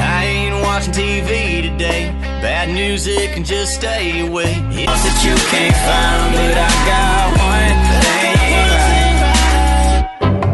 I 0.00 0.24
ain't 0.24 0.60
watching 0.64 0.92
TV 0.92 1.62
today. 1.62 2.10
Bad 2.42 2.70
music 2.70 3.36
and 3.36 3.46
just 3.46 3.76
stay 3.76 4.26
away. 4.26 4.54
It's 4.70 5.04
that 5.04 5.22
you 5.24 5.36
can't 5.52 5.76
find, 5.86 6.34
but 6.34 6.58
I 6.58 6.68
got 6.90 7.38
one 7.38 7.78
thing. 8.02 8.10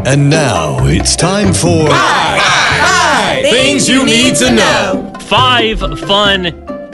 And 0.07 0.29
now 0.29 0.85
it's 0.85 1.15
time 1.17 1.53
for 1.53 1.89
Things 3.49 3.87
you 3.87 4.05
need 4.05 4.35
to 4.35 4.51
know. 4.51 5.13
Five 5.21 5.79
fun 6.01 6.47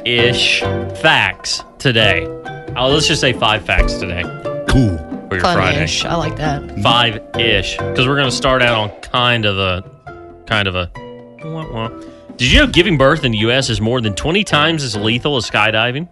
ish 0.06 0.60
facts 0.60 1.64
today. 1.80 2.28
Oh, 2.76 2.90
let's 2.90 3.08
just 3.08 3.22
say 3.22 3.34
five 3.34 3.66
facts 3.66 3.94
today. 3.94 4.22
Cool. 4.70 4.98
For 5.30 5.36
your 5.36 5.40
Friday. 5.40 5.74
Fun-ish. 5.78 6.06
I 6.06 6.16
like 6.16 6.36
that. 6.38 6.80
Five 6.82 7.22
ish. 7.40 7.78
Because 7.78 8.08
we're 8.08 8.16
going 8.16 8.30
to 8.30 8.36
start 8.36 8.62
out 8.62 8.78
on 8.78 9.02
kind 9.02 9.46
of 9.46 9.58
a. 9.58 10.44
Kind 10.46 10.68
of 10.68 10.76
a. 10.76 10.92
wah, 11.44 11.72
wah. 11.72 11.88
Did 12.38 12.52
you 12.52 12.60
know 12.60 12.68
giving 12.68 13.00
birth 13.00 13.24
in 13.24 13.32
the 13.32 13.40
U.S. 13.40 13.72
is 13.72 13.82
more 13.82 14.00
than 14.00 14.14
20 14.14 14.44
times 14.44 14.84
as 14.84 14.96
lethal 14.96 15.38
as 15.38 15.50
skydiving? 15.50 16.08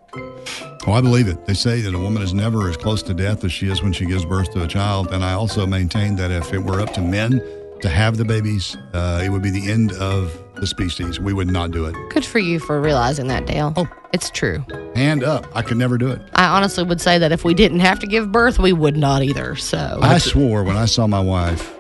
Oh, 0.88 0.94
I 0.94 1.02
believe 1.02 1.28
it. 1.28 1.46
They 1.46 1.54
say 1.54 1.82
that 1.82 1.94
a 1.94 2.00
woman 2.00 2.24
is 2.24 2.34
never 2.34 2.68
as 2.68 2.78
close 2.78 3.04
to 3.04 3.14
death 3.14 3.44
as 3.44 3.52
she 3.52 3.70
is 3.70 3.84
when 3.84 3.94
she 3.94 4.08
gives 4.08 4.26
birth 4.26 4.52
to 4.54 4.64
a 4.64 4.68
child. 4.68 5.12
And 5.12 5.24
I 5.24 5.34
also 5.34 5.68
maintain 5.68 6.16
that 6.16 6.32
if 6.32 6.52
it 6.52 6.60
were 6.60 6.82
up 6.82 6.94
to 6.94 7.02
men 7.02 7.40
to 7.82 7.90
have 7.90 8.18
the 8.18 8.26
babies, 8.26 8.78
uh, 8.94 9.22
it 9.24 9.30
would 9.30 9.42
be 9.42 9.50
the 9.50 9.70
end 9.72 9.92
of 9.94 10.38
the 10.56 10.68
species. 10.68 11.20
We 11.20 11.34
would 11.34 11.50
not 11.50 11.72
do 11.72 11.86
it. 11.86 11.96
Good 12.10 12.26
for 12.26 12.40
you 12.40 12.60
for 12.60 12.80
realizing 12.80 13.28
that, 13.28 13.46
Dale. 13.46 13.74
Oh. 13.76 13.88
It's 14.14 14.30
true. 14.30 14.64
Hand 14.94 15.24
up. 15.24 15.48
I 15.56 15.62
could 15.62 15.78
never 15.78 15.98
do 15.98 16.10
it. 16.12 16.22
I 16.34 16.46
honestly 16.48 16.84
would 16.84 17.00
say 17.00 17.18
that 17.18 17.32
if 17.32 17.46
we 17.46 17.54
didn't 17.54 17.80
have 17.80 17.98
to 18.00 18.08
give 18.08 18.30
birth, 18.30 18.60
we 18.60 18.74
would 18.74 18.98
not 18.98 19.24
either. 19.24 19.56
So 19.56 20.00
I 20.02 20.18
swore 20.18 20.66
when 20.66 20.76
I 20.76 20.84
saw 20.84 21.08
my 21.08 21.22
wife 21.22 21.74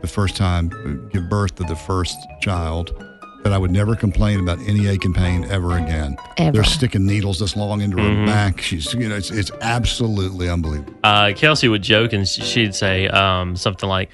the 0.00 0.06
first 0.06 0.36
time 0.36 1.08
give 1.12 1.28
birth 1.28 1.56
to 1.56 1.64
the 1.64 1.74
first 1.74 2.16
child 2.40 2.94
that 3.42 3.52
I 3.52 3.58
would 3.58 3.72
never 3.72 3.96
complain 3.96 4.38
about 4.38 4.60
any 4.60 4.86
ache 4.86 5.04
and 5.04 5.12
pain 5.12 5.44
ever 5.46 5.76
again. 5.76 6.16
Ever. 6.36 6.52
They're 6.52 6.62
sticking 6.64 7.04
needles 7.04 7.40
this 7.40 7.56
long 7.56 7.80
into 7.80 7.96
her 8.00 8.26
back. 8.26 8.60
She's, 8.60 8.94
you 8.94 9.08
know, 9.08 9.16
it's, 9.16 9.32
it's 9.32 9.50
absolutely 9.60 10.48
unbelievable. 10.48 10.94
uh, 11.02 11.32
Kelsey 11.34 11.66
would 11.66 11.82
joke 11.82 12.12
and 12.12 12.28
she'd 12.28 12.76
say 12.76 13.08
um, 13.08 13.56
something 13.56 13.88
like, 13.88 14.10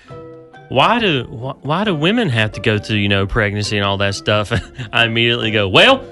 "Why 0.68 0.98
do 1.00 1.24
wh- 1.24 1.64
why 1.64 1.84
do 1.84 1.94
women 1.94 2.28
have 2.28 2.52
to 2.52 2.60
go 2.60 2.78
through 2.78 2.96
you 2.98 3.08
know 3.08 3.26
pregnancy 3.26 3.76
and 3.76 3.86
all 3.86 3.98
that 3.98 4.14
stuff?" 4.14 4.52
I 4.92 5.04
immediately 5.04 5.50
go, 5.50 5.68
"Well, 5.68 6.04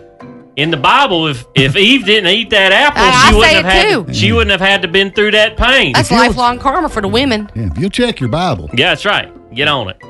in 0.57 0.70
the 0.70 0.76
Bible, 0.76 1.26
if 1.28 1.44
if 1.54 1.76
Eve 1.76 2.04
didn't 2.07 2.30
eat 2.30 2.50
that 2.50 2.72
apple, 2.84 3.02
I- 3.02 3.11
she 3.30 3.34
I 3.34 3.38
wouldn't 3.38 3.54
have 3.57 3.64
had 3.64 4.07
too. 4.07 4.14
she 4.14 4.32
wouldn't 4.32 4.50
have 4.50 4.61
had 4.61 4.82
to 4.82 4.88
been 4.88 5.11
through 5.12 5.32
that 5.32 5.57
pain." 5.57 5.92
That's 5.92 6.11
lifelong 6.11 6.59
karma 6.59 6.88
for 6.88 7.00
the 7.02 7.09
women. 7.09 7.50
Yeah, 7.54 7.68
if 7.70 7.78
you 7.78 7.90
check 7.90 8.20
your 8.20 8.28
Bible. 8.30 8.70
Yeah, 8.74 8.90
that's 8.90 9.04
right. 9.04 9.30
Get 9.54 9.68
on 9.68 9.90
it. 9.90 10.02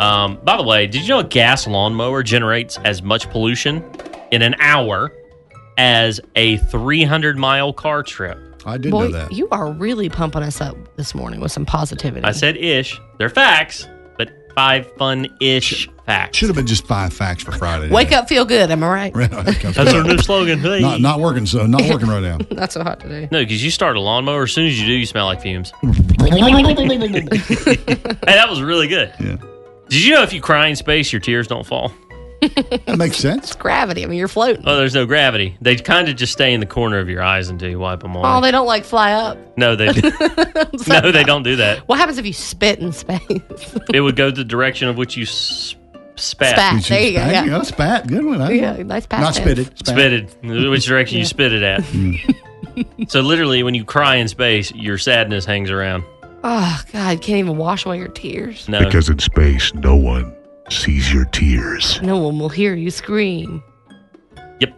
Um, 0.00 0.38
by 0.42 0.56
the 0.56 0.62
way, 0.64 0.86
did 0.88 1.02
you 1.02 1.08
know 1.10 1.20
a 1.20 1.24
gas 1.24 1.66
lawnmower 1.68 2.22
generates 2.24 2.78
as 2.84 3.00
much 3.02 3.30
pollution 3.30 3.84
in 4.32 4.42
an 4.42 4.56
hour 4.58 5.12
as 5.78 6.20
a 6.34 6.56
300 6.56 7.36
mile 7.38 7.72
car 7.72 8.02
trip? 8.02 8.38
I 8.66 8.78
Boy, 8.78 9.26
you 9.30 9.48
are 9.50 9.70
really 9.72 10.08
pumping 10.08 10.42
us 10.42 10.60
up 10.60 10.76
this 10.96 11.14
morning 11.14 11.40
with 11.40 11.52
some 11.52 11.66
positivity. 11.66 12.24
I 12.24 12.32
said 12.32 12.56
ish. 12.56 13.00
They're 13.18 13.28
facts, 13.28 13.86
but 14.16 14.30
five 14.54 14.90
fun 14.96 15.28
ish 15.40 15.88
facts. 16.06 16.38
Should 16.38 16.48
have 16.48 16.56
been 16.56 16.66
just 16.66 16.86
five 16.86 17.12
facts 17.12 17.42
for 17.42 17.52
Friday. 17.52 17.90
Wake 17.90 18.12
up, 18.12 18.28
feel 18.28 18.44
good. 18.44 18.70
Am 18.70 18.82
I 18.82 18.88
right? 18.88 19.14
That's 19.30 19.92
our 19.92 20.02
new 20.04 20.18
slogan. 20.18 20.58
Hey. 20.60 20.80
Not, 20.80 21.00
not 21.00 21.20
working, 21.20 21.46
so 21.46 21.66
not 21.66 21.82
working 21.82 22.08
right 22.08 22.22
now. 22.22 22.38
Not 22.50 22.72
so 22.72 22.82
hot 22.82 23.00
today. 23.00 23.28
No, 23.30 23.40
because 23.42 23.62
you 23.64 23.70
start 23.70 23.96
a 23.96 24.00
lawnmower. 24.00 24.44
As 24.44 24.52
soon 24.52 24.66
as 24.66 24.80
you 24.80 24.86
do, 24.86 24.92
you 24.92 25.06
smell 25.06 25.26
like 25.26 25.40
fumes. 25.40 25.72
hey, 25.80 25.88
that 28.26 28.46
was 28.48 28.62
really 28.62 28.88
good. 28.88 29.12
Yeah. 29.20 29.36
Did 29.88 30.04
you 30.04 30.14
know 30.14 30.22
if 30.22 30.32
you 30.32 30.40
cry 30.40 30.68
in 30.68 30.76
space, 30.76 31.12
your 31.12 31.20
tears 31.20 31.46
don't 31.46 31.66
fall? 31.66 31.92
That 32.86 32.96
makes 32.98 33.16
sense. 33.16 33.54
Gravity. 33.54 34.04
I 34.04 34.06
mean, 34.06 34.18
you're 34.18 34.28
floating. 34.28 34.62
Oh, 34.66 34.76
there's 34.76 34.94
no 34.94 35.06
gravity. 35.06 35.56
They 35.60 35.76
kind 35.76 36.08
of 36.08 36.16
just 36.16 36.32
stay 36.32 36.52
in 36.52 36.60
the 36.60 36.66
corner 36.66 36.98
of 36.98 37.08
your 37.08 37.22
eyes 37.22 37.48
until 37.48 37.70
you 37.70 37.78
wipe 37.78 38.00
them 38.00 38.16
off. 38.16 38.24
Oh, 38.26 38.40
they 38.40 38.50
don't 38.50 38.66
like 38.66 38.84
fly 38.84 39.12
up. 39.12 39.38
no, 39.56 39.74
they 39.76 39.86
no, 40.88 41.10
they 41.12 41.24
don't 41.24 41.42
do 41.42 41.56
that. 41.56 41.82
What 41.86 41.98
happens 41.98 42.18
if 42.18 42.26
you 42.26 42.32
spit 42.32 42.78
in 42.78 42.92
space? 42.92 43.20
It 43.92 44.00
would 44.00 44.16
go 44.16 44.30
the 44.30 44.44
direction 44.44 44.88
of 44.88 44.96
which 44.96 45.16
you 45.16 45.22
s- 45.24 45.74
spat. 46.16 46.50
Spat. 46.56 46.84
There 46.84 47.02
you 47.02 47.12
go. 47.12 47.20
Spat, 47.24 47.46
Yeah. 47.46 47.62
spat. 47.62 48.06
Good 48.06 48.24
one. 48.24 48.40
I 48.42 48.50
Yeah, 48.52 48.82
nice 48.82 49.06
past 49.06 49.22
Not 49.22 49.34
tense. 49.34 49.44
spitted. 49.46 49.78
Spat. 49.78 49.94
Spitted. 49.94 50.68
Which 50.70 50.84
direction 50.86 51.18
you 51.18 51.24
spit 51.24 51.52
it 51.52 51.62
at. 51.62 51.80
Mm. 51.82 53.10
so 53.10 53.20
literally, 53.20 53.62
when 53.62 53.74
you 53.74 53.84
cry 53.84 54.16
in 54.16 54.28
space, 54.28 54.72
your 54.72 54.98
sadness 54.98 55.44
hangs 55.44 55.70
around. 55.70 56.04
Oh 56.42 56.82
God, 56.92 57.22
can't 57.22 57.38
even 57.38 57.56
wash 57.56 57.86
away 57.86 57.98
your 57.98 58.08
tears. 58.08 58.68
No. 58.68 58.80
Because 58.80 59.08
in 59.08 59.18
space, 59.18 59.72
no 59.74 59.96
one 59.96 60.34
sees 60.70 61.12
your 61.12 61.24
tears. 61.26 62.00
No 62.02 62.18
one 62.18 62.38
will 62.38 62.48
hear 62.48 62.74
you 62.74 62.90
scream. 62.90 63.62
Yep. 64.60 64.74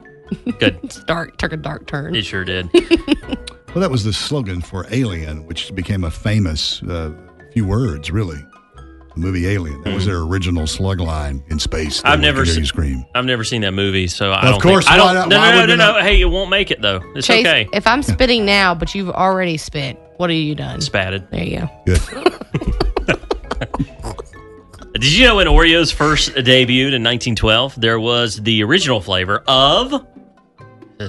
Good. 0.58 0.78
It's 0.84 1.02
dark. 1.04 1.36
Took 1.38 1.52
a 1.52 1.56
dark 1.56 1.86
turn. 1.86 2.14
It 2.14 2.24
sure 2.24 2.44
did. 2.44 2.68
Well, 3.74 3.82
that 3.82 3.90
was 3.90 4.04
the 4.04 4.12
slogan 4.14 4.62
for 4.62 4.86
Alien, 4.90 5.44
which 5.44 5.74
became 5.74 6.04
a 6.04 6.10
famous 6.10 6.82
uh, 6.84 7.12
few 7.52 7.66
words, 7.66 8.10
really. 8.10 8.38
The 8.78 9.20
movie 9.20 9.46
Alien. 9.48 9.82
That 9.82 9.92
was 9.92 10.06
their 10.06 10.20
original 10.20 10.66
slug 10.66 10.98
line 10.98 11.44
in 11.48 11.58
space. 11.58 12.00
I've 12.02 12.20
never 12.20 12.38
hear 12.44 12.46
you 12.54 12.60
seen. 12.60 12.64
scream. 12.64 13.04
I've 13.14 13.26
never 13.26 13.44
seen 13.44 13.60
that 13.62 13.72
movie, 13.72 14.06
so 14.06 14.32
I 14.32 14.46
Of 14.46 14.52
don't. 14.52 14.62
course, 14.62 14.86
think, 14.86 14.94
I 14.94 14.96
don't. 14.96 15.14
not? 15.14 15.28
No, 15.28 15.36
no, 15.38 15.50
no, 15.50 15.60
you 15.60 15.66
no, 15.76 15.92
no. 15.92 16.00
Hey, 16.00 16.18
it 16.22 16.24
won't 16.24 16.48
make 16.48 16.70
it 16.70 16.80
though. 16.80 17.02
It's 17.14 17.26
Chase, 17.26 17.46
okay. 17.46 17.68
if 17.74 17.86
I'm 17.86 18.02
spitting 18.02 18.46
now, 18.46 18.74
but 18.74 18.94
you've 18.94 19.10
already 19.10 19.58
spit, 19.58 19.98
what 20.16 20.30
have 20.30 20.38
you 20.38 20.54
done? 20.54 20.80
Spatted. 20.80 21.28
There 21.30 21.44
you 21.44 21.58
go. 21.60 21.70
Good. 21.84 22.00
Did 24.98 25.12
you 25.12 25.26
know 25.26 25.36
when 25.36 25.46
Oreos 25.46 25.92
first 25.92 26.30
debuted 26.34 26.94
in 26.94 27.02
1912, 27.04 27.80
there 27.80 28.00
was 28.00 28.36
the 28.42 28.62
original 28.62 29.00
flavor 29.00 29.42
of 29.46 30.06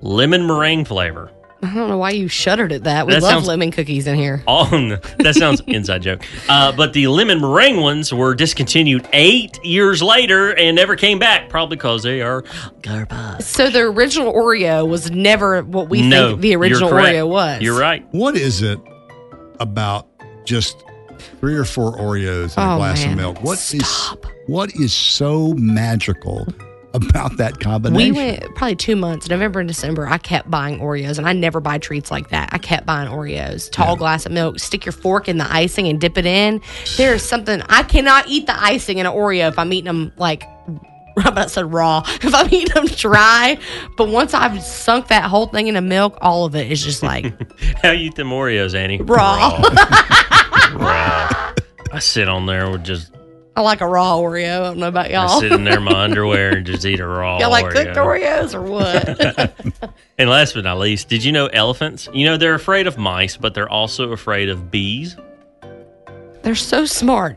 lemon 0.00 0.46
meringue 0.46 0.84
flavor. 0.84 1.30
I 1.62 1.74
don't 1.74 1.88
know 1.88 1.96
why 1.96 2.10
you 2.10 2.28
shuddered 2.28 2.70
at 2.70 2.84
that. 2.84 3.06
We 3.06 3.14
That 3.14 3.22
love 3.22 3.30
sounds- 3.32 3.46
lemon 3.48 3.70
cookies 3.70 4.06
in 4.06 4.14
here. 4.16 4.42
On 4.46 4.90
that 5.18 5.34
sounds 5.34 5.60
inside 5.66 6.02
joke. 6.02 6.22
Uh, 6.48 6.70
but 6.70 6.92
the 6.92 7.06
lemon 7.08 7.40
meringue 7.40 7.80
ones 7.80 8.12
were 8.12 8.34
discontinued 8.34 9.08
eight 9.14 9.58
years 9.64 10.02
later 10.02 10.54
and 10.54 10.76
never 10.76 10.94
came 10.96 11.18
back, 11.18 11.48
probably 11.48 11.76
because 11.76 12.02
they 12.02 12.20
are 12.20 12.44
garbage. 12.82 13.40
So 13.42 13.70
the 13.70 13.80
original 13.80 14.32
Oreo 14.32 14.86
was 14.86 15.10
never 15.10 15.62
what 15.62 15.88
we 15.88 16.02
no, 16.02 16.28
think 16.30 16.42
the 16.42 16.54
original. 16.56 16.90
Oreo 16.90 17.26
was. 17.26 17.62
You're 17.62 17.78
right. 17.78 18.06
What 18.12 18.36
is 18.36 18.60
it 18.62 18.78
about 19.58 20.06
just 20.44 20.84
three 21.40 21.54
or 21.54 21.64
four 21.64 21.96
Oreos 21.96 22.56
and 22.56 22.70
a 22.70 22.74
Oh, 22.74 22.76
glass 22.78 23.02
man. 23.02 23.12
of 23.12 23.16
milk? 23.18 23.42
What 23.42 23.58
is 23.74 24.14
what 24.46 24.74
is 24.76 24.92
so 24.94 25.52
magical 25.54 26.46
about 26.94 27.36
that 27.36 27.60
combination? 27.60 28.14
We 28.14 28.18
went 28.20 28.54
probably 28.54 28.76
two 28.76 28.96
months, 28.96 29.28
November 29.28 29.60
and 29.60 29.68
December. 29.68 30.06
I 30.06 30.18
kept 30.18 30.50
buying 30.50 30.78
Oreos, 30.78 31.18
and 31.18 31.28
I 31.28 31.32
never 31.32 31.60
buy 31.60 31.78
treats 31.78 32.10
like 32.10 32.30
that. 32.30 32.48
I 32.52 32.58
kept 32.58 32.86
buying 32.86 33.08
Oreos, 33.10 33.70
tall 33.70 33.96
glass 33.96 34.24
of 34.24 34.32
milk. 34.32 34.58
Stick 34.60 34.86
your 34.86 34.92
fork 34.92 35.28
in 35.28 35.36
the 35.38 35.52
icing 35.52 35.88
and 35.88 36.00
dip 36.00 36.16
it 36.16 36.26
in. 36.26 36.60
There's 36.96 37.22
something 37.22 37.60
I 37.68 37.82
cannot 37.82 38.28
eat 38.28 38.46
the 38.46 38.58
icing 38.62 38.98
in 38.98 39.06
an 39.06 39.12
Oreo 39.12 39.48
if 39.48 39.58
I'm 39.58 39.72
eating 39.72 39.86
them 39.86 40.12
like. 40.16 40.44
I 41.18 41.30
about 41.30 41.50
said 41.50 41.72
raw. 41.72 42.02
If 42.22 42.34
I'm 42.34 42.46
eating 42.52 42.74
them 42.74 42.84
dry, 42.88 43.56
but 43.96 44.08
once 44.10 44.34
I've 44.34 44.62
sunk 44.62 45.08
that 45.08 45.24
whole 45.24 45.46
thing 45.46 45.66
in 45.66 45.72
the 45.74 45.80
milk, 45.80 46.18
all 46.20 46.44
of 46.44 46.54
it 46.54 46.70
is 46.70 46.84
just 46.84 47.02
like 47.02 47.32
How 47.82 47.92
you 47.92 48.08
eat 48.08 48.16
them 48.16 48.28
Oreos, 48.28 48.74
Annie? 48.74 48.98
raw. 49.00 49.48
Raw. 49.56 50.22
I 51.92 51.98
sit 52.00 52.28
on 52.28 52.46
there 52.46 52.70
with 52.70 52.84
just 52.84 53.12
I 53.56 53.62
like 53.62 53.80
a 53.80 53.86
raw 53.86 54.18
Oreo. 54.18 54.60
I 54.60 54.64
don't 54.64 54.78
know 54.78 54.88
about 54.88 55.10
y'all. 55.10 55.40
sit 55.40 55.50
in 55.50 55.64
there 55.64 55.78
in 55.78 55.84
my 55.84 55.92
underwear 56.04 56.56
and 56.56 56.66
just 56.66 56.84
eat 56.84 57.00
a 57.00 57.06
raw. 57.06 57.38
y'all 57.38 57.50
like 57.50 57.64
Oreo. 57.66 57.72
cooked 57.72 57.96
Oreos 57.96 58.54
or 58.54 58.62
what? 58.62 59.94
And 60.18 60.30
last 60.30 60.54
but 60.54 60.64
not 60.64 60.78
least, 60.78 61.10
did 61.10 61.22
you 61.22 61.30
know 61.30 61.46
elephants? 61.48 62.08
You 62.12 62.24
know 62.24 62.38
they're 62.38 62.54
afraid 62.54 62.86
of 62.86 62.96
mice, 62.96 63.36
but 63.36 63.52
they're 63.52 63.68
also 63.68 64.12
afraid 64.12 64.48
of 64.48 64.70
bees. 64.70 65.14
They're 66.42 66.54
so 66.54 66.86
smart, 66.86 67.36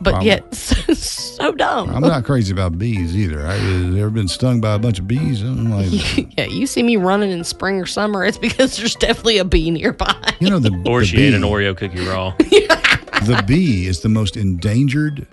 but 0.00 0.14
Wow. 0.14 0.20
yet 0.22 0.54
so, 0.54 0.92
so 0.94 1.52
dumb. 1.52 1.90
I'm 1.94 2.00
not 2.02 2.24
crazy 2.24 2.52
about 2.52 2.78
bees 2.78 3.14
either. 3.16 3.46
I've 3.46 3.94
uh, 3.94 3.96
ever 3.98 4.10
been 4.10 4.28
stung 4.28 4.60
by 4.60 4.74
a 4.74 4.78
bunch 4.78 4.98
of 4.98 5.06
bees. 5.08 5.42
I'm 5.42 5.70
like, 5.70 5.88
yeah, 6.38 6.44
you 6.46 6.66
see 6.66 6.82
me 6.82 6.96
running 6.96 7.30
in 7.30 7.44
spring 7.44 7.80
or 7.80 7.86
summer, 7.86 8.24
it's 8.24 8.38
because 8.38 8.76
there's 8.76 8.94
definitely 8.96 9.38
a 9.38 9.44
bee 9.44 9.70
nearby. 9.70 10.14
you 10.40 10.48
know, 10.50 10.58
the, 10.58 10.70
Or 10.86 11.00
the 11.00 11.06
she 11.06 11.22
ate 11.22 11.34
an 11.34 11.42
Oreo 11.42 11.76
cookie 11.76 12.06
raw. 12.06 12.34
the 12.38 13.42
bee 13.46 13.86
is 13.86 14.00
the 14.00 14.08
most 14.08 14.36
endangered 14.36 15.26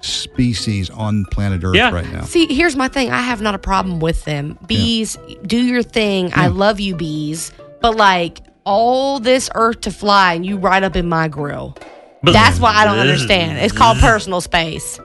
species 0.00 0.90
on 0.90 1.24
planet 1.26 1.62
Earth 1.64 1.76
Yeah. 1.76 1.90
right 1.92 2.10
now. 2.12 2.22
See, 2.24 2.52
here's 2.52 2.76
my 2.76 2.88
thing. 2.88 3.10
I 3.10 3.20
have 3.20 3.40
not 3.40 3.54
a 3.54 3.58
problem 3.58 4.00
with 4.00 4.24
them. 4.24 4.58
Bees, 4.66 5.16
do 5.46 5.56
your 5.60 5.82
thing. 5.82 6.32
I 6.34 6.48
love 6.48 6.80
you, 6.80 6.94
bees. 6.96 7.52
But 7.80 7.96
like 7.96 8.40
all 8.64 9.18
this 9.20 9.48
earth 9.54 9.80
to 9.82 9.90
fly 9.90 10.34
and 10.34 10.44
you 10.46 10.56
right 10.56 10.82
up 10.82 10.96
in 10.96 11.08
my 11.08 11.28
grill. 11.28 11.76
That's 12.24 12.58
why 12.60 12.72
I 12.74 12.84
don't 12.84 12.98
understand. 12.98 13.58
It's 13.58 13.72
called 13.76 13.98
personal 13.98 14.40
space. 14.40 15.00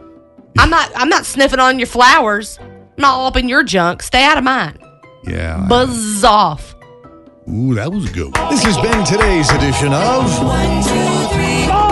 I'm 0.59 0.69
not 0.69 0.91
I'm 0.95 1.09
not 1.09 1.25
sniffing 1.25 1.59
on 1.59 1.79
your 1.79 1.87
flowers. 1.87 2.59
I'm 2.59 2.69
not 2.97 3.15
all 3.15 3.25
up 3.27 3.35
in 3.37 3.49
your 3.49 3.63
junk. 3.63 4.03
Stay 4.03 4.23
out 4.23 4.37
of 4.37 4.43
mine. 4.43 4.77
Yeah. 5.23 5.65
Buzz 5.67 6.23
off. 6.23 6.75
Ooh, 7.49 7.73
that 7.75 7.91
was 7.91 8.09
a 8.09 8.13
good 8.13 8.35
one. 8.37 8.49
This 8.49 8.63
has 8.63 8.77
been 8.77 9.03
today's 9.05 9.49
edition 9.51 9.93
of 9.93 10.43
One 10.43 10.83
two 10.83 11.27
three 11.33 11.65
four. 11.67 11.87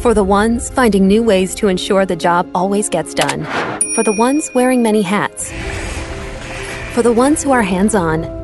For 0.00 0.12
the 0.12 0.24
ones 0.24 0.68
finding 0.68 1.06
new 1.06 1.22
ways 1.22 1.54
to 1.54 1.68
ensure 1.68 2.04
the 2.04 2.16
job 2.16 2.50
always 2.54 2.88
gets 2.88 3.14
done. 3.14 3.44
For 3.94 4.02
the 4.02 4.12
ones 4.12 4.50
wearing 4.54 4.82
many 4.82 5.02
hats. 5.02 5.50
For 6.94 7.02
the 7.02 7.12
ones 7.12 7.42
who 7.42 7.52
are 7.52 7.62
hands 7.62 7.94
on, 7.94 8.43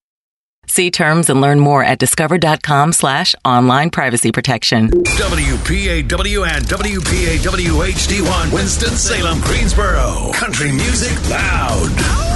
See 0.67 0.89
terms 0.91 1.29
and 1.29 1.41
learn 1.41 1.59
more 1.59 1.83
at 1.83 1.99
discover.com 1.99 2.93
slash 2.93 3.35
online 3.43 3.89
privacy 3.89 4.31
protection. 4.31 4.89
WPAW 4.89 6.47
and 6.47 6.65
WPAW 6.65 7.91
HD1 7.91 8.53
Winston-Salem, 8.53 9.41
Greensboro. 9.41 10.31
Country 10.33 10.71
music 10.71 11.11
loud. 11.29 11.89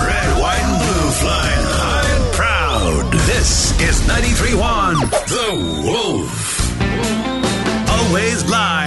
Red, 0.05 0.39
white, 0.41 0.59
and 0.59 0.77
blue 0.83 1.11
flying 1.11 1.65
high 1.69 2.25
and 2.25 2.33
proud. 2.33 3.13
This 3.25 3.71
is 3.79 4.01
93.1 4.01 5.09
The 5.29 5.51
Wolf. 5.87 6.14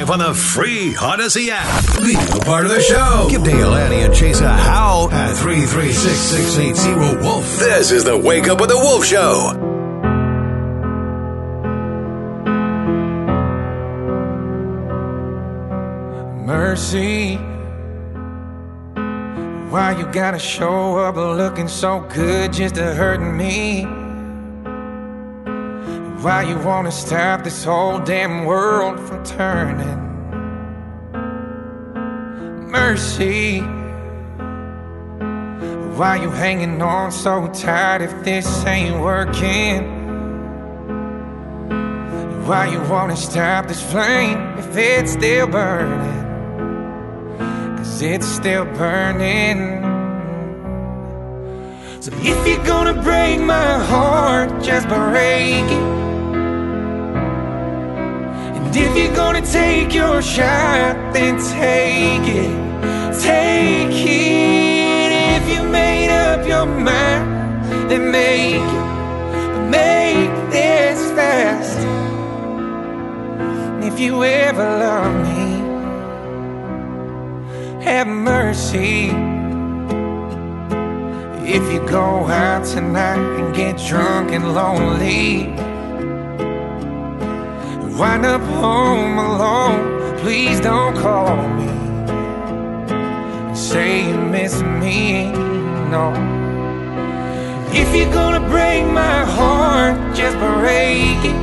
Always 0.08 0.20
live 0.20 0.28
on 0.28 0.34
the 0.34 0.38
free 0.38 0.96
Odyssey 0.96 1.50
app. 1.50 2.02
Be 2.02 2.14
a 2.14 2.40
part 2.44 2.64
of 2.64 2.70
the 2.70 2.80
show. 2.80 3.26
Give 3.30 3.44
Dale, 3.44 3.74
Annie, 3.74 4.00
and 4.02 4.14
Chase 4.14 4.40
a 4.40 4.48
howl 4.48 5.10
at 5.10 5.36
336-680-WOLF. 5.36 7.58
This 7.58 7.90
is 7.90 8.04
the 8.04 8.16
Wake 8.16 8.48
Up 8.48 8.60
with 8.60 8.70
the 8.70 8.76
Wolf 8.76 9.04
Show. 9.04 9.52
Mercy. 16.44 17.36
Why 19.70 19.96
you 19.98 20.06
gotta 20.06 20.38
show 20.38 20.98
up 20.98 21.16
looking 21.16 21.68
so 21.68 22.00
good 22.14 22.54
just 22.54 22.76
to 22.76 22.94
hurt 22.94 23.20
me? 23.20 23.97
Why 26.20 26.42
you 26.42 26.58
wanna 26.58 26.90
stop 26.90 27.44
this 27.44 27.62
whole 27.62 28.00
damn 28.00 28.44
world 28.44 28.98
from 28.98 29.24
turning? 29.24 30.00
Mercy. 32.72 33.60
Why 35.96 36.18
you 36.20 36.30
hanging 36.30 36.82
on 36.82 37.12
so 37.12 37.46
tight 37.52 38.02
if 38.02 38.24
this 38.24 38.66
ain't 38.66 39.00
working? 39.00 39.84
Why 42.48 42.66
you 42.66 42.80
wanna 42.90 43.14
stop 43.14 43.68
this 43.68 43.80
flame 43.80 44.58
if 44.58 44.76
it's 44.76 45.12
still 45.12 45.46
burning? 45.46 46.18
Cause 47.76 48.02
it's 48.02 48.26
still 48.26 48.64
burning. 48.64 49.84
So 52.00 52.10
if 52.12 52.44
you're 52.44 52.66
gonna 52.66 53.00
break 53.04 53.38
my 53.38 53.78
heart, 53.84 54.64
just 54.64 54.88
break 54.88 55.70
it. 55.70 56.07
And 58.68 58.76
if 58.76 58.94
you're 58.98 59.16
gonna 59.16 59.40
take 59.40 59.94
your 59.94 60.20
shot, 60.20 61.14
then 61.14 61.38
take 61.38 62.28
it. 62.28 62.52
Take 63.18 63.96
it. 63.96 65.10
If 65.36 65.48
you 65.48 65.62
made 65.62 66.10
up 66.10 66.46
your 66.46 66.66
mind, 66.66 67.64
then 67.90 68.10
make 68.12 68.56
it. 68.56 69.70
Make 69.70 70.50
this 70.50 71.00
fast. 71.12 71.78
And 73.38 73.84
if 73.84 73.98
you 73.98 74.22
ever 74.22 74.62
love 74.62 75.14
me, 75.26 75.46
have 77.82 78.06
mercy. 78.06 79.06
If 81.56 81.72
you 81.72 81.80
go 81.88 82.26
out 82.26 82.66
tonight 82.66 83.40
and 83.40 83.56
get 83.56 83.78
drunk 83.78 84.30
and 84.32 84.52
lonely, 84.54 85.54
wind 87.98 88.24
up 88.24 88.40
home 88.40 89.18
alone, 89.18 90.16
please 90.18 90.60
don't 90.60 90.96
call 90.96 91.36
me. 91.58 91.66
and 92.88 93.58
Say 93.58 94.08
you 94.08 94.16
miss 94.16 94.62
me, 94.62 95.32
no. 95.90 96.12
If 97.72 97.88
you're 97.96 98.12
gonna 98.12 98.46
break 98.48 98.86
my 98.86 99.24
heart, 99.24 99.96
just 100.14 100.36
break 100.38 101.20
it. 101.32 101.40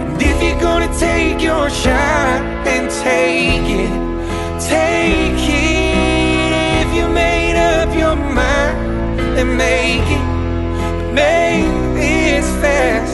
And 0.00 0.20
if 0.20 0.42
you're 0.42 0.60
gonna 0.60 0.92
take 0.98 1.40
your 1.40 1.70
shot, 1.70 2.40
then 2.64 2.90
take 3.04 3.68
it. 3.84 3.94
Take 4.60 5.44
it. 5.70 6.82
If 6.82 6.88
you 6.96 7.08
made 7.08 7.56
up 7.56 7.96
your 7.96 8.16
mind, 8.16 9.36
then 9.36 9.56
make 9.56 10.08
it. 10.18 10.24
Make 11.14 11.94
this 11.94 12.46
fast. 12.60 13.13